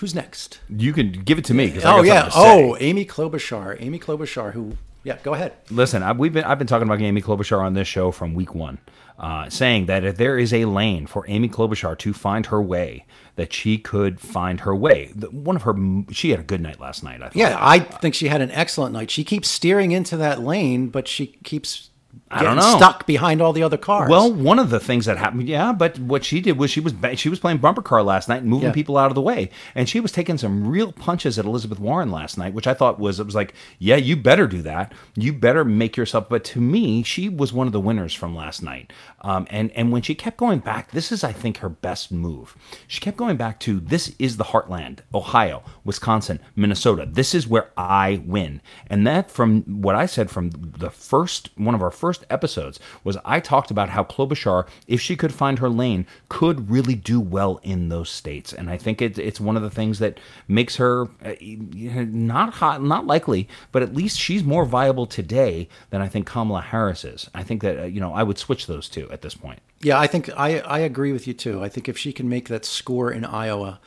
Who's 0.00 0.14
next? 0.14 0.60
you 0.68 0.92
can 0.92 1.12
give 1.12 1.38
it 1.38 1.44
to 1.46 1.54
me. 1.54 1.72
Oh, 1.78 2.02
got 2.02 2.04
yeah. 2.06 2.28
something 2.28 2.30
to 2.30 2.32
say. 2.32 2.70
Oh, 2.72 2.76
Amy 2.80 3.04
Klobuchar. 3.04 3.76
Amy 3.80 3.98
Klobuchar, 3.98 4.52
who, 4.52 4.76
yeah, 5.04 5.18
go 5.22 5.34
ahead. 5.34 5.52
Listen, 5.70 6.02
I, 6.02 6.12
we've 6.12 6.32
been 6.32 6.44
I've 6.44 6.58
been 6.58 6.66
talking 6.66 6.88
about 6.88 7.00
Amy 7.02 7.20
Klobuchar 7.20 7.60
on 7.62 7.74
this 7.74 7.86
show 7.86 8.10
from 8.10 8.32
week 8.34 8.54
one, 8.54 8.78
uh, 9.18 9.50
saying 9.50 9.86
that 9.86 10.04
if 10.04 10.16
there 10.16 10.38
is 10.38 10.54
a 10.54 10.64
lane 10.64 11.06
for 11.06 11.24
Amy 11.28 11.48
Klobuchar 11.50 11.98
to 11.98 12.12
find 12.14 12.46
her 12.46 12.62
way, 12.62 13.04
that 13.36 13.52
she 13.52 13.76
could 13.76 14.20
find 14.20 14.60
her 14.60 14.74
way. 14.74 15.12
The- 15.14 15.28
One 15.30 15.56
of 15.56 15.62
her, 15.62 15.74
she 16.10 16.30
had 16.30 16.40
a 16.40 16.44
good 16.44 16.62
night 16.62 16.80
last 16.80 17.04
night. 17.04 17.20
I 17.20 17.26
thought. 17.26 17.36
Yeah, 17.36 17.58
I 17.60 17.78
think 17.80 18.14
she 18.14 18.28
had 18.28 18.40
an 18.40 18.50
excellent 18.52 18.94
night. 18.94 19.10
She 19.10 19.22
keeps 19.22 19.48
steering 19.48 19.92
into 19.92 20.16
that 20.16 20.40
lane, 20.40 20.88
but 20.88 21.08
she 21.08 21.26
keeps 21.44 21.89
I 22.32 22.44
don't 22.44 22.56
know. 22.56 22.76
stuck 22.76 23.06
behind 23.06 23.42
all 23.42 23.52
the 23.52 23.64
other 23.64 23.76
cars. 23.76 24.08
Well, 24.08 24.32
one 24.32 24.60
of 24.60 24.70
the 24.70 24.78
things 24.78 25.06
that 25.06 25.16
happened, 25.18 25.48
yeah, 25.48 25.72
but 25.72 25.98
what 25.98 26.24
she 26.24 26.40
did 26.40 26.58
was 26.58 26.70
she 26.70 26.78
was 26.78 26.94
she 27.16 27.28
was 27.28 27.40
playing 27.40 27.58
bumper 27.58 27.82
car 27.82 28.02
last 28.04 28.28
night, 28.28 28.42
and 28.42 28.46
moving 28.48 28.68
Yeah. 28.68 28.72
people 28.72 28.96
out 28.96 29.10
of 29.10 29.16
the 29.16 29.20
way, 29.20 29.50
and 29.74 29.88
she 29.88 29.98
was 29.98 30.12
taking 30.12 30.38
some 30.38 30.66
real 30.68 30.92
punches 30.92 31.38
at 31.40 31.44
Elizabeth 31.44 31.80
Warren 31.80 32.12
last 32.12 32.38
night, 32.38 32.54
which 32.54 32.68
I 32.68 32.74
thought 32.74 33.00
was 33.00 33.18
it 33.18 33.26
was 33.26 33.34
like, 33.34 33.54
yeah, 33.80 33.96
you 33.96 34.14
better 34.16 34.46
do 34.46 34.62
that, 34.62 34.92
you 35.16 35.32
better 35.32 35.64
make 35.64 35.96
yourself. 35.96 36.28
But 36.28 36.44
to 36.44 36.60
me, 36.60 37.02
she 37.02 37.28
was 37.28 37.52
one 37.52 37.66
of 37.66 37.72
the 37.72 37.80
winners 37.80 38.14
from 38.14 38.36
last 38.36 38.62
night, 38.62 38.92
um, 39.22 39.46
and 39.50 39.72
and 39.72 39.90
when 39.90 40.02
she 40.02 40.14
kept 40.14 40.36
going 40.36 40.60
back, 40.60 40.92
this 40.92 41.10
is 41.10 41.24
I 41.24 41.32
think 41.32 41.58
her 41.58 41.68
best 41.68 42.12
move. 42.12 42.56
She 42.86 43.00
kept 43.00 43.16
going 43.16 43.38
back 43.38 43.58
to 43.60 43.80
this 43.80 44.14
is 44.20 44.36
the 44.36 44.44
heartland, 44.44 45.00
Ohio, 45.12 45.64
Wisconsin, 45.84 46.38
Minnesota. 46.54 47.08
This 47.10 47.34
is 47.34 47.48
where 47.48 47.70
I 47.76 48.22
win, 48.24 48.60
and 48.88 49.04
that 49.06 49.32
from 49.32 49.62
what 49.82 49.96
I 49.96 50.06
said 50.06 50.30
from 50.30 50.50
the 50.50 50.90
first 50.90 51.50
one 51.56 51.74
of 51.74 51.82
our 51.82 51.90
first 52.00 52.24
episodes 52.30 52.80
was 53.04 53.16
I 53.24 53.40
talked 53.40 53.70
about 53.70 53.90
how 53.90 54.04
Klobuchar, 54.04 54.66
if 54.86 55.00
she 55.00 55.16
could 55.16 55.34
find 55.34 55.58
her 55.58 55.68
lane, 55.68 56.06
could 56.28 56.70
really 56.70 56.94
do 56.94 57.20
well 57.20 57.60
in 57.62 57.88
those 57.90 58.10
states, 58.10 58.52
and 58.52 58.70
I 58.70 58.76
think 58.76 59.02
it, 59.02 59.18
it's 59.18 59.40
one 59.40 59.56
of 59.56 59.62
the 59.62 59.70
things 59.70 59.98
that 59.98 60.18
makes 60.48 60.76
her 60.76 61.08
uh, 61.24 61.34
not 61.42 62.54
hot, 62.54 62.82
not 62.82 63.06
likely, 63.06 63.48
but 63.72 63.82
at 63.82 63.94
least 63.94 64.18
she's 64.18 64.42
more 64.42 64.64
viable 64.64 65.06
today 65.06 65.68
than 65.90 66.00
I 66.00 66.08
think 66.08 66.26
Kamala 66.26 66.62
Harris 66.62 67.04
is. 67.04 67.28
I 67.34 67.42
think 67.42 67.62
that 67.62 67.78
uh, 67.78 67.84
you 67.84 68.00
know 68.00 68.12
I 68.12 68.22
would 68.22 68.38
switch 68.38 68.66
those 68.66 68.88
two 68.88 69.10
at 69.10 69.22
this 69.22 69.34
point. 69.34 69.60
yeah, 69.82 69.98
I 69.98 70.06
think 70.06 70.30
I, 70.36 70.60
I 70.60 70.78
agree 70.80 71.12
with 71.12 71.26
you 71.26 71.34
too. 71.34 71.62
I 71.62 71.68
think 71.68 71.88
if 71.88 71.98
she 71.98 72.12
can 72.12 72.28
make 72.28 72.48
that 72.48 72.64
score 72.64 73.10
in 73.12 73.24
Iowa, 73.24 73.80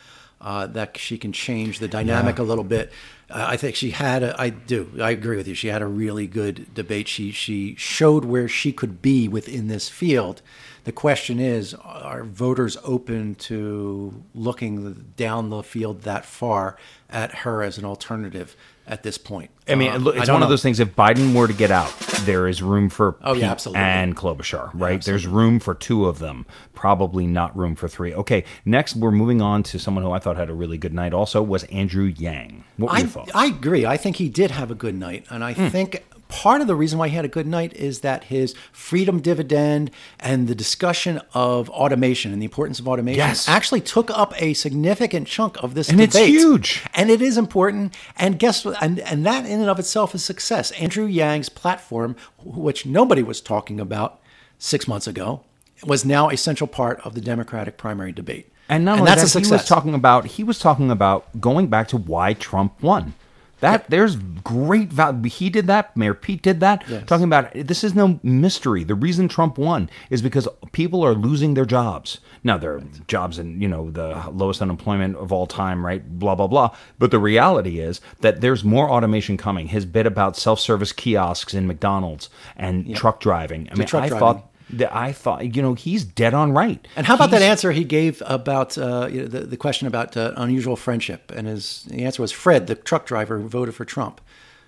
uh, 0.43 0.67
that 0.67 0.97
she 0.97 1.17
can 1.17 1.31
change 1.31 1.79
the 1.79 1.87
dynamic 1.87 2.37
a 2.37 2.43
little 2.43 2.65
bit. 2.65 2.91
I 3.35 3.57
think 3.57 3.75
she 3.75 3.89
had. 3.89 4.21
A, 4.21 4.39
I 4.39 4.49
do. 4.49 4.91
I 5.01 5.09
agree 5.09 5.37
with 5.37 5.47
you. 5.47 5.55
She 5.55 5.69
had 5.69 5.81
a 5.81 5.87
really 5.87 6.27
good 6.27 6.71
debate. 6.73 7.07
She 7.07 7.31
she 7.31 7.73
showed 7.75 8.25
where 8.25 8.47
she 8.47 8.71
could 8.71 9.01
be 9.01 9.27
within 9.27 9.67
this 9.67 9.89
field. 9.89 10.41
The 10.83 10.91
question 10.91 11.39
is, 11.39 11.73
are 11.73 12.23
voters 12.23 12.77
open 12.83 13.35
to 13.35 14.23
looking 14.35 15.13
down 15.15 15.49
the 15.49 15.63
field 15.63 16.03
that 16.03 16.25
far 16.25 16.77
at 17.09 17.37
her 17.37 17.63
as 17.63 17.77
an 17.77 17.85
alternative 17.85 18.55
at 18.87 19.03
this 19.03 19.17
point? 19.17 19.51
I 19.67 19.75
mean, 19.75 19.91
uh, 19.91 19.97
look, 19.97 20.15
it's 20.15 20.25
don't 20.25 20.35
one 20.35 20.43
of 20.43 20.49
those 20.49 20.61
things. 20.61 20.79
If 20.79 20.95
Biden 20.95 21.33
were 21.33 21.47
to 21.47 21.53
get 21.53 21.71
out, 21.71 21.93
there 22.21 22.47
is 22.47 22.61
room 22.61 22.89
for 22.89 23.15
Oh, 23.21 23.33
yeah, 23.33 23.41
Pete 23.41 23.51
absolutely. 23.51 23.81
and 23.81 24.15
Klobuchar, 24.15 24.71
right? 24.73 25.01
There's 25.01 25.25
room 25.25 25.59
for 25.59 25.73
two 25.73 26.05
of 26.05 26.19
them, 26.19 26.45
probably 26.73 27.25
not 27.25 27.55
room 27.55 27.75
for 27.75 27.87
three. 27.87 28.13
Okay, 28.13 28.43
next 28.65 28.95
we're 28.95 29.11
moving 29.11 29.41
on 29.41 29.63
to 29.63 29.79
someone 29.79 30.03
who 30.03 30.11
I 30.11 30.19
thought 30.19 30.35
had 30.35 30.49
a 30.49 30.53
really 30.53 30.77
good 30.77 30.93
night. 30.93 31.13
Also, 31.13 31.41
was 31.41 31.63
Andrew 31.65 32.05
Yang. 32.05 32.63
What 32.77 32.91
were 32.91 32.97
I, 32.97 32.99
your 32.99 33.07
thoughts? 33.07 33.31
I 33.33 33.45
agree. 33.45 33.85
I 33.85 33.97
think 33.97 34.17
he 34.17 34.29
did 34.29 34.51
have 34.51 34.71
a 34.71 34.75
good 34.75 34.95
night. 34.95 35.25
And. 35.29 35.43
I 35.43 35.53
hmm. 35.53 35.67
think 35.67 36.03
part 36.41 36.61
of 36.61 36.67
the 36.67 36.75
reason 36.75 36.97
why 36.97 37.07
he 37.09 37.15
had 37.15 37.25
a 37.25 37.29
good 37.29 37.45
night 37.45 37.73
is 37.75 37.99
that 37.99 38.23
his 38.25 38.55
freedom 38.71 39.21
dividend 39.21 39.91
and 40.19 40.47
the 40.47 40.55
discussion 40.55 41.21
of 41.35 41.69
automation 41.69 42.33
and 42.33 42.41
the 42.41 42.45
importance 42.45 42.79
of 42.79 42.87
automation 42.87 43.19
Yes. 43.19 43.47
actually 43.47 43.81
took 43.81 44.09
up 44.09 44.33
a 44.41 44.53
significant 44.55 45.27
chunk 45.27 45.61
of 45.63 45.75
this 45.75 45.87
debate 45.87 46.15
And 46.15 46.15
it's 46.15 46.17
huge. 46.43 46.83
And 46.95 47.11
it 47.11 47.21
is 47.21 47.37
important. 47.37 47.95
And 48.17 48.39
guess 48.39 48.65
what? 48.65 48.81
And, 48.81 48.99
and 49.01 49.23
that 49.27 49.45
in 49.45 49.59
and 49.61 49.69
of 49.69 49.77
itself 49.77 50.15
is 50.15 50.23
success. 50.25 50.71
Andrew 50.71 51.05
Yang's 51.05 51.49
platform, 51.49 52.15
which 52.43 52.85
nobody 52.85 53.21
was 53.21 53.39
talking 53.39 53.79
about 53.79 54.19
six 54.57 54.87
months 54.87 55.05
ago, 55.05 55.43
was 55.85 56.03
now 56.03 56.29
a 56.29 56.37
central 56.37 56.67
part 56.67 56.99
of 57.05 57.13
the 57.13 57.21
Democratic 57.21 57.77
primary 57.77 58.11
debate. 58.11 58.51
And 58.69 58.85
not 58.85 58.99
only 58.99 59.05
that's 59.11 59.21
that, 59.21 59.35
a 59.35 59.39
he 59.39 59.43
success. 59.45 59.61
was 59.63 59.67
talking 59.69 59.93
about 59.93 60.25
he 60.25 60.43
was 60.43 60.57
talking 60.57 60.89
about 60.89 61.39
going 61.39 61.67
back 61.67 61.89
to 61.89 61.97
why 61.97 62.33
Trump 62.33 62.81
won. 62.81 63.13
That 63.59 63.89
there's 63.89 64.17
great 64.17 64.91
value. 64.91 65.29
He 65.29 65.49
did 65.49 65.67
that. 65.67 65.95
Mayor 65.95 66.13
Pete 66.13 66.41
did 66.41 66.59
that. 66.59 66.83
Yes. 66.87 67.05
Talking 67.05 67.23
about 67.23 67.53
this 67.53 67.83
is 67.83 67.95
no 67.95 68.19
mystery. 68.21 68.83
The 68.83 68.95
reason 68.95 69.27
Trump 69.29 69.57
won 69.57 69.89
is 70.09 70.21
because 70.21 70.47
people 70.73 71.03
are 71.05 71.13
losing 71.13 71.53
their 71.53 71.65
jobs. 71.65 72.19
Now 72.43 72.57
there 72.57 72.73
are 72.75 72.83
jobs 73.07 73.39
in 73.39 73.61
you 73.61 73.69
know 73.69 73.89
the 73.89 74.29
lowest 74.31 74.61
unemployment 74.61 75.15
of 75.15 75.31
all 75.31 75.47
time, 75.47 75.85
right? 75.85 76.03
Blah 76.19 76.35
blah 76.35 76.47
blah. 76.47 76.75
But 76.99 77.11
the 77.11 77.19
reality 77.19 77.79
is 77.79 78.01
that 78.19 78.41
there's 78.41 78.63
more 78.65 78.89
automation 78.89 79.37
coming. 79.37 79.67
His 79.67 79.85
bit 79.85 80.05
about 80.05 80.35
self-service 80.35 80.91
kiosks 80.91 81.53
in 81.53 81.65
McDonald's 81.65 82.29
and 82.57 82.93
truck 82.95 83.21
driving. 83.21 83.69
I 83.71 83.75
mean, 83.75 83.83
I 83.83 83.85
driving. 83.85 84.19
thought 84.19 84.52
that 84.77 84.95
I 84.95 85.11
thought 85.11 85.55
you 85.55 85.61
know 85.61 85.73
he's 85.73 86.03
dead 86.03 86.33
on 86.33 86.51
right. 86.53 86.85
And 86.95 87.05
how 87.05 87.15
about 87.15 87.31
that 87.31 87.41
answer 87.41 87.71
he 87.71 87.83
gave 87.83 88.21
about 88.25 88.77
uh, 88.77 89.07
you 89.11 89.21
know, 89.21 89.27
the, 89.27 89.39
the 89.41 89.57
question 89.57 89.87
about 89.87 90.15
uh, 90.17 90.33
unusual 90.37 90.75
friendship? 90.75 91.31
And 91.35 91.47
his 91.47 91.83
the 91.89 92.03
answer 92.03 92.21
was 92.21 92.31
Fred, 92.31 92.67
the 92.67 92.75
truck 92.75 93.05
driver 93.05 93.39
who 93.39 93.47
voted 93.47 93.75
for 93.75 93.85
Trump. 93.85 94.21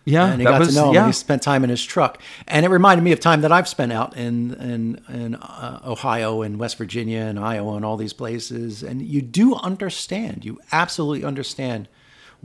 Yeah, 0.08 0.28
and 0.28 0.39
he 0.39 0.46
got 0.46 0.60
was- 0.60 0.70
to 0.70 0.76
know 0.76 0.89
him. 0.89 0.94
yeah. 0.94 1.00
And 1.06 1.08
he 1.10 1.13
spent 1.13 1.41
time 1.41 1.63
in 1.63 1.72
his 1.72 1.84
truck, 1.84 2.22
and 2.48 2.63
it 2.63 2.70
reminded 2.70 3.04
me 3.04 3.12
of 3.12 3.20
time 3.20 3.41
that 3.41 3.52
I've 3.52 3.68
spent 3.68 3.91
out 3.91 4.15
in 4.15 4.54
in, 4.56 5.02
in 5.10 5.36
uh, 5.36 5.80
Ohio 5.84 6.44
and 6.44 6.60
West 6.60 6.78
Virginia 6.78 7.22
and 7.22 7.39
Iowa 7.39 7.76
and 7.76 7.84
all 7.84 7.98
these 7.98 8.13
places. 8.13 8.84
And 8.84 9.02
you 9.02 9.24
do 9.24 9.56
understand, 9.56 10.46
you 10.46 10.60
absolutely 10.72 11.26
understand 11.26 11.88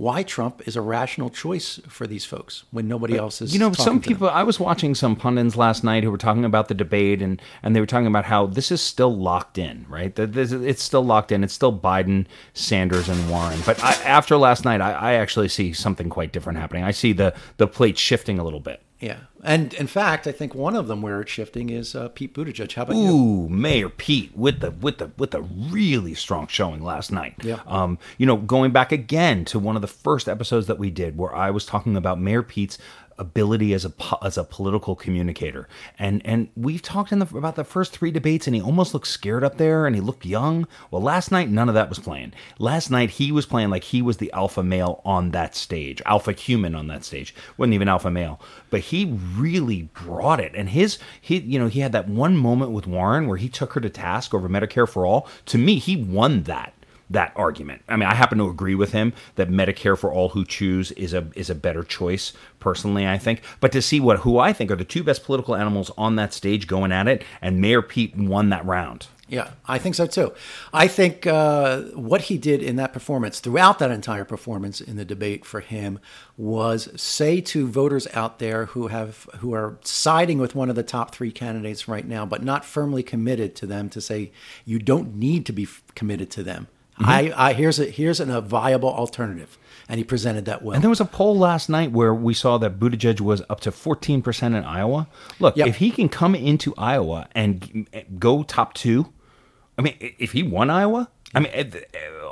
why 0.01 0.23
Trump 0.23 0.67
is 0.67 0.77
a 0.77 0.81
rational 0.81 1.29
choice 1.29 1.79
for 1.87 2.07
these 2.07 2.25
folks 2.25 2.65
when 2.71 2.89
nobody 2.89 3.19
else 3.19 3.43
is. 3.43 3.53
You 3.53 3.61
know, 3.61 3.71
some 3.73 4.01
to 4.01 4.09
them. 4.09 4.17
people. 4.17 4.31
I 4.31 4.43
was 4.43 4.59
watching 4.59 4.95
some 4.95 5.15
pundits 5.15 5.57
last 5.57 5.85
night 5.85 6.05
who 6.05 6.11
were 6.11 6.17
talking 6.17 6.47
about 6.47 6.69
the 6.69 6.75
debate, 6.75 7.21
and 7.21 7.41
and 7.63 7.77
they 7.77 7.81
were 7.81 7.87
talking 7.87 8.07
about 8.07 8.25
how 8.25 8.47
this 8.47 8.73
is 8.73 8.81
still 8.81 9.15
locked 9.15 9.59
in, 9.59 9.85
right? 9.91 10.15
That 10.15 10.33
this, 10.33 10.53
it's 10.53 10.83
still 10.83 11.05
locked 11.05 11.33
in. 11.33 11.45
It's 11.45 11.53
still 11.53 11.79
Biden, 11.79 12.25
Sanders, 12.55 13.11
and 13.11 13.29
Warren. 13.29 13.61
But 13.67 13.85
I, 13.85 13.93
after 14.05 14.39
last 14.39 14.65
night, 14.65 14.81
I, 14.81 14.93
I 14.93 15.13
actually 15.15 15.49
see 15.49 15.75
something 15.75 16.09
quite 16.09 16.33
different 16.33 16.59
happening. 16.59 16.83
I 16.83 16.93
see 16.93 17.13
the 17.13 17.35
the 17.59 17.67
plate 17.67 17.99
shifting 17.99 18.39
a 18.39 18.45
little 18.45 18.61
bit. 18.61 18.81
Yeah, 19.01 19.21
and 19.43 19.73
in 19.75 19.87
fact, 19.87 20.27
I 20.27 20.33
think 20.33 20.55
one 20.55 20.77
of 20.77 20.87
them 20.87 21.01
where 21.01 21.23
it's 21.23 21.31
shifting 21.31 21.71
is 21.71 21.95
uh, 21.95 22.09
Pete 22.11 22.35
Buttigieg. 22.35 22.73
How 22.75 22.83
about 22.83 22.97
you? 22.97 23.11
Ooh, 23.11 23.49
Mayor 23.49 23.89
Pete 23.89 24.37
with 24.37 24.61
the 24.61 24.73
with 24.73 24.99
the 24.99 25.11
with 25.17 25.35
a 25.35 25.41
really 25.41 26.15
strong 26.15 26.47
showing 26.47 26.83
last 26.83 27.11
night. 27.11 27.35
Yeah. 27.43 27.61
Um, 27.67 27.99
you 28.19 28.27
know, 28.27 28.37
going 28.37 28.73
back 28.73 28.93
again 28.93 29.47
to 29.47 29.59
one 29.59 29.75
of 29.75 29.83
the 29.83 29.89
first 29.89 30.29
episodes 30.29 30.67
that 30.67 30.79
we 30.79 30.91
did 30.91 31.17
where 31.17 31.35
I 31.35 31.51
was 31.51 31.65
talking 31.65 31.97
about 31.97 32.21
Mayor 32.21 32.43
Pete's 32.43 32.77
ability 33.21 33.73
as 33.75 33.85
a 33.85 33.93
as 34.23 34.37
a 34.37 34.45
political 34.45 34.97
communicator. 34.97 35.69
And 35.99 36.23
and 36.25 36.49
we've 36.57 36.83
talked 36.83 37.13
in 37.13 37.21
the 37.21 37.27
about 37.37 37.55
the 37.55 37.65
first 37.65 37.93
3 37.93 38.11
debates 38.11 38.47
and 38.47 38.57
he 38.57 38.63
almost 38.63 38.95
looked 38.95 39.07
scared 39.07 39.45
up 39.45 39.59
there 39.59 39.87
and 39.87 39.95
he 39.95 40.01
looked 40.01 40.25
young. 40.25 40.67
Well, 40.91 41.03
last 41.03 41.31
night 41.31 41.49
none 41.49 41.69
of 41.69 41.75
that 41.75 41.89
was 41.89 41.99
playing. 41.99 42.33
Last 42.59 42.91
night 42.91 43.11
he 43.11 43.31
was 43.31 43.47
playing 43.47 43.71
like 43.71 43.85
he 43.85 44.03
was 44.03 44.17
the 44.17 44.33
alpha 44.33 44.63
male 44.63 45.01
on 45.05 45.31
that 45.31 45.55
stage, 45.55 46.03
alpha 46.07 46.33
human 46.33 46.75
on 46.75 46.89
that 46.89 47.05
stage. 47.05 47.35
wasn't 47.57 47.75
even 47.75 47.89
alpha 47.89 48.11
male, 48.11 48.41
but 48.71 48.81
he 48.81 49.19
really 49.37 49.83
brought 49.83 50.41
it. 50.41 50.53
And 50.55 50.71
his 50.71 50.99
he 51.21 51.39
you 51.39 51.59
know, 51.59 51.69
he 51.69 51.81
had 51.81 51.93
that 51.93 52.09
one 52.09 52.37
moment 52.37 52.73
with 52.73 52.87
Warren 52.87 53.29
where 53.29 53.37
he 53.37 53.49
took 53.49 53.75
her 53.75 53.81
to 53.81 53.91
task 53.91 54.35
over 54.35 54.49
Medicare 54.49 54.89
for 54.89 55.05
all. 55.05 55.29
To 55.47 55.59
me, 55.59 55.79
he 55.79 55.97
won 55.97 56.45
that 56.45 56.73
that 57.11 57.33
argument. 57.35 57.83
I 57.89 57.97
mean, 57.97 58.09
I 58.09 58.15
happen 58.15 58.39
to 58.39 58.49
agree 58.49 58.75
with 58.75 58.93
him 58.93 59.13
that 59.35 59.51
Medicare 59.51 59.99
for 59.99 60.13
all 60.13 60.31
who 60.31 60.45
choose 60.45 60.93
is 60.93 61.13
a 61.13 61.27
is 61.35 61.51
a 61.51 61.55
better 61.55 61.83
choice 61.83 62.33
personally, 62.61 63.07
I 63.07 63.19
think. 63.19 63.43
But 63.61 63.73
to 63.73 63.83
see 63.83 64.01
what 64.01 64.21
who 64.21 64.39
I 64.39 64.53
think 64.53 64.71
are 64.71 64.77
the 64.77 64.85
two 64.85 65.03
best 65.03 65.25
political 65.25 65.57
animals 65.57 65.91
on 65.99 66.17
that 66.17 66.33
stage 66.33 66.67
going 66.67 66.93
at 66.93 67.09
it 67.09 67.25
and 67.43 67.61
Mayor 67.61 67.83
Pete 67.83 68.17
won 68.17 68.51
that 68.51 68.65
round. 68.65 69.09
Yeah, 69.31 69.51
I 69.69 69.79
think 69.79 69.95
so 69.95 70.07
too. 70.07 70.33
I 70.73 70.89
think 70.89 71.25
uh, 71.25 71.83
what 71.95 72.23
he 72.23 72.37
did 72.37 72.65
in 72.65 72.75
that 72.77 72.93
performance, 72.93 73.39
throughout 73.39 73.79
that 73.79 73.93
entire 73.93 74.25
performance 74.25 74.81
in 74.81 74.97
the 74.97 75.05
debate 75.05 75.45
for 75.45 75.61
him, 75.61 76.01
was 76.37 76.89
say 77.01 77.41
to 77.43 77.69
voters 77.69 78.09
out 78.13 78.41
there 78.41 78.67
who 78.67 78.89
have 78.89 79.29
who 79.39 79.55
are 79.55 79.79
siding 79.83 80.39
with 80.39 80.57
one 80.57 80.69
of 80.69 80.75
the 80.75 80.83
top 80.83 81.15
three 81.15 81.31
candidates 81.31 81.87
right 81.87 82.09
now, 82.09 82.27
but 82.27 82.43
not 82.43 82.65
firmly 82.65 83.05
committed 83.05 83.55
to 83.55 83.67
them, 83.67 83.89
to 83.91 84.01
say 84.01 84.33
you 84.65 84.81
don't 84.81 85.15
need 85.15 85.47
to 85.47 85.53
be 85.53 85.63
f- 85.63 85.85
committed 85.95 86.29
to 86.33 86.43
them. 86.43 86.67
Mm-hmm. 87.01 87.09
I, 87.39 87.49
I 87.49 87.53
here's 87.55 87.79
a 87.81 87.87
here's 87.87 88.21
an, 88.21 88.31
a 88.31 88.41
viable 88.41 88.91
alternative, 88.91 89.57
and 89.89 89.99
he 89.99 90.05
presented 90.05 90.45
that 90.45 90.63
well. 90.63 90.75
And 90.75 90.83
there 90.83 90.91
was 90.91 91.01
a 91.01 91.05
poll 91.05 91.37
last 91.37 91.69
night 91.69 91.93
where 91.93 92.15
we 92.15 92.35
saw 92.35 92.59
that 92.59 92.79
Buttigieg 92.79 93.21
was 93.21 93.43
up 93.49 93.61
to 93.61 93.71
14% 93.71 94.43
in 94.47 94.55
Iowa. 94.65 95.09
Look, 95.39 95.57
Yep. 95.57 95.67
if 95.69 95.77
he 95.77 95.91
can 95.91 96.09
come 96.09 96.35
into 96.35 96.75
Iowa 96.77 97.29
and 97.35 97.89
go 98.19 98.43
top 98.43 98.75
2, 98.75 99.07
I 99.79 99.83
mean, 99.83 99.97
if 100.01 100.33
he 100.33 100.43
won 100.43 100.69
Iowa, 100.71 101.09
I 101.35 101.41
mean, 101.41 101.53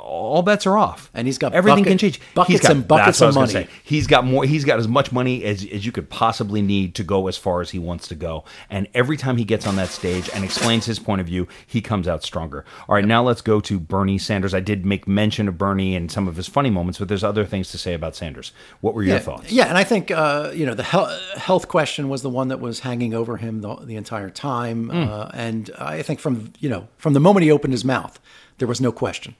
all 0.09 0.41
bets 0.41 0.65
are 0.67 0.77
off. 0.77 1.09
And 1.13 1.27
he's 1.27 1.37
got 1.37 1.53
everything 1.53 1.83
bucket- 1.83 1.91
can 1.91 1.97
change. 1.97 2.21
buckets 2.35 2.51
He's 2.51 2.61
got, 2.61 2.71
and 2.71 2.87
buckets 2.87 3.19
that's 3.19 3.35
what 3.35 3.41
I 3.41 3.45
of 3.45 3.53
money. 3.53 3.67
He's 3.83 4.07
got 4.07 4.25
more. 4.25 4.43
He's 4.45 4.65
got 4.65 4.79
as 4.79 4.87
much 4.87 5.11
money 5.11 5.43
as 5.43 5.63
as 5.71 5.85
you 5.85 5.91
could 5.91 6.09
possibly 6.09 6.61
need 6.61 6.95
to 6.95 7.03
go 7.03 7.27
as 7.27 7.37
far 7.37 7.61
as 7.61 7.69
he 7.71 7.79
wants 7.79 8.07
to 8.09 8.15
go. 8.15 8.43
And 8.69 8.87
every 8.93 9.17
time 9.17 9.37
he 9.37 9.43
gets 9.45 9.67
on 9.67 9.75
that 9.77 9.89
stage 9.89 10.29
and 10.33 10.43
explains 10.43 10.85
his 10.85 10.99
point 10.99 11.21
of 11.21 11.27
view, 11.27 11.47
he 11.65 11.81
comes 11.81 12.07
out 12.07 12.23
stronger. 12.23 12.65
All 12.87 12.95
right, 12.95 13.05
now 13.05 13.23
let's 13.23 13.41
go 13.41 13.59
to 13.61 13.79
Bernie 13.79 14.17
Sanders. 14.17 14.53
I 14.53 14.59
did 14.59 14.85
make 14.85 15.07
mention 15.07 15.47
of 15.47 15.57
Bernie 15.57 15.95
and 15.95 16.11
some 16.11 16.27
of 16.27 16.35
his 16.35 16.47
funny 16.47 16.69
moments, 16.69 16.99
but 16.99 17.07
there's 17.07 17.23
other 17.23 17.45
things 17.45 17.69
to 17.71 17.77
say 17.77 17.93
about 17.93 18.15
Sanders. 18.15 18.51
What 18.81 18.93
were 18.95 19.03
your 19.03 19.15
yeah, 19.15 19.21
thoughts? 19.21 19.51
Yeah, 19.51 19.65
and 19.65 19.77
I 19.77 19.83
think 19.83 20.11
uh, 20.11 20.51
you 20.53 20.65
know 20.65 20.73
the 20.73 20.83
hel- 20.83 21.15
health 21.35 21.67
question 21.67 22.09
was 22.09 22.21
the 22.21 22.29
one 22.29 22.47
that 22.49 22.59
was 22.59 22.79
hanging 22.81 23.13
over 23.13 23.37
him 23.37 23.61
the, 23.61 23.75
the 23.75 23.95
entire 23.95 24.29
time, 24.29 24.89
Hmm. 24.89 25.03
uh, 25.03 25.29
and 25.33 25.69
I 25.77 26.01
think 26.01 26.19
from 26.19 26.53
you 26.59 26.69
know 26.69 26.87
from 26.97 27.13
the 27.13 27.19
moment 27.19 27.43
he 27.43 27.51
opened 27.51 27.73
his 27.73 27.85
mouth, 27.85 28.19
there 28.57 28.67
was 28.67 28.81
no 28.81 28.91
question 28.91 29.35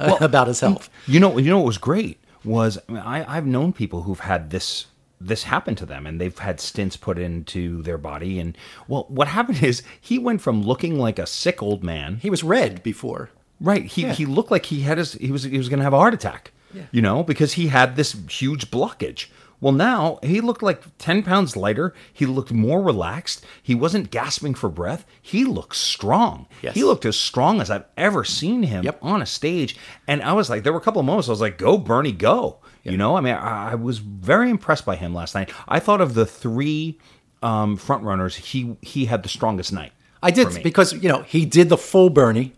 uh, 0.12 0.16
about 0.20 0.46
his 0.48 0.60
health. 0.60 0.90
You 1.06 1.20
know, 1.20 1.38
you 1.38 1.50
know 1.50 1.58
what 1.58 1.66
was 1.66 1.78
great 1.78 2.18
was 2.44 2.78
I, 2.88 2.92
mean, 2.92 3.02
I 3.02 3.36
I've 3.36 3.46
known 3.46 3.72
people 3.72 4.02
who've 4.02 4.20
had 4.20 4.50
this 4.50 4.86
this 5.20 5.42
happen 5.44 5.74
to 5.74 5.84
them 5.84 6.06
and 6.06 6.18
they've 6.18 6.38
had 6.38 6.56
stents 6.58 6.98
put 6.98 7.18
into 7.18 7.82
their 7.82 7.98
body 7.98 8.38
and 8.40 8.56
well 8.88 9.04
what 9.08 9.28
happened 9.28 9.62
is 9.62 9.82
he 10.00 10.18
went 10.18 10.40
from 10.40 10.62
looking 10.62 10.98
like 10.98 11.18
a 11.18 11.26
sick 11.26 11.62
old 11.62 11.84
man 11.84 12.16
He 12.22 12.30
was 12.30 12.42
red 12.42 12.82
before. 12.82 13.28
right 13.60 13.84
he 13.84 14.02
Yeah. 14.02 14.14
he 14.14 14.24
looked 14.24 14.50
like 14.50 14.64
he 14.66 14.80
had 14.80 14.96
his 14.96 15.12
he 15.14 15.30
was 15.30 15.42
he 15.44 15.58
was 15.58 15.68
going 15.68 15.80
to 15.80 15.84
have 15.84 15.92
a 15.92 15.98
heart 15.98 16.14
attack 16.14 16.52
you 16.92 17.02
know 17.02 17.22
because 17.22 17.52
he 17.54 17.66
had 17.66 17.96
this 17.96 18.12
huge 18.30 18.70
blockage 18.70 19.26
well 19.60 19.72
now 19.72 20.18
he 20.22 20.40
looked 20.40 20.62
like 20.62 20.82
10 20.98 21.22
pounds 21.22 21.56
lighter. 21.56 21.94
He 22.12 22.26
looked 22.26 22.52
more 22.52 22.82
relaxed. 22.82 23.44
He 23.62 23.74
wasn't 23.74 24.10
gasping 24.10 24.54
for 24.54 24.68
breath. 24.68 25.04
He 25.20 25.44
looked 25.44 25.76
strong. 25.76 26.46
Yes. 26.62 26.74
he 26.74 26.84
looked 26.84 27.04
as 27.04 27.16
strong 27.16 27.60
as 27.60 27.70
i've 27.70 27.84
ever 27.96 28.24
seen 28.24 28.62
him 28.62 28.84
Yep. 28.84 28.98
on 29.02 29.22
a 29.22 29.26
stage. 29.26 29.76
And 30.08 30.22
i 30.22 30.32
was 30.32 30.48
like 30.50 30.62
there 30.62 30.72
were 30.72 30.78
a 30.78 30.82
couple 30.82 31.00
of 31.00 31.06
moments 31.06 31.28
i 31.28 31.32
was 31.32 31.40
like 31.40 31.58
go 31.58 31.76
bernie 31.78 32.12
go. 32.12 32.58
You 32.82 32.96
know 32.96 33.16
i 33.16 33.20
mean 33.20 33.34
I, 33.34 33.72
I 33.72 33.74
was 33.74 33.98
very 33.98 34.48
impressed 34.50 34.84
by 34.86 34.96
him 34.96 35.14
last 35.14 35.34
night. 35.34 35.50
I 35.68 35.78
thought 35.80 36.00
of 36.00 36.14
the 36.14 36.26
three 36.26 36.98
um, 37.42 37.76
front 37.76 38.04
runners 38.04 38.36
he 38.36 38.76
he 38.82 39.04
had 39.06 39.22
the 39.22 39.28
strongest 39.28 39.72
night 39.72 39.92
I 40.22 40.30
did 40.30 40.62
because 40.62 40.92
you 40.92 41.08
know 41.08 41.22
he 41.22 41.46
did 41.46 41.68
the 41.70 41.78
full 41.78 42.10
Bernie. 42.10 42.52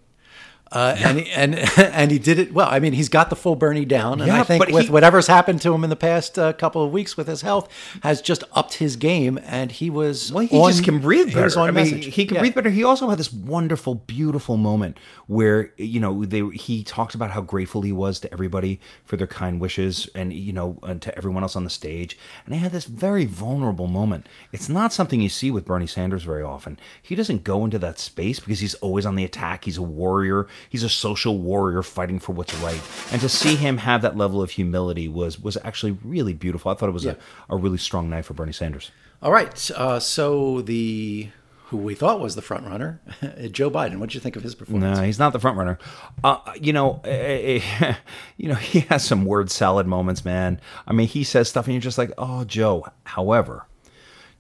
Uh, 0.72 0.96
and, 1.04 1.18
he, 1.18 1.30
and 1.32 1.54
and 1.78 2.11
he 2.11 2.18
did 2.18 2.38
it 2.38 2.52
well. 2.54 2.68
I 2.70 2.78
mean, 2.78 2.94
he's 2.94 3.08
got 3.11 3.28
the 3.30 3.37
full 3.37 3.56
Bernie 3.56 3.85
down, 3.85 4.20
and 4.20 4.28
Yeah, 4.28 4.40
I 4.40 4.44
think 4.44 4.66
with 4.68 4.87
he- 4.87 4.90
whatever's 4.90 5.26
happened 5.26 5.61
to 5.62 5.74
him 5.74 5.85
in 5.85 5.90
the 5.90 5.96
past 5.96 6.38
uh, 6.38 6.52
couple 6.54 6.82
of 6.82 6.90
weeks 6.92 7.16
with 7.16 7.26
his 7.26 7.42
health, 7.42 7.68
has 8.02 8.22
just 8.22 8.42
upped 8.54 8.74
his 8.74 8.96
game, 8.96 9.38
and 9.44 9.70
he 9.70 9.90
was 9.90 10.32
Well, 10.32 10.46
he 10.46 10.58
on- 10.58 10.70
just 10.70 10.85
can 10.85 10.98
breathe 10.98 11.28
he 11.28 11.35
better. 11.35 11.44
was 11.44 11.56
on 11.56 11.68
I 11.68 11.72
mean, 11.72 11.98
he 12.00 12.24
can 12.24 12.37
Yeah. 12.37 12.40
breathe 12.40 12.54
better. 12.54 12.70
He 12.70 12.85
also 12.85 13.08
had 13.11 13.18
this 13.18 13.32
wonderful, 13.32 13.96
beautiful 13.96 14.56
moment 14.56 14.98
where 15.26 15.73
you 15.77 16.00
know 16.00 16.25
they 16.25 16.40
he 16.56 16.83
talked 16.83 17.14
about 17.14 17.31
how 17.33 17.40
grateful 17.42 17.83
he 17.83 17.92
was 17.92 18.18
to 18.20 18.33
everybody 18.33 18.81
for 19.04 19.16
their 19.18 19.27
kind 19.27 19.60
wishes, 19.60 20.08
and 20.14 20.33
you 20.33 20.52
know, 20.54 20.79
and 20.83 21.02
to 21.02 21.14
everyone 21.18 21.42
else 21.42 21.54
on 21.54 21.64
the 21.64 21.70
stage. 21.70 22.18
And 22.46 22.54
he 22.54 22.60
had 22.60 22.73
this 22.73 22.85
very 22.87 23.27
vulnerable 23.27 23.87
moment. 23.88 24.27
It's 24.52 24.68
not 24.70 24.92
something 24.92 25.20
you 25.20 25.29
see 25.29 25.50
with 25.50 25.64
Bernie 25.66 25.87
Sanders 25.87 26.23
very 26.23 26.42
often. 26.42 26.79
He 27.02 27.14
doesn't 27.14 27.44
go 27.44 27.64
into 27.64 27.79
that 27.81 27.98
space 27.98 28.40
because 28.40 28.60
he's 28.60 28.75
always 28.77 29.04
on 29.04 29.16
the 29.16 29.25
attack. 29.25 29.64
He's 29.64 29.77
a 29.79 29.83
warrior. 29.83 30.46
He's 30.69 30.83
a 30.83 30.88
social 30.88 31.38
warrior 31.38 31.83
fighting 31.83 32.19
for 32.19 32.33
what's 32.33 32.54
right. 32.56 32.81
And 33.10 33.21
to 33.21 33.29
see 33.29 33.56
him 33.56 33.79
have 33.79 34.02
that 34.02 34.17
level 34.17 34.42
of 34.42 34.50
humility 34.52 35.08
was 35.08 35.38
was 35.40 35.56
actually 35.65 35.98
really 36.04 36.35
beautiful. 36.35 36.71
I 36.71 36.75
thought 36.75 36.88
it 36.88 36.92
was 36.92 37.04
Yeah. 37.04 37.15
a, 37.48 37.54
a 37.54 37.56
really 37.58 37.79
strong 37.79 38.08
night 38.10 38.25
for 38.25 38.35
Bernie 38.35 38.52
Sanders. 38.52 38.90
All 39.23 39.31
right, 39.33 39.71
uh, 39.73 40.00
so 40.00 40.63
the 40.63 41.29
who 41.67 41.77
we 41.79 41.94
thought 41.94 42.21
was 42.21 42.35
the 42.35 42.42
front 42.42 42.67
runner, 42.67 43.00
Joe 43.50 43.71
Biden. 43.71 43.96
What 43.98 44.10
did 44.10 44.15
you 44.17 44.21
think 44.21 44.37
of 44.37 44.42
his 44.42 44.54
performance? 44.54 44.98
No, 44.98 45.04
he's 45.04 45.19
not 45.19 45.33
the 45.33 45.38
front 45.40 45.56
runner. 45.56 45.79
Uh, 46.23 46.37
you 46.60 46.73
know, 46.73 47.00
eh, 47.04 47.60
eh, 47.81 47.94
you 48.37 48.48
know, 48.48 48.56
he 48.56 48.81
has 48.81 49.04
some 49.04 49.25
word 49.25 49.50
salad 49.50 49.87
moments, 49.87 50.23
man. 50.25 50.60
I 50.87 50.92
mean, 50.92 51.06
he 51.08 51.25
says 51.25 51.48
stuff, 51.48 51.65
and 51.67 51.73
you're 51.75 51.81
just 51.81 51.96
like, 51.98 52.13
"Oh, 52.19 52.44
Joe." 52.44 52.87
However, 53.04 53.67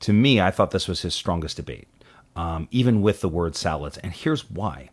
to 0.00 0.12
me, 0.12 0.40
I 0.42 0.50
thought 0.50 0.72
this 0.72 0.88
was 0.88 1.00
his 1.02 1.14
strongest 1.14 1.56
debate, 1.56 1.88
um, 2.36 2.68
even 2.70 3.00
with 3.02 3.20
the 3.22 3.28
word 3.30 3.56
salads. 3.56 3.96
And 3.98 4.12
here's 4.12 4.50
why: 4.50 4.90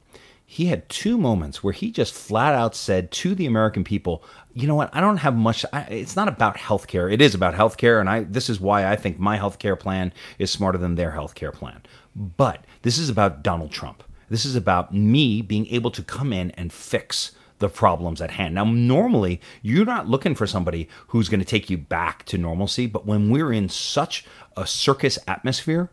he 0.52 0.66
had 0.66 0.90
two 0.90 1.16
moments 1.16 1.64
where 1.64 1.74
he 1.74 1.92
just 1.92 2.12
flat 2.12 2.56
out 2.56 2.74
said 2.74 3.12
to 3.12 3.36
the 3.36 3.46
American 3.46 3.84
people, 3.84 4.24
"You 4.56 4.68
know 4.68 4.74
what? 4.74 4.90
I 4.94 5.00
don't 5.00 5.18
have 5.18 5.36
much. 5.36 5.64
I, 5.72 5.82
it's 5.82 6.16
not 6.16 6.28
about 6.28 6.58
healthcare. 6.58 7.14
It 7.14 7.22
is 7.22 7.36
about 7.36 7.54
healthcare, 7.54 8.00
and 8.00 8.10
I. 8.10 8.24
This 8.24 8.50
is 8.50 8.60
why 8.60 8.92
I 8.92 8.96
think 8.96 9.20
my 9.20 9.38
healthcare 9.38 9.80
plan 9.80 10.12
is 10.40 10.50
smarter 10.50 10.80
than 10.80 10.96
their 10.96 11.12
healthcare 11.12 11.54
plan. 11.54 11.84
But 12.16 12.66
this 12.82 12.98
is 12.98 13.10
about 13.10 13.44
Donald 13.44 13.70
Trump. 13.70 14.04
This 14.28 14.44
is 14.44 14.56
about 14.56 14.92
me 14.92 15.44
being 15.44 15.68
able 15.68 15.92
to 15.92 16.02
come 16.02 16.34
in 16.34 16.50
and 16.52 16.74
fix." 16.74 17.32
the 17.60 17.68
problems 17.68 18.22
at 18.22 18.32
hand. 18.32 18.56
Now, 18.56 18.64
normally, 18.64 19.42
you're 19.62 19.84
not 19.84 20.08
looking 20.08 20.34
for 20.34 20.48
somebody 20.48 20.88
who's 21.08 21.28
going 21.28 21.42
to 21.42 21.46
take 21.46 21.70
you 21.70 21.78
back 21.78 22.24
to 22.28 22.38
normalcy, 22.38 22.88
but 22.88 23.06
when 23.06 23.30
we're 23.30 23.52
in 23.52 23.68
such 23.68 24.26
a 24.56 24.66
circus 24.66 25.20
atmosphere, 25.28 25.90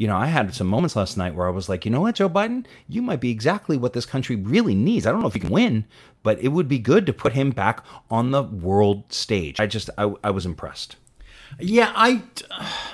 you 0.00 0.06
know, 0.06 0.16
I 0.16 0.28
had 0.28 0.54
some 0.54 0.66
moments 0.66 0.96
last 0.96 1.18
night 1.18 1.34
where 1.34 1.46
I 1.46 1.50
was 1.50 1.68
like, 1.68 1.84
you 1.84 1.90
know 1.90 2.00
what, 2.00 2.14
Joe 2.14 2.30
Biden, 2.30 2.64
you 2.88 3.02
might 3.02 3.20
be 3.20 3.30
exactly 3.30 3.76
what 3.76 3.92
this 3.92 4.06
country 4.06 4.34
really 4.34 4.74
needs. 4.74 5.06
I 5.06 5.12
don't 5.12 5.20
know 5.20 5.26
if 5.26 5.34
you 5.34 5.42
can 5.42 5.50
win, 5.50 5.84
but 6.22 6.40
it 6.40 6.48
would 6.48 6.68
be 6.68 6.78
good 6.78 7.04
to 7.04 7.12
put 7.12 7.34
him 7.34 7.50
back 7.50 7.84
on 8.10 8.30
the 8.30 8.42
world 8.42 9.12
stage. 9.12 9.60
I 9.60 9.66
just, 9.66 9.90
I, 9.98 10.10
I 10.24 10.30
was 10.30 10.46
impressed. 10.46 10.96
Yeah, 11.58 11.92
I, 11.94 12.22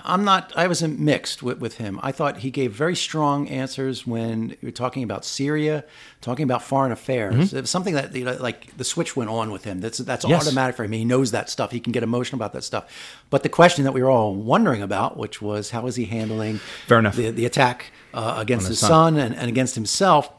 I'm 0.04 0.24
not. 0.24 0.52
I 0.56 0.66
wasn't 0.66 0.98
mixed 0.98 1.42
with, 1.42 1.58
with 1.58 1.76
him. 1.76 2.00
I 2.02 2.10
thought 2.10 2.38
he 2.38 2.50
gave 2.50 2.72
very 2.72 2.96
strong 2.96 3.48
answers 3.48 4.06
when 4.06 4.50
you 4.50 4.56
were 4.62 4.70
talking 4.70 5.02
about 5.02 5.24
Syria, 5.24 5.84
talking 6.20 6.42
about 6.44 6.62
foreign 6.62 6.90
affairs. 6.90 7.52
It 7.52 7.60
was 7.60 7.70
something 7.70 7.94
that 7.94 8.14
you 8.14 8.24
know, 8.24 8.36
like 8.40 8.76
the 8.76 8.84
switch 8.84 9.14
went 9.14 9.30
on 9.30 9.50
with 9.50 9.64
him. 9.64 9.80
That's 9.80 9.98
that's 9.98 10.24
Mm-hmm. 10.24 10.30
Yes. 10.32 10.46
automatic 10.46 10.74
for 10.76 10.84
him. 10.84 10.92
He 10.92 11.04
knows 11.04 11.30
that 11.32 11.50
stuff. 11.50 11.70
He 11.70 11.80
can 11.80 11.92
get 11.92 12.02
emotional 12.02 12.38
about 12.38 12.52
that 12.54 12.64
stuff. 12.64 12.90
But 13.30 13.42
the 13.42 13.48
question 13.48 13.84
that 13.84 13.92
we 13.92 14.02
were 14.02 14.10
all 14.10 14.34
wondering 14.34 14.82
about, 14.82 15.16
which 15.16 15.40
was 15.42 15.70
how 15.70 15.86
is 15.86 15.96
he 15.96 16.06
handling 16.06 16.58
Fair 16.86 16.98
enough. 16.98 17.14
the, 17.16 17.30
the 17.30 17.44
attack 17.46 17.92
uh, 18.14 18.36
against 18.38 18.68
his 18.68 18.78
son. 18.78 19.14
son 19.14 19.16
and, 19.18 19.34
and 19.36 19.48
against 19.48 19.74
himself, 19.74 20.30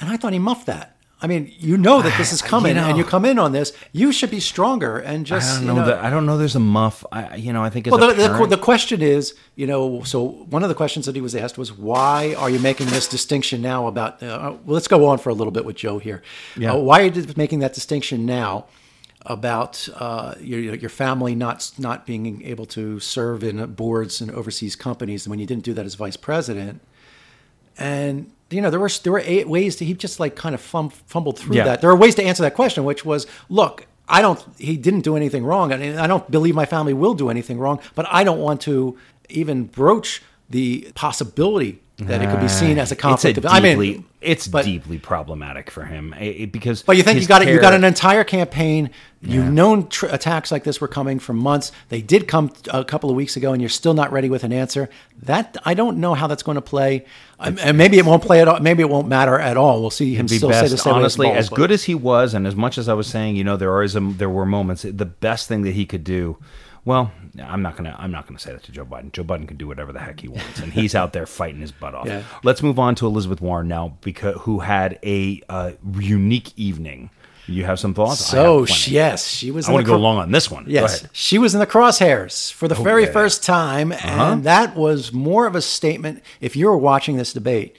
and 0.00 0.08
I 0.10 0.16
thought 0.16 0.32
he 0.32 0.38
muffed 0.38 0.66
that. 0.66 0.93
I 1.24 1.26
mean, 1.26 1.50
you 1.58 1.78
know 1.78 2.02
that 2.02 2.18
this 2.18 2.32
is 2.36 2.42
coming, 2.42 2.74
know. 2.74 2.84
and 2.86 2.98
you 2.98 3.04
come 3.04 3.24
in 3.24 3.38
on 3.38 3.52
this. 3.52 3.72
You 3.92 4.12
should 4.12 4.30
be 4.30 4.40
stronger 4.40 4.98
and 4.98 5.24
just. 5.24 5.50
I 5.50 5.54
don't 5.54 5.62
you 5.62 5.68
know, 5.68 5.80
know, 5.80 5.86
that. 5.86 6.04
I 6.04 6.10
don't 6.10 6.26
know. 6.26 6.36
There's 6.36 6.54
a 6.54 6.60
muff. 6.60 7.02
I, 7.10 7.36
you 7.36 7.50
know, 7.50 7.64
I 7.64 7.70
think 7.70 7.86
well, 7.86 8.14
the, 8.14 8.28
the, 8.28 8.46
the 8.46 8.58
question 8.58 9.00
is, 9.00 9.34
you 9.54 9.66
know, 9.66 10.02
so 10.02 10.22
one 10.22 10.62
of 10.62 10.68
the 10.68 10.74
questions 10.74 11.06
that 11.06 11.14
he 11.14 11.22
was 11.22 11.34
asked 11.34 11.56
was, 11.56 11.72
why 11.72 12.34
are 12.34 12.50
you 12.50 12.58
making 12.58 12.88
this 12.88 13.08
distinction 13.08 13.62
now 13.62 13.86
about? 13.86 14.22
Uh, 14.22 14.52
well, 14.66 14.74
let's 14.74 14.86
go 14.86 15.06
on 15.06 15.16
for 15.16 15.30
a 15.30 15.34
little 15.34 15.50
bit 15.50 15.64
with 15.64 15.76
Joe 15.76 15.98
here. 15.98 16.22
Yeah. 16.58 16.74
Uh, 16.74 16.76
why 16.76 17.00
are 17.00 17.06
you 17.06 17.26
making 17.38 17.60
that 17.60 17.72
distinction 17.72 18.26
now 18.26 18.66
about 19.24 19.88
uh, 19.94 20.34
your 20.40 20.74
your 20.74 20.90
family 20.90 21.34
not 21.34 21.72
not 21.78 22.04
being 22.04 22.42
able 22.42 22.66
to 22.66 23.00
serve 23.00 23.42
in 23.42 23.64
boards 23.72 24.20
and 24.20 24.30
overseas 24.30 24.76
companies 24.76 25.26
when 25.26 25.38
you 25.38 25.46
didn't 25.46 25.64
do 25.64 25.72
that 25.72 25.86
as 25.86 25.94
vice 25.94 26.18
president? 26.18 26.82
And 27.78 28.30
you 28.54 28.62
know 28.62 28.70
there 28.70 28.80
were 28.80 28.90
there 29.02 29.12
were 29.12 29.22
eight 29.24 29.48
ways 29.48 29.76
to 29.76 29.84
he 29.84 29.94
just 29.94 30.20
like 30.20 30.34
kind 30.36 30.54
of 30.54 30.60
fum, 30.60 30.90
fumbled 30.90 31.38
through 31.38 31.56
Yeah. 31.56 31.64
that. 31.64 31.80
There 31.80 31.90
are 31.90 31.96
ways 31.96 32.14
to 32.16 32.22
answer 32.22 32.42
that 32.42 32.54
question, 32.54 32.84
which 32.84 33.04
was, 33.04 33.26
look, 33.48 33.86
I 34.08 34.22
don't. 34.22 34.42
He 34.58 34.76
didn't 34.76 35.00
do 35.00 35.16
anything 35.16 35.44
wrong, 35.44 35.72
I 35.72 35.76
and 35.76 35.98
I 35.98 36.06
don't 36.06 36.30
believe 36.30 36.54
my 36.54 36.66
family 36.66 36.92
will 36.94 37.14
do 37.14 37.30
anything 37.30 37.58
wrong. 37.58 37.80
But 37.94 38.06
I 38.10 38.22
don't 38.24 38.40
want 38.40 38.60
to 38.62 38.96
even 39.28 39.64
broach 39.64 40.22
the 40.50 40.90
possibility 40.94 41.80
that 41.98 42.22
it 42.22 42.28
could 42.28 42.40
be 42.40 42.48
seen 42.48 42.78
as 42.78 42.90
a 42.90 42.96
conflict. 42.96 43.38
It's 43.38 43.44
a 43.46 43.48
of, 43.48 43.54
deeply, 43.62 43.88
I 43.90 43.92
mean, 43.92 44.04
it's 44.20 44.48
but- 44.48 44.64
deeply 44.64 44.98
problematic 44.98 45.70
for 45.70 45.84
him 45.84 46.12
It- 46.20 46.24
it- 46.24 46.52
because. 46.52 46.82
But 46.82 46.96
you 46.96 47.04
think 47.04 47.20
you 47.20 47.26
got 47.28 47.42
it? 47.42 47.48
You 47.48 47.60
got 47.60 47.72
an 47.72 47.84
entire 47.84 48.24
campaign. 48.24 48.90
You've 49.22 49.50
known 49.52 49.86
tr- 49.88 50.06
attacks 50.06 50.50
like 50.50 50.64
this 50.64 50.80
were 50.80 50.88
coming 50.88 51.18
for 51.20 51.32
months. 51.32 51.70
They 51.88 52.02
did 52.02 52.26
come 52.28 52.50
a 52.70 52.84
couple 52.84 53.10
of 53.10 53.16
weeks 53.16 53.36
ago, 53.36 53.52
and 53.52 53.62
you're 53.62 53.68
still 53.70 53.94
not 53.94 54.12
ready 54.12 54.28
with 54.28 54.42
an 54.44 54.52
answer. 54.52 54.90
That 55.22 55.56
I 55.64 55.74
don't 55.74 55.98
know 55.98 56.14
how 56.14 56.26
that's 56.26 56.42
going 56.42 56.56
to 56.56 56.60
play, 56.62 57.04
Um, 57.38 57.58
and 57.62 57.78
maybe 57.78 57.96
it 57.98 58.04
won't 58.04 58.22
play 58.24 58.40
at 58.40 58.48
all. 58.48 58.58
Maybe 58.60 58.82
it 58.82 58.90
won't 58.90 59.06
matter 59.08 59.38
at 59.38 59.56
all. 59.56 59.80
We'll 59.80 59.90
see 59.90 60.14
him 60.14 60.26
be 60.26 60.36
still 60.38 60.52
say 60.52 60.66
the 60.68 60.76
same 60.76 60.94
honestly, 60.94 61.28
balls, 61.28 61.38
as 61.38 61.48
but- 61.48 61.56
good 61.56 61.70
as 61.70 61.84
he 61.84 61.94
was, 61.94 62.34
and 62.34 62.46
as 62.46 62.56
much 62.56 62.76
as 62.76 62.88
I 62.88 62.94
was 62.94 63.06
saying, 63.06 63.36
you 63.36 63.44
know, 63.44 63.56
there 63.56 63.72
are 63.74 63.86
there 63.88 64.28
were 64.28 64.44
moments. 64.46 64.82
The 64.82 65.06
best 65.06 65.46
thing 65.48 65.62
that 65.62 65.72
he 65.74 65.86
could 65.86 66.02
do, 66.04 66.36
well, 66.84 67.10
I'm 67.42 67.62
not 67.62 67.76
gonna, 67.76 67.94
I'm 67.98 68.10
not 68.10 68.26
gonna 68.26 68.38
say 68.38 68.52
that 68.52 68.62
to 68.64 68.72
Joe 68.72 68.84
Biden. 68.84 69.12
Joe 69.12 69.24
Biden 69.24 69.48
can 69.48 69.56
do 69.56 69.66
whatever 69.66 69.92
the 69.92 70.00
heck 70.00 70.20
he 70.20 70.28
wants, 70.28 70.60
and 70.60 70.72
he's 70.72 70.94
out 70.94 71.12
there 71.12 71.26
fighting 71.26 71.60
his 71.60 71.72
butt 71.72 71.94
off. 71.94 72.06
Yeah. 72.06 72.22
Let's 72.42 72.62
move 72.62 72.78
on 72.78 72.94
to 72.96 73.06
Elizabeth 73.06 73.40
Warren 73.40 73.68
now, 73.68 73.96
because 74.02 74.36
who 74.42 74.60
had 74.60 74.98
a 75.04 75.40
uh, 75.48 75.72
unique 75.98 76.52
evening. 76.56 77.10
You 77.46 77.64
have 77.64 77.78
some 77.78 77.92
thoughts? 77.92 78.24
So 78.24 78.64
she- 78.64 78.92
yes, 78.92 79.26
she 79.28 79.50
was. 79.50 79.66
I 79.66 79.68
in 79.68 79.74
want 79.74 79.86
to 79.86 79.92
go 79.92 79.98
long 79.98 80.16
on 80.16 80.30
this 80.30 80.50
one. 80.50 80.64
Go 80.64 80.70
Yes, 80.70 81.00
ahead. 81.00 81.10
she 81.12 81.36
was 81.36 81.52
in 81.52 81.60
the 81.60 81.66
crosshairs 81.66 82.50
for 82.50 82.68
the 82.68 82.74
very 82.74 83.02
yeah. 83.02 83.08
Uh-huh. 83.08 83.12
first 83.20 83.44
time, 83.44 83.92
and 83.92 84.44
that 84.44 84.74
was 84.76 85.12
more 85.12 85.46
of 85.46 85.54
a 85.54 85.60
statement. 85.60 86.22
If 86.40 86.56
you 86.56 86.68
were 86.68 86.78
watching 86.78 87.18
this 87.18 87.34
debate, 87.34 87.76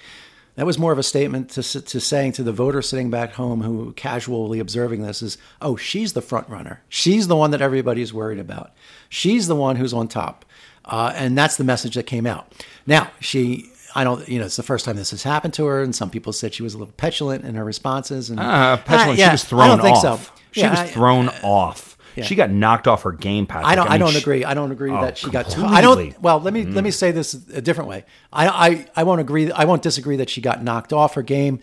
that 0.55 0.65
was 0.65 0.77
more 0.79 0.91
of 0.91 0.97
a 0.99 1.03
statement 1.03 1.49
to 1.51 1.63
to 1.81 1.99
saying 1.99 2.33
to 2.33 2.43
the 2.43 2.51
voter 2.51 2.81
sitting 2.81 3.09
back 3.09 3.33
home 3.33 3.61
who 3.61 3.91
casually 3.93 4.59
observing 4.59 5.01
this 5.01 5.21
is, 5.21 5.37
"Oh, 5.61 5.75
she's 5.75 6.13
the 6.13 6.21
front 6.21 6.47
runner. 6.49 6.81
She's 6.89 7.27
the 7.27 7.35
one 7.35 7.51
that 7.51 7.61
everybody's 7.61 8.13
worried 8.13 8.39
about. 8.39 8.71
She's 9.09 9.47
the 9.47 9.55
one 9.55 9.75
who's 9.75 9.93
on 9.93 10.07
top," 10.07 10.45
uh, 10.85 11.11
and 11.15 11.37
that's 11.37 11.57
the 11.57 11.63
message 11.63 11.95
that 11.95 12.03
came 12.03 12.25
out. 12.25 12.51
Now 12.87 13.11
she. 13.19 13.69
I 13.97 14.03
don't, 14.03 14.27
you 14.27 14.39
know, 14.39 14.45
it's 14.45 14.57
the 14.57 14.61
first 14.63 14.83
time 14.83 14.97
this 14.97 15.11
has 15.11 15.23
happened 15.23 15.53
to 15.53 15.63
her, 15.67 15.81
and 15.81 15.95
some 15.95 16.09
people 16.09 16.33
said 16.33 16.53
she 16.53 16.63
was 16.63 16.73
a 16.73 16.77
little 16.77 16.93
petulant 16.97 17.45
in 17.45 17.55
her 17.55 17.63
responses. 17.63 18.29
And 18.29 18.41
Uh, 18.41 18.75
petulant. 18.75 19.17
yeah, 19.17 19.29
she 19.29 19.31
was 19.31 19.43
thrown 19.45 19.61
I 19.61 19.67
don't 19.69 19.79
think 19.81 19.95
off. 20.03 20.25
so. 20.25 20.31
She 20.51 20.59
Yeah, 20.59 20.71
was 20.71 20.79
I- 20.81 20.87
thrown 20.87 21.29
off. 21.43 21.94
She 22.23 22.35
got 22.35 22.49
knocked 22.49 22.87
off 22.87 23.03
her 23.03 23.11
game, 23.11 23.45
Patrick. 23.45 23.67
I 23.67 23.75
don't. 23.75 23.87
I, 23.87 23.91
mean, 23.91 23.99
don't 23.99 24.11
she- 24.11 24.19
agree. 24.19 24.45
I 24.45 24.53
don't 24.53 24.71
agree 24.71 24.91
Oh, 24.91 25.01
that 25.01 25.17
she 25.17 25.29
got. 25.29 25.49
Too. 25.49 25.63
I 25.63 25.81
don't. 25.81 26.19
Well, 26.21 26.39
let 26.39 26.53
me 26.53 26.65
let 26.65 26.83
me 26.83 26.89
mm. 26.89 26.93
say 26.93 27.11
this 27.11 27.33
a 27.33 27.61
different 27.61 27.89
way. 27.89 28.05
I, 28.31 28.47
I 28.47 28.85
I 28.95 29.03
won't 29.03 29.21
agree. 29.21 29.51
I 29.51 29.65
won't 29.65 29.81
disagree 29.81 30.17
that 30.17 30.29
she 30.29 30.41
got 30.41 30.63
knocked 30.63 30.93
off 30.93 31.15
her 31.15 31.23
game. 31.23 31.59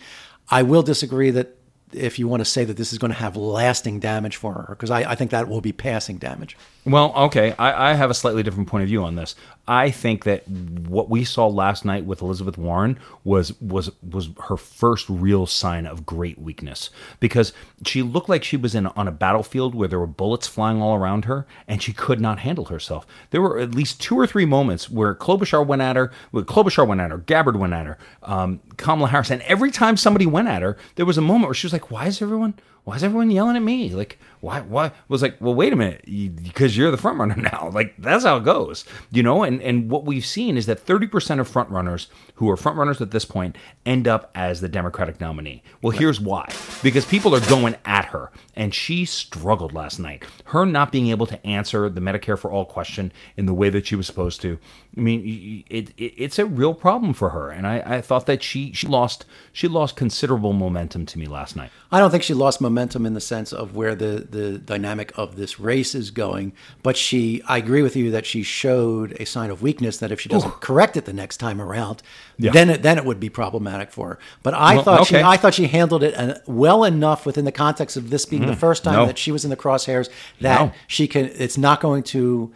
I 0.50 0.62
will 0.62 0.82
disagree 0.82 1.30
that 1.30 1.56
if 1.92 2.18
you 2.18 2.26
want 2.26 2.40
to 2.40 2.44
say 2.44 2.64
that 2.64 2.76
this 2.76 2.92
is 2.92 2.98
going 2.98 3.12
to 3.12 3.18
have 3.18 3.36
lasting 3.36 4.00
damage 4.00 4.36
for 4.36 4.54
her, 4.54 4.66
because 4.70 4.90
I, 4.90 5.10
I 5.10 5.14
think 5.14 5.30
that 5.30 5.48
will 5.48 5.60
be 5.60 5.72
passing 5.72 6.16
damage. 6.16 6.56
Well, 6.84 7.12
okay. 7.14 7.54
I, 7.58 7.90
I 7.90 7.94
have 7.94 8.10
a 8.10 8.14
slightly 8.14 8.42
different 8.42 8.68
point 8.68 8.82
of 8.82 8.88
view 8.88 9.04
on 9.04 9.14
this. 9.14 9.34
I 9.68 9.92
think 9.92 10.24
that 10.24 10.48
what 10.48 11.08
we 11.08 11.22
saw 11.22 11.46
last 11.46 11.84
night 11.84 12.04
with 12.04 12.20
Elizabeth 12.20 12.58
Warren 12.58 12.98
was 13.22 13.58
was 13.60 13.92
was 14.02 14.30
her 14.48 14.56
first 14.56 15.08
real 15.08 15.46
sign 15.46 15.86
of 15.86 16.04
great 16.04 16.36
weakness 16.36 16.90
because 17.20 17.52
she 17.86 18.02
looked 18.02 18.28
like 18.28 18.42
she 18.42 18.56
was 18.56 18.74
in 18.74 18.88
on 18.88 19.06
a 19.06 19.12
battlefield 19.12 19.76
where 19.76 19.86
there 19.86 20.00
were 20.00 20.06
bullets 20.08 20.48
flying 20.48 20.82
all 20.82 20.96
around 20.96 21.26
her 21.26 21.46
and 21.68 21.80
she 21.80 21.92
could 21.92 22.20
not 22.20 22.40
handle 22.40 22.64
herself. 22.64 23.06
There 23.30 23.40
were 23.40 23.60
at 23.60 23.72
least 23.72 24.00
two 24.00 24.18
or 24.18 24.26
three 24.26 24.46
moments 24.46 24.90
where 24.90 25.14
Klobuchar 25.14 25.64
went 25.64 25.82
at 25.82 25.94
her, 25.94 26.10
where 26.32 26.42
Klobuchar 26.42 26.86
went 26.86 27.00
at 27.00 27.12
her, 27.12 27.18
Gabbard 27.18 27.56
went 27.56 27.72
at 27.72 27.86
her, 27.86 27.98
um, 28.24 28.58
Kamala 28.76 29.10
Harris, 29.10 29.30
and 29.30 29.42
every 29.42 29.70
time 29.70 29.96
somebody 29.96 30.26
went 30.26 30.48
at 30.48 30.62
her, 30.62 30.76
there 30.96 31.06
was 31.06 31.18
a 31.18 31.22
moment 31.22 31.46
where 31.46 31.54
she 31.54 31.66
was 31.66 31.72
like, 31.72 31.90
"Why 31.90 32.06
is 32.06 32.20
everyone?" 32.20 32.54
Why 32.84 32.96
is 32.96 33.04
everyone 33.04 33.30
yelling 33.30 33.54
at 33.54 33.62
me? 33.62 33.90
Like, 33.90 34.18
why? 34.40 34.60
Why? 34.60 34.90
Was 35.06 35.22
like, 35.22 35.40
well, 35.40 35.54
wait 35.54 35.72
a 35.72 35.76
minute, 35.76 36.04
because 36.42 36.76
you, 36.76 36.88
are 36.88 36.90
the 36.90 36.96
front 36.96 37.18
runner 37.18 37.36
now. 37.52 37.70
Like, 37.72 37.94
that's 37.96 38.24
how 38.24 38.38
it 38.38 38.44
goes, 38.44 38.84
you 39.12 39.22
know. 39.22 39.44
And 39.44 39.62
and 39.62 39.88
what 39.88 40.04
we've 40.04 40.26
seen 40.26 40.56
is 40.56 40.66
that 40.66 40.80
thirty 40.80 41.06
percent 41.06 41.40
of 41.40 41.46
front 41.46 41.70
runners 41.70 42.08
who 42.34 42.50
are 42.50 42.56
front 42.56 42.78
runners 42.78 43.00
at 43.00 43.12
this 43.12 43.24
point 43.24 43.56
end 43.86 44.08
up 44.08 44.32
as 44.34 44.60
the 44.60 44.68
Democratic 44.68 45.20
nominee. 45.20 45.62
Well, 45.80 45.96
here's 45.96 46.20
why: 46.20 46.48
because 46.82 47.04
people 47.04 47.36
are 47.36 47.40
going 47.48 47.76
at 47.84 48.06
her, 48.06 48.32
and 48.54 48.74
she 48.74 49.04
struggled 49.04 49.72
last 49.72 49.98
night. 49.98 50.24
Her 50.46 50.66
not 50.66 50.92
being 50.92 51.08
able 51.08 51.26
to 51.26 51.46
answer 51.46 51.88
the 51.88 52.00
Medicare 52.00 52.38
for 52.38 52.50
all 52.50 52.64
question 52.64 53.12
in 53.36 53.46
the 53.46 53.54
way 53.54 53.70
that 53.70 53.86
she 53.86 53.96
was 53.96 54.06
supposed 54.06 54.40
to. 54.42 54.58
I 54.96 55.00
mean, 55.00 55.64
it, 55.68 55.90
it 55.96 56.14
it's 56.16 56.38
a 56.38 56.46
real 56.46 56.74
problem 56.74 57.14
for 57.14 57.30
her, 57.30 57.50
and 57.50 57.66
I, 57.66 57.82
I 57.84 58.00
thought 58.00 58.26
that 58.26 58.42
she 58.42 58.72
she 58.72 58.86
lost 58.86 59.24
she 59.52 59.68
lost 59.68 59.96
considerable 59.96 60.52
momentum 60.52 61.06
to 61.06 61.18
me 61.18 61.26
last 61.26 61.56
night. 61.56 61.70
I 61.90 61.98
don't 61.98 62.10
think 62.10 62.22
she 62.22 62.32
lost 62.32 62.60
momentum 62.60 63.04
in 63.04 63.12
the 63.12 63.20
sense 63.20 63.52
of 63.52 63.76
where 63.76 63.94
the, 63.94 64.26
the 64.28 64.58
dynamic 64.58 65.12
of 65.16 65.36
this 65.36 65.60
race 65.60 65.94
is 65.94 66.10
going, 66.10 66.54
but 66.82 66.96
she, 66.96 67.42
I 67.46 67.58
agree 67.58 67.82
with 67.82 67.96
you 67.96 68.10
that 68.12 68.24
she 68.24 68.42
showed 68.42 69.12
a 69.20 69.26
sign 69.26 69.50
of 69.50 69.60
weakness 69.60 69.98
that 69.98 70.10
if 70.10 70.18
she 70.18 70.30
doesn't 70.30 70.48
Ooh. 70.48 70.58
correct 70.60 70.96
it 70.96 71.04
the 71.04 71.12
next 71.12 71.36
time 71.36 71.60
around, 71.60 72.02
yeah. 72.42 72.52
then 72.52 72.70
it, 72.70 72.82
then 72.82 72.98
it 72.98 73.04
would 73.04 73.20
be 73.20 73.28
problematic 73.28 73.90
for 73.90 74.08
her. 74.08 74.18
But 74.42 74.54
I 74.54 74.74
well, 74.74 74.84
thought 74.84 75.00
okay. 75.02 75.18
she, 75.18 75.22
I 75.22 75.36
thought 75.36 75.54
she 75.54 75.66
handled 75.66 76.02
it 76.02 76.14
uh, 76.16 76.38
well 76.46 76.84
enough 76.84 77.26
within 77.26 77.44
the 77.44 77.52
context 77.52 77.96
of 77.96 78.10
this 78.10 78.24
being 78.26 78.42
mm, 78.42 78.48
the 78.48 78.56
first 78.56 78.84
time 78.84 78.94
no. 78.94 79.06
that 79.06 79.18
she 79.18 79.32
was 79.32 79.44
in 79.44 79.50
the 79.50 79.56
crosshairs 79.56 80.08
that 80.40 80.60
no. 80.60 80.72
she 80.86 81.08
can. 81.08 81.26
It's 81.26 81.58
not 81.58 81.80
going 81.80 82.02
to 82.04 82.52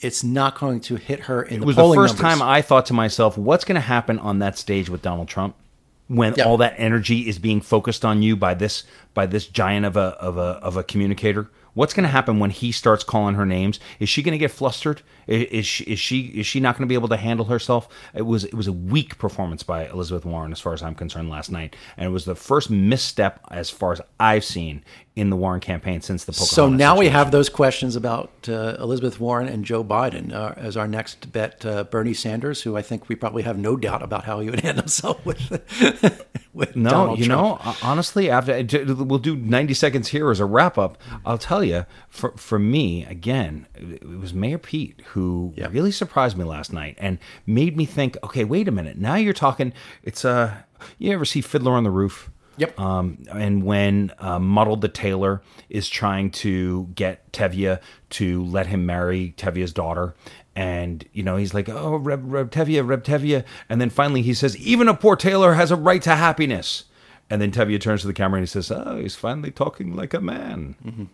it's 0.00 0.22
not 0.22 0.56
going 0.58 0.80
to 0.80 0.96
hit 0.96 1.20
her 1.20 1.42
in 1.42 1.56
it 1.56 1.60
the 1.60 1.66
was 1.66 1.76
the 1.76 1.82
first 1.82 2.14
numbers. 2.14 2.38
time 2.38 2.42
I 2.42 2.62
thought 2.62 2.86
to 2.86 2.94
myself, 2.94 3.36
what's 3.36 3.64
going 3.64 3.74
to 3.74 3.80
happen 3.80 4.18
on 4.18 4.38
that 4.38 4.56
stage 4.56 4.88
with 4.88 5.02
Donald 5.02 5.28
Trump? 5.28 5.56
when 6.08 6.34
yep. 6.34 6.46
all 6.46 6.56
that 6.56 6.74
energy 6.78 7.28
is 7.28 7.38
being 7.38 7.60
focused 7.60 8.04
on 8.04 8.22
you 8.22 8.34
by 8.34 8.54
this 8.54 8.84
by 9.14 9.26
this 9.26 9.46
giant 9.46 9.86
of 9.86 9.96
a 9.96 10.16
of 10.20 10.36
a 10.36 10.40
of 10.40 10.76
a 10.76 10.82
communicator 10.82 11.50
what's 11.78 11.94
going 11.94 12.02
to 12.02 12.08
happen 12.10 12.40
when 12.40 12.50
he 12.50 12.72
starts 12.72 13.04
calling 13.04 13.36
her 13.36 13.46
names 13.46 13.78
is 14.00 14.08
she 14.08 14.20
going 14.20 14.32
to 14.32 14.38
get 14.38 14.50
flustered 14.50 15.00
is 15.28 15.64
she 15.64 15.84
is 15.84 16.00
she 16.00 16.22
is 16.40 16.44
she 16.44 16.58
not 16.58 16.74
going 16.76 16.82
to 16.82 16.88
be 16.88 16.94
able 16.94 17.06
to 17.06 17.16
handle 17.16 17.46
herself 17.46 17.88
it 18.14 18.22
was 18.22 18.44
it 18.44 18.54
was 18.54 18.66
a 18.66 18.72
weak 18.72 19.16
performance 19.16 19.62
by 19.62 19.86
elizabeth 19.86 20.24
warren 20.24 20.50
as 20.50 20.60
far 20.60 20.72
as 20.72 20.82
i'm 20.82 20.94
concerned 20.96 21.30
last 21.30 21.52
night 21.52 21.76
and 21.96 22.04
it 22.06 22.10
was 22.10 22.24
the 22.24 22.34
first 22.34 22.68
misstep 22.68 23.38
as 23.52 23.70
far 23.70 23.92
as 23.92 24.00
i've 24.18 24.44
seen 24.44 24.82
in 25.18 25.30
the 25.30 25.36
Warren 25.36 25.58
campaign 25.58 26.00
since 26.00 26.24
the 26.24 26.30
Pocahontas 26.32 26.54
So 26.54 26.68
now 26.68 26.92
situation. 26.94 26.98
we 27.00 27.08
have 27.08 27.30
those 27.32 27.48
questions 27.48 27.96
about 27.96 28.30
uh, 28.48 28.76
Elizabeth 28.78 29.18
Warren 29.18 29.48
and 29.48 29.64
Joe 29.64 29.82
Biden 29.82 30.32
uh, 30.32 30.54
as 30.56 30.76
our 30.76 30.86
next 30.86 31.32
bet. 31.32 31.66
Uh, 31.66 31.82
Bernie 31.82 32.14
Sanders, 32.14 32.62
who 32.62 32.76
I 32.76 32.82
think 32.82 33.08
we 33.08 33.16
probably 33.16 33.42
have 33.42 33.58
no 33.58 33.76
doubt 33.76 34.00
about 34.00 34.24
how 34.24 34.38
he 34.38 34.48
would 34.48 34.60
handle 34.66 34.82
himself 34.82 35.26
with. 35.26 35.50
with 36.54 36.76
no, 36.76 36.90
Donald 36.90 37.18
you 37.18 37.24
Trump. 37.26 37.64
know, 37.64 37.74
honestly, 37.82 38.30
after 38.30 38.62
we'll 38.94 39.18
do 39.18 39.34
ninety 39.34 39.74
seconds 39.74 40.06
here 40.08 40.30
as 40.30 40.38
a 40.38 40.44
wrap 40.46 40.78
up. 40.78 40.98
I'll 41.26 41.36
tell 41.36 41.64
you, 41.64 41.67
for 42.08 42.32
for 42.36 42.58
me, 42.58 43.04
again, 43.04 43.66
it 43.74 44.06
was 44.06 44.34
Mayor 44.34 44.58
Pete 44.58 45.00
who 45.08 45.52
yep. 45.56 45.72
really 45.72 45.92
surprised 45.92 46.36
me 46.36 46.44
last 46.44 46.72
night 46.72 46.96
and 46.98 47.18
made 47.46 47.76
me 47.76 47.84
think. 47.84 48.16
Okay, 48.22 48.44
wait 48.44 48.68
a 48.68 48.72
minute. 48.72 48.98
Now 48.98 49.16
you're 49.16 49.32
talking. 49.32 49.72
It's 50.02 50.24
a. 50.24 50.30
Uh, 50.30 50.54
you 50.98 51.12
ever 51.12 51.24
see 51.24 51.40
Fiddler 51.40 51.72
on 51.72 51.84
the 51.84 51.90
Roof? 51.90 52.30
Yep. 52.58 52.78
Um, 52.78 53.18
and 53.32 53.64
when 53.64 54.12
uh, 54.18 54.38
Motel 54.38 54.76
the 54.76 54.88
Tailor 54.88 55.42
is 55.68 55.88
trying 55.88 56.30
to 56.32 56.88
get 56.94 57.32
Tevye 57.32 57.80
to 58.10 58.44
let 58.44 58.66
him 58.66 58.84
marry 58.84 59.32
Tevye's 59.36 59.72
daughter, 59.72 60.14
and 60.56 61.04
you 61.12 61.22
know 61.22 61.36
he's 61.36 61.54
like, 61.54 61.68
"Oh, 61.68 61.96
Reb, 61.96 62.22
Reb 62.24 62.50
Tevye, 62.50 62.86
Reb 62.86 63.04
Tevye," 63.04 63.44
and 63.68 63.80
then 63.80 63.90
finally 63.90 64.22
he 64.22 64.34
says, 64.34 64.56
"Even 64.56 64.88
a 64.88 64.94
poor 64.94 65.14
tailor 65.14 65.54
has 65.54 65.70
a 65.70 65.76
right 65.76 66.02
to 66.02 66.16
happiness." 66.16 66.84
And 67.30 67.40
then 67.40 67.52
Tevye 67.52 67.80
turns 67.80 68.00
to 68.00 68.06
the 68.06 68.12
camera 68.12 68.38
and 68.38 68.48
he 68.48 68.50
says, 68.50 68.70
"Oh, 68.70 68.98
he's 69.00 69.14
finally 69.14 69.52
talking 69.52 69.94
like 69.94 70.12
a 70.12 70.20
man." 70.20 70.74
Mm-hmm. 70.84 71.04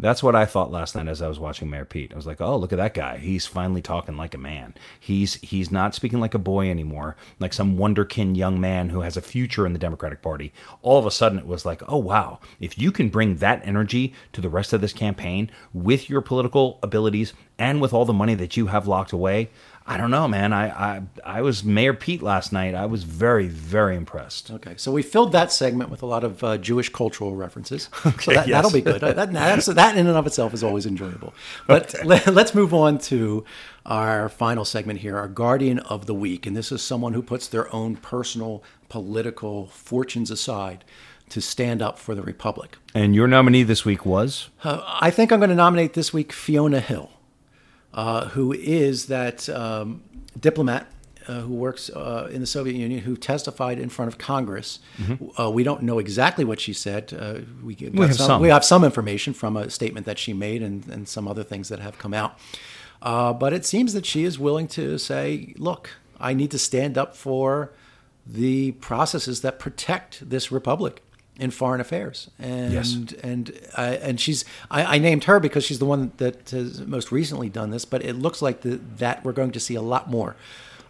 That's 0.00 0.22
what 0.22 0.34
I 0.34 0.46
thought 0.46 0.72
last 0.72 0.96
night 0.96 1.08
as 1.08 1.20
I 1.20 1.28
was 1.28 1.38
watching 1.38 1.68
Mayor 1.68 1.84
Pete. 1.84 2.12
I 2.12 2.16
was 2.16 2.26
like, 2.26 2.40
"Oh, 2.40 2.56
look 2.56 2.72
at 2.72 2.78
that 2.78 2.94
guy. 2.94 3.18
He's 3.18 3.46
finally 3.46 3.82
talking 3.82 4.16
like 4.16 4.34
a 4.34 4.38
man. 4.38 4.74
He's 4.98 5.34
he's 5.34 5.70
not 5.70 5.94
speaking 5.94 6.20
like 6.20 6.32
a 6.32 6.38
boy 6.38 6.70
anymore, 6.70 7.16
like 7.38 7.52
some 7.52 7.76
wonderkin 7.76 8.34
young 8.34 8.58
man 8.58 8.88
who 8.88 9.02
has 9.02 9.18
a 9.18 9.22
future 9.22 9.66
in 9.66 9.74
the 9.74 9.78
Democratic 9.78 10.22
Party." 10.22 10.54
All 10.80 10.98
of 10.98 11.04
a 11.04 11.10
sudden 11.10 11.38
it 11.38 11.46
was 11.46 11.66
like, 11.66 11.82
"Oh, 11.86 11.98
wow. 11.98 12.40
If 12.58 12.78
you 12.78 12.92
can 12.92 13.10
bring 13.10 13.36
that 13.36 13.60
energy 13.64 14.14
to 14.32 14.40
the 14.40 14.48
rest 14.48 14.72
of 14.72 14.80
this 14.80 14.94
campaign 14.94 15.50
with 15.74 16.08
your 16.08 16.22
political 16.22 16.78
abilities 16.82 17.34
and 17.58 17.80
with 17.80 17.92
all 17.92 18.06
the 18.06 18.14
money 18.14 18.34
that 18.34 18.56
you 18.56 18.68
have 18.68 18.88
locked 18.88 19.12
away, 19.12 19.50
I 19.90 19.96
don't 19.96 20.12
know, 20.12 20.28
man. 20.28 20.52
I, 20.52 20.68
I 20.68 21.02
I 21.24 21.42
was 21.42 21.64
Mayor 21.64 21.94
Pete 21.94 22.22
last 22.22 22.52
night. 22.52 22.76
I 22.76 22.86
was 22.86 23.02
very 23.02 23.48
very 23.48 23.96
impressed. 23.96 24.48
Okay, 24.52 24.74
so 24.76 24.92
we 24.92 25.02
filled 25.02 25.32
that 25.32 25.50
segment 25.50 25.90
with 25.90 26.00
a 26.04 26.06
lot 26.06 26.22
of 26.22 26.44
uh, 26.44 26.58
Jewish 26.58 26.90
cultural 26.90 27.34
references. 27.34 27.88
Okay, 28.10 28.24
so 28.24 28.32
that, 28.32 28.48
yes. 28.48 28.56
that'll 28.56 28.70
be 28.70 28.80
good. 28.80 29.00
that, 29.00 29.16
that 29.74 29.96
in 29.96 30.06
and 30.06 30.16
of 30.16 30.26
itself 30.26 30.54
is 30.54 30.62
always 30.62 30.86
enjoyable. 30.86 31.34
But 31.66 31.94
okay. 31.94 32.04
let, 32.04 32.26
let's 32.28 32.54
move 32.54 32.72
on 32.72 32.98
to 32.98 33.44
our 33.84 34.28
final 34.28 34.64
segment 34.64 35.00
here, 35.00 35.16
our 35.16 35.28
guardian 35.28 35.80
of 35.80 36.06
the 36.06 36.14
week, 36.14 36.46
and 36.46 36.56
this 36.56 36.70
is 36.70 36.82
someone 36.82 37.12
who 37.12 37.22
puts 37.22 37.48
their 37.48 37.72
own 37.74 37.96
personal 37.96 38.62
political 38.88 39.66
fortunes 39.66 40.30
aside 40.30 40.84
to 41.30 41.40
stand 41.40 41.82
up 41.82 41.98
for 41.98 42.14
the 42.14 42.22
republic. 42.22 42.78
And 42.94 43.14
your 43.14 43.26
nominee 43.26 43.64
this 43.64 43.84
week 43.84 44.06
was? 44.06 44.50
Uh, 44.62 44.82
I 45.00 45.10
think 45.10 45.32
I'm 45.32 45.40
going 45.40 45.50
to 45.50 45.56
nominate 45.56 45.94
this 45.94 46.12
week 46.12 46.32
Fiona 46.32 46.80
Hill 46.80 47.10
uh, 47.94 48.26
who 48.28 48.52
is 48.52 49.06
that 49.06 49.48
um, 49.48 50.02
diplomat 50.38 50.86
uh, 51.26 51.40
who 51.40 51.54
works 51.54 51.90
uh, 51.90 52.28
in 52.32 52.40
the 52.40 52.46
Soviet 52.46 52.74
Union 52.74 53.00
who 53.00 53.16
testified 53.16 53.78
in 53.78 53.88
front 53.88 54.10
of 54.10 54.18
Congress. 54.18 54.80
Mm-hmm. 54.98 55.40
Uh, 55.40 55.50
we 55.50 55.62
don't 55.62 55.82
know 55.82 55.98
exactly 55.98 56.44
what 56.44 56.60
she 56.60 56.72
said. 56.72 57.12
Uh, 57.16 57.40
we, 57.62 57.76
we, 57.76 58.00
have 58.00 58.14
some, 58.16 58.26
some, 58.26 58.42
we 58.42 58.48
have 58.48 58.64
some 58.64 58.84
information 58.84 59.32
from 59.32 59.56
a 59.56 59.70
statement 59.70 60.06
that 60.06 60.18
she 60.18 60.32
made 60.32 60.62
and, 60.62 60.86
and 60.88 61.08
some 61.08 61.28
other 61.28 61.44
things 61.44 61.68
that 61.68 61.78
have 61.78 61.98
come 61.98 62.14
out. 62.14 62.38
Uh, 63.02 63.32
but 63.32 63.52
it 63.52 63.64
seems 63.64 63.92
that 63.92 64.04
she 64.04 64.24
is 64.24 64.38
willing 64.38 64.68
to 64.68 64.98
say, 64.98 65.54
look, 65.56 65.90
I 66.18 66.34
need 66.34 66.50
to 66.50 66.58
stand 66.58 66.98
up 66.98 67.16
for 67.16 67.72
the 68.26 68.72
processes 68.72 69.40
that 69.40 69.58
protect 69.58 70.28
this 70.28 70.52
republic 70.52 71.02
in 71.40 71.50
foreign 71.50 71.80
affairs, 71.80 72.30
and 72.38 72.72
yes. 72.72 72.92
and 73.22 73.58
uh, 73.76 73.96
and 74.02 74.20
she's 74.20 74.44
I, 74.70 74.96
I, 74.96 74.98
named 74.98 75.24
her 75.24 75.40
because 75.40 75.64
she's 75.64 75.78
the 75.78 75.86
one 75.86 76.12
that 76.18 76.50
has 76.50 76.82
most 76.82 77.10
recently 77.10 77.48
done 77.48 77.70
this. 77.70 77.86
But 77.86 78.04
it 78.04 78.14
looks 78.14 78.42
like 78.42 78.60
the, 78.60 78.78
that 78.98 79.24
we're 79.24 79.32
going 79.32 79.52
to 79.52 79.60
see 79.60 79.74
a 79.74 79.80
lot 79.80 80.10
more 80.10 80.36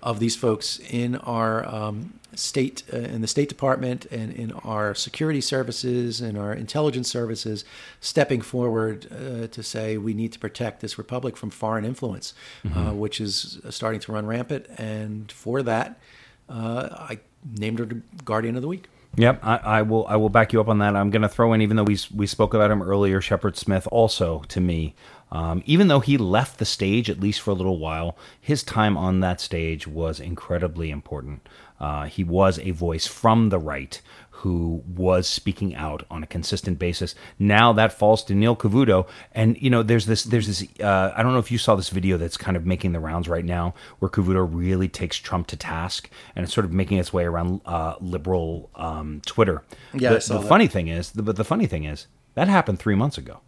of 0.03 0.19
these 0.19 0.35
folks 0.35 0.81
in 0.91 1.15
our 1.17 1.65
um, 1.73 2.15
state, 2.35 2.83
uh, 2.93 2.97
in 2.97 3.21
the 3.21 3.29
State 3.29 3.49
Department, 3.49 4.07
and 4.07 4.33
in 4.33 4.51
our 4.65 4.93
security 4.93 5.41
services 5.41 6.21
and 6.21 6.37
our 6.37 6.53
intelligence 6.53 7.09
services, 7.09 7.65
stepping 8.01 8.41
forward 8.41 9.07
uh, 9.13 9.47
to 9.47 9.63
say 9.63 9.97
we 9.99 10.15
need 10.15 10.33
to 10.33 10.41
protect 10.41 10.81
this 10.81 10.99
republic 10.99 11.37
from 11.37 11.51
foreign 11.51 11.85
influence, 11.85 12.35
mm-hmm. 12.65 12.77
Uh, 12.77 12.93
which 12.93 13.21
is 13.21 13.61
starting 13.71 14.01
to 14.01 14.11
run 14.11 14.27
rampant. 14.27 14.67
And 14.79 15.31
for 15.31 15.63
that, 15.63 16.01
uh, 16.49 16.89
I 16.93 17.21
named 17.57 17.79
her 17.79 17.85
the 17.85 18.03
Guardian 18.25 18.57
of 18.57 18.63
the 18.63 18.69
Week. 18.69 18.89
Yep, 19.17 19.41
I, 19.45 19.57
I, 19.57 19.83
will. 19.83 20.07
I 20.07 20.17
will 20.17 20.29
back 20.29 20.53
you 20.53 20.61
up 20.61 20.69
on 20.69 20.79
that. 20.79 20.95
I'm 20.95 21.11
going 21.11 21.23
to 21.23 21.29
throw 21.29 21.53
in, 21.53 21.61
even 21.63 21.77
though 21.77 21.85
we 21.85 21.99
we 22.15 22.27
spoke 22.27 22.55
about 22.55 22.71
him 22.71 22.81
earlier, 22.81 23.21
Shepard 23.21 23.57
Smith. 23.57 23.89
Also, 23.91 24.43
to 24.49 24.61
me, 24.61 24.95
um, 25.33 25.63
even 25.67 25.89
though 25.89 26.01
he 26.01 26.19
left 26.19 26.59
the 26.59 26.65
stage 26.65 27.09
at 27.09 27.21
least 27.21 27.41
for 27.41 27.51
a 27.51 27.55
little 27.55 27.79
while, 27.79 28.17
his 28.41 28.63
time 28.63 28.97
on 28.97 29.21
that 29.21 29.41
stage 29.41 29.87
was 29.87 30.21
incredibly 30.21 30.91
important. 30.91 31.49
Uh, 31.79 32.05
he 32.05 32.23
was 32.25 32.59
a 32.59 32.73
voice 32.73 33.07
from 33.07 33.49
the 33.49 33.59
right 33.59 34.01
who 34.41 34.83
was 34.87 35.27
speaking 35.27 35.75
out 35.75 36.03
on 36.11 36.23
a 36.23 36.27
consistent 36.27 36.79
basis. 36.79 37.15
Now 37.39 37.75
that 37.75 37.93
falls 37.93 38.25
to 38.25 38.35
Neil 38.35 38.57
Cavuto, 38.57 39.07
and 39.33 39.61
you 39.61 39.69
know, 39.69 39.83
there's 39.83 40.07
this, 40.07 40.25
there's 40.25 40.47
this. 40.47 40.67
Uh, 40.81 41.13
I 41.15 41.23
don't 41.23 41.35
know 41.35 41.39
if 41.39 41.51
you 41.51 41.59
saw 41.59 41.75
this 41.75 41.91
video 41.91 42.17
that's 42.17 42.39
kind 42.39 42.57
of 42.57 42.65
making 42.65 42.93
the 42.93 43.01
rounds 43.01 43.29
right 43.29 43.45
now, 43.45 43.75
where 43.99 44.09
Cavuto 44.09 44.49
really 44.51 44.89
takes 44.89 45.19
Trump 45.19 45.47
to 45.49 45.57
task, 45.57 46.09
and 46.35 46.43
it's 46.43 46.55
sort 46.55 46.65
of 46.65 46.73
making 46.73 46.97
its 46.97 47.13
way 47.13 47.25
around 47.25 47.61
uh, 47.67 47.97
liberal 48.01 48.71
um, 48.77 49.21
Twitter. 49.27 49.63
Yeah, 49.93 50.15
the, 50.15 50.39
the 50.39 50.43
funny 50.43 50.69
thing 50.69 50.89
is, 50.89 51.11
the, 51.11 51.23
but 51.23 51.37
the 51.37 51.45
funny 51.45 51.67
thing 51.67 51.85
is, 51.85 52.07
that 52.35 52.49
happened 52.49 52.79
three 52.79 52.95
months 52.95 53.19
ago. 53.19 53.41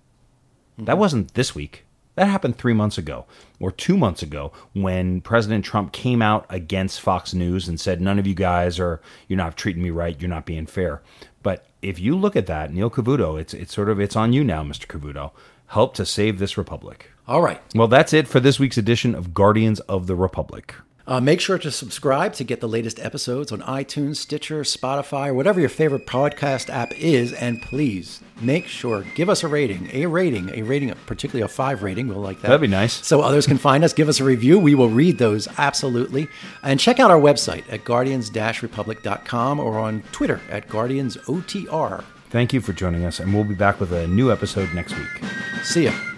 Mm-hmm. 0.74 0.84
That 0.84 0.98
wasn't 0.98 1.34
this 1.34 1.54
week. 1.54 1.84
That 2.14 2.28
happened 2.28 2.58
three 2.58 2.74
months 2.74 2.98
ago 2.98 3.24
or 3.58 3.72
two 3.72 3.96
months 3.96 4.22
ago 4.22 4.52
when 4.74 5.22
President 5.22 5.64
Trump 5.64 5.92
came 5.92 6.20
out 6.20 6.44
against 6.50 7.00
Fox 7.00 7.32
News 7.32 7.68
and 7.68 7.80
said, 7.80 8.00
None 8.00 8.18
of 8.18 8.26
you 8.26 8.34
guys 8.34 8.78
are, 8.78 9.00
you're 9.28 9.38
not 9.38 9.56
treating 9.56 9.82
me 9.82 9.90
right, 9.90 10.20
you're 10.20 10.28
not 10.28 10.44
being 10.44 10.66
fair. 10.66 11.00
But 11.42 11.66
if 11.80 11.98
you 11.98 12.16
look 12.16 12.36
at 12.36 12.46
that, 12.46 12.72
Neil 12.72 12.90
Cavuto, 12.90 13.40
it's, 13.40 13.54
it's 13.54 13.74
sort 13.74 13.88
of, 13.88 13.98
it's 13.98 14.16
on 14.16 14.32
you 14.32 14.44
now, 14.44 14.62
Mr. 14.62 14.86
Cavuto. 14.86 15.32
Help 15.68 15.94
to 15.94 16.04
save 16.04 16.38
this 16.38 16.58
republic. 16.58 17.10
All 17.26 17.40
right. 17.40 17.62
Well, 17.74 17.88
that's 17.88 18.12
it 18.12 18.28
for 18.28 18.40
this 18.40 18.58
week's 18.58 18.76
edition 18.76 19.14
of 19.14 19.32
Guardians 19.32 19.80
of 19.80 20.06
the 20.06 20.14
Republic. 20.14 20.74
Uh, 21.07 21.20
make 21.20 21.40
sure 21.40 21.59
to 21.59 21.70
subscribe 21.70 22.32
to 22.34 22.44
get 22.44 22.61
the 22.61 22.68
latest 22.68 22.98
episodes 23.00 23.50
on 23.50 23.61
iTunes, 23.62 24.16
Stitcher, 24.16 24.62
Spotify, 24.62 25.28
or 25.28 25.34
whatever 25.34 25.61
your 25.61 25.68
favorite 25.68 26.07
podcast 26.07 26.70
app 26.70 26.92
is. 26.98 27.32
And 27.32 27.61
please 27.61 28.20
make 28.40 28.66
sure 28.66 29.05
give 29.14 29.28
us 29.28 29.42
a 29.42 29.48
rating, 29.48 29.90
a 29.92 30.07
rating, 30.07 30.50
a 30.50 30.62
rating, 30.62 30.92
particularly 31.07 31.42
a 31.44 31.48
five 31.48 31.82
rating. 31.82 32.09
We'll 32.09 32.18
like 32.18 32.40
that. 32.42 32.48
That'd 32.48 32.61
be 32.61 32.66
nice. 32.68 33.05
So 33.07 33.20
others 33.20 33.46
can 33.46 33.59
find 33.59 33.84
us. 33.84 33.92
Give 33.92 34.09
us 34.09 34.20
a 34.20 34.24
review. 34.24 34.59
We 34.59 34.74
will 34.74 34.88
read 34.90 35.18
those 35.18 35.48
absolutely. 35.59 36.28
And 36.62 36.78
check 36.78 37.00
out 37.00 37.11
our 37.11 37.20
website 37.20 37.64
at 37.72 37.84
guardians-republic.com 37.84 39.61
or 39.61 39.78
on 39.78 40.03
Twitter 40.12 40.40
at 40.50 40.68
guardiansotr. 40.68 42.05
Thank 42.30 42.53
you 42.55 42.62
for 42.62 42.72
joining 42.72 43.05
us, 43.05 43.20
and 43.20 43.34
we'll 43.34 43.44
be 43.44 43.55
back 43.55 43.78
with 43.78 43.92
a 43.92 44.07
new 44.07 44.32
episode 44.32 44.72
next 44.72 44.96
week. 44.96 45.22
See 45.64 45.84
ya. 45.84 46.11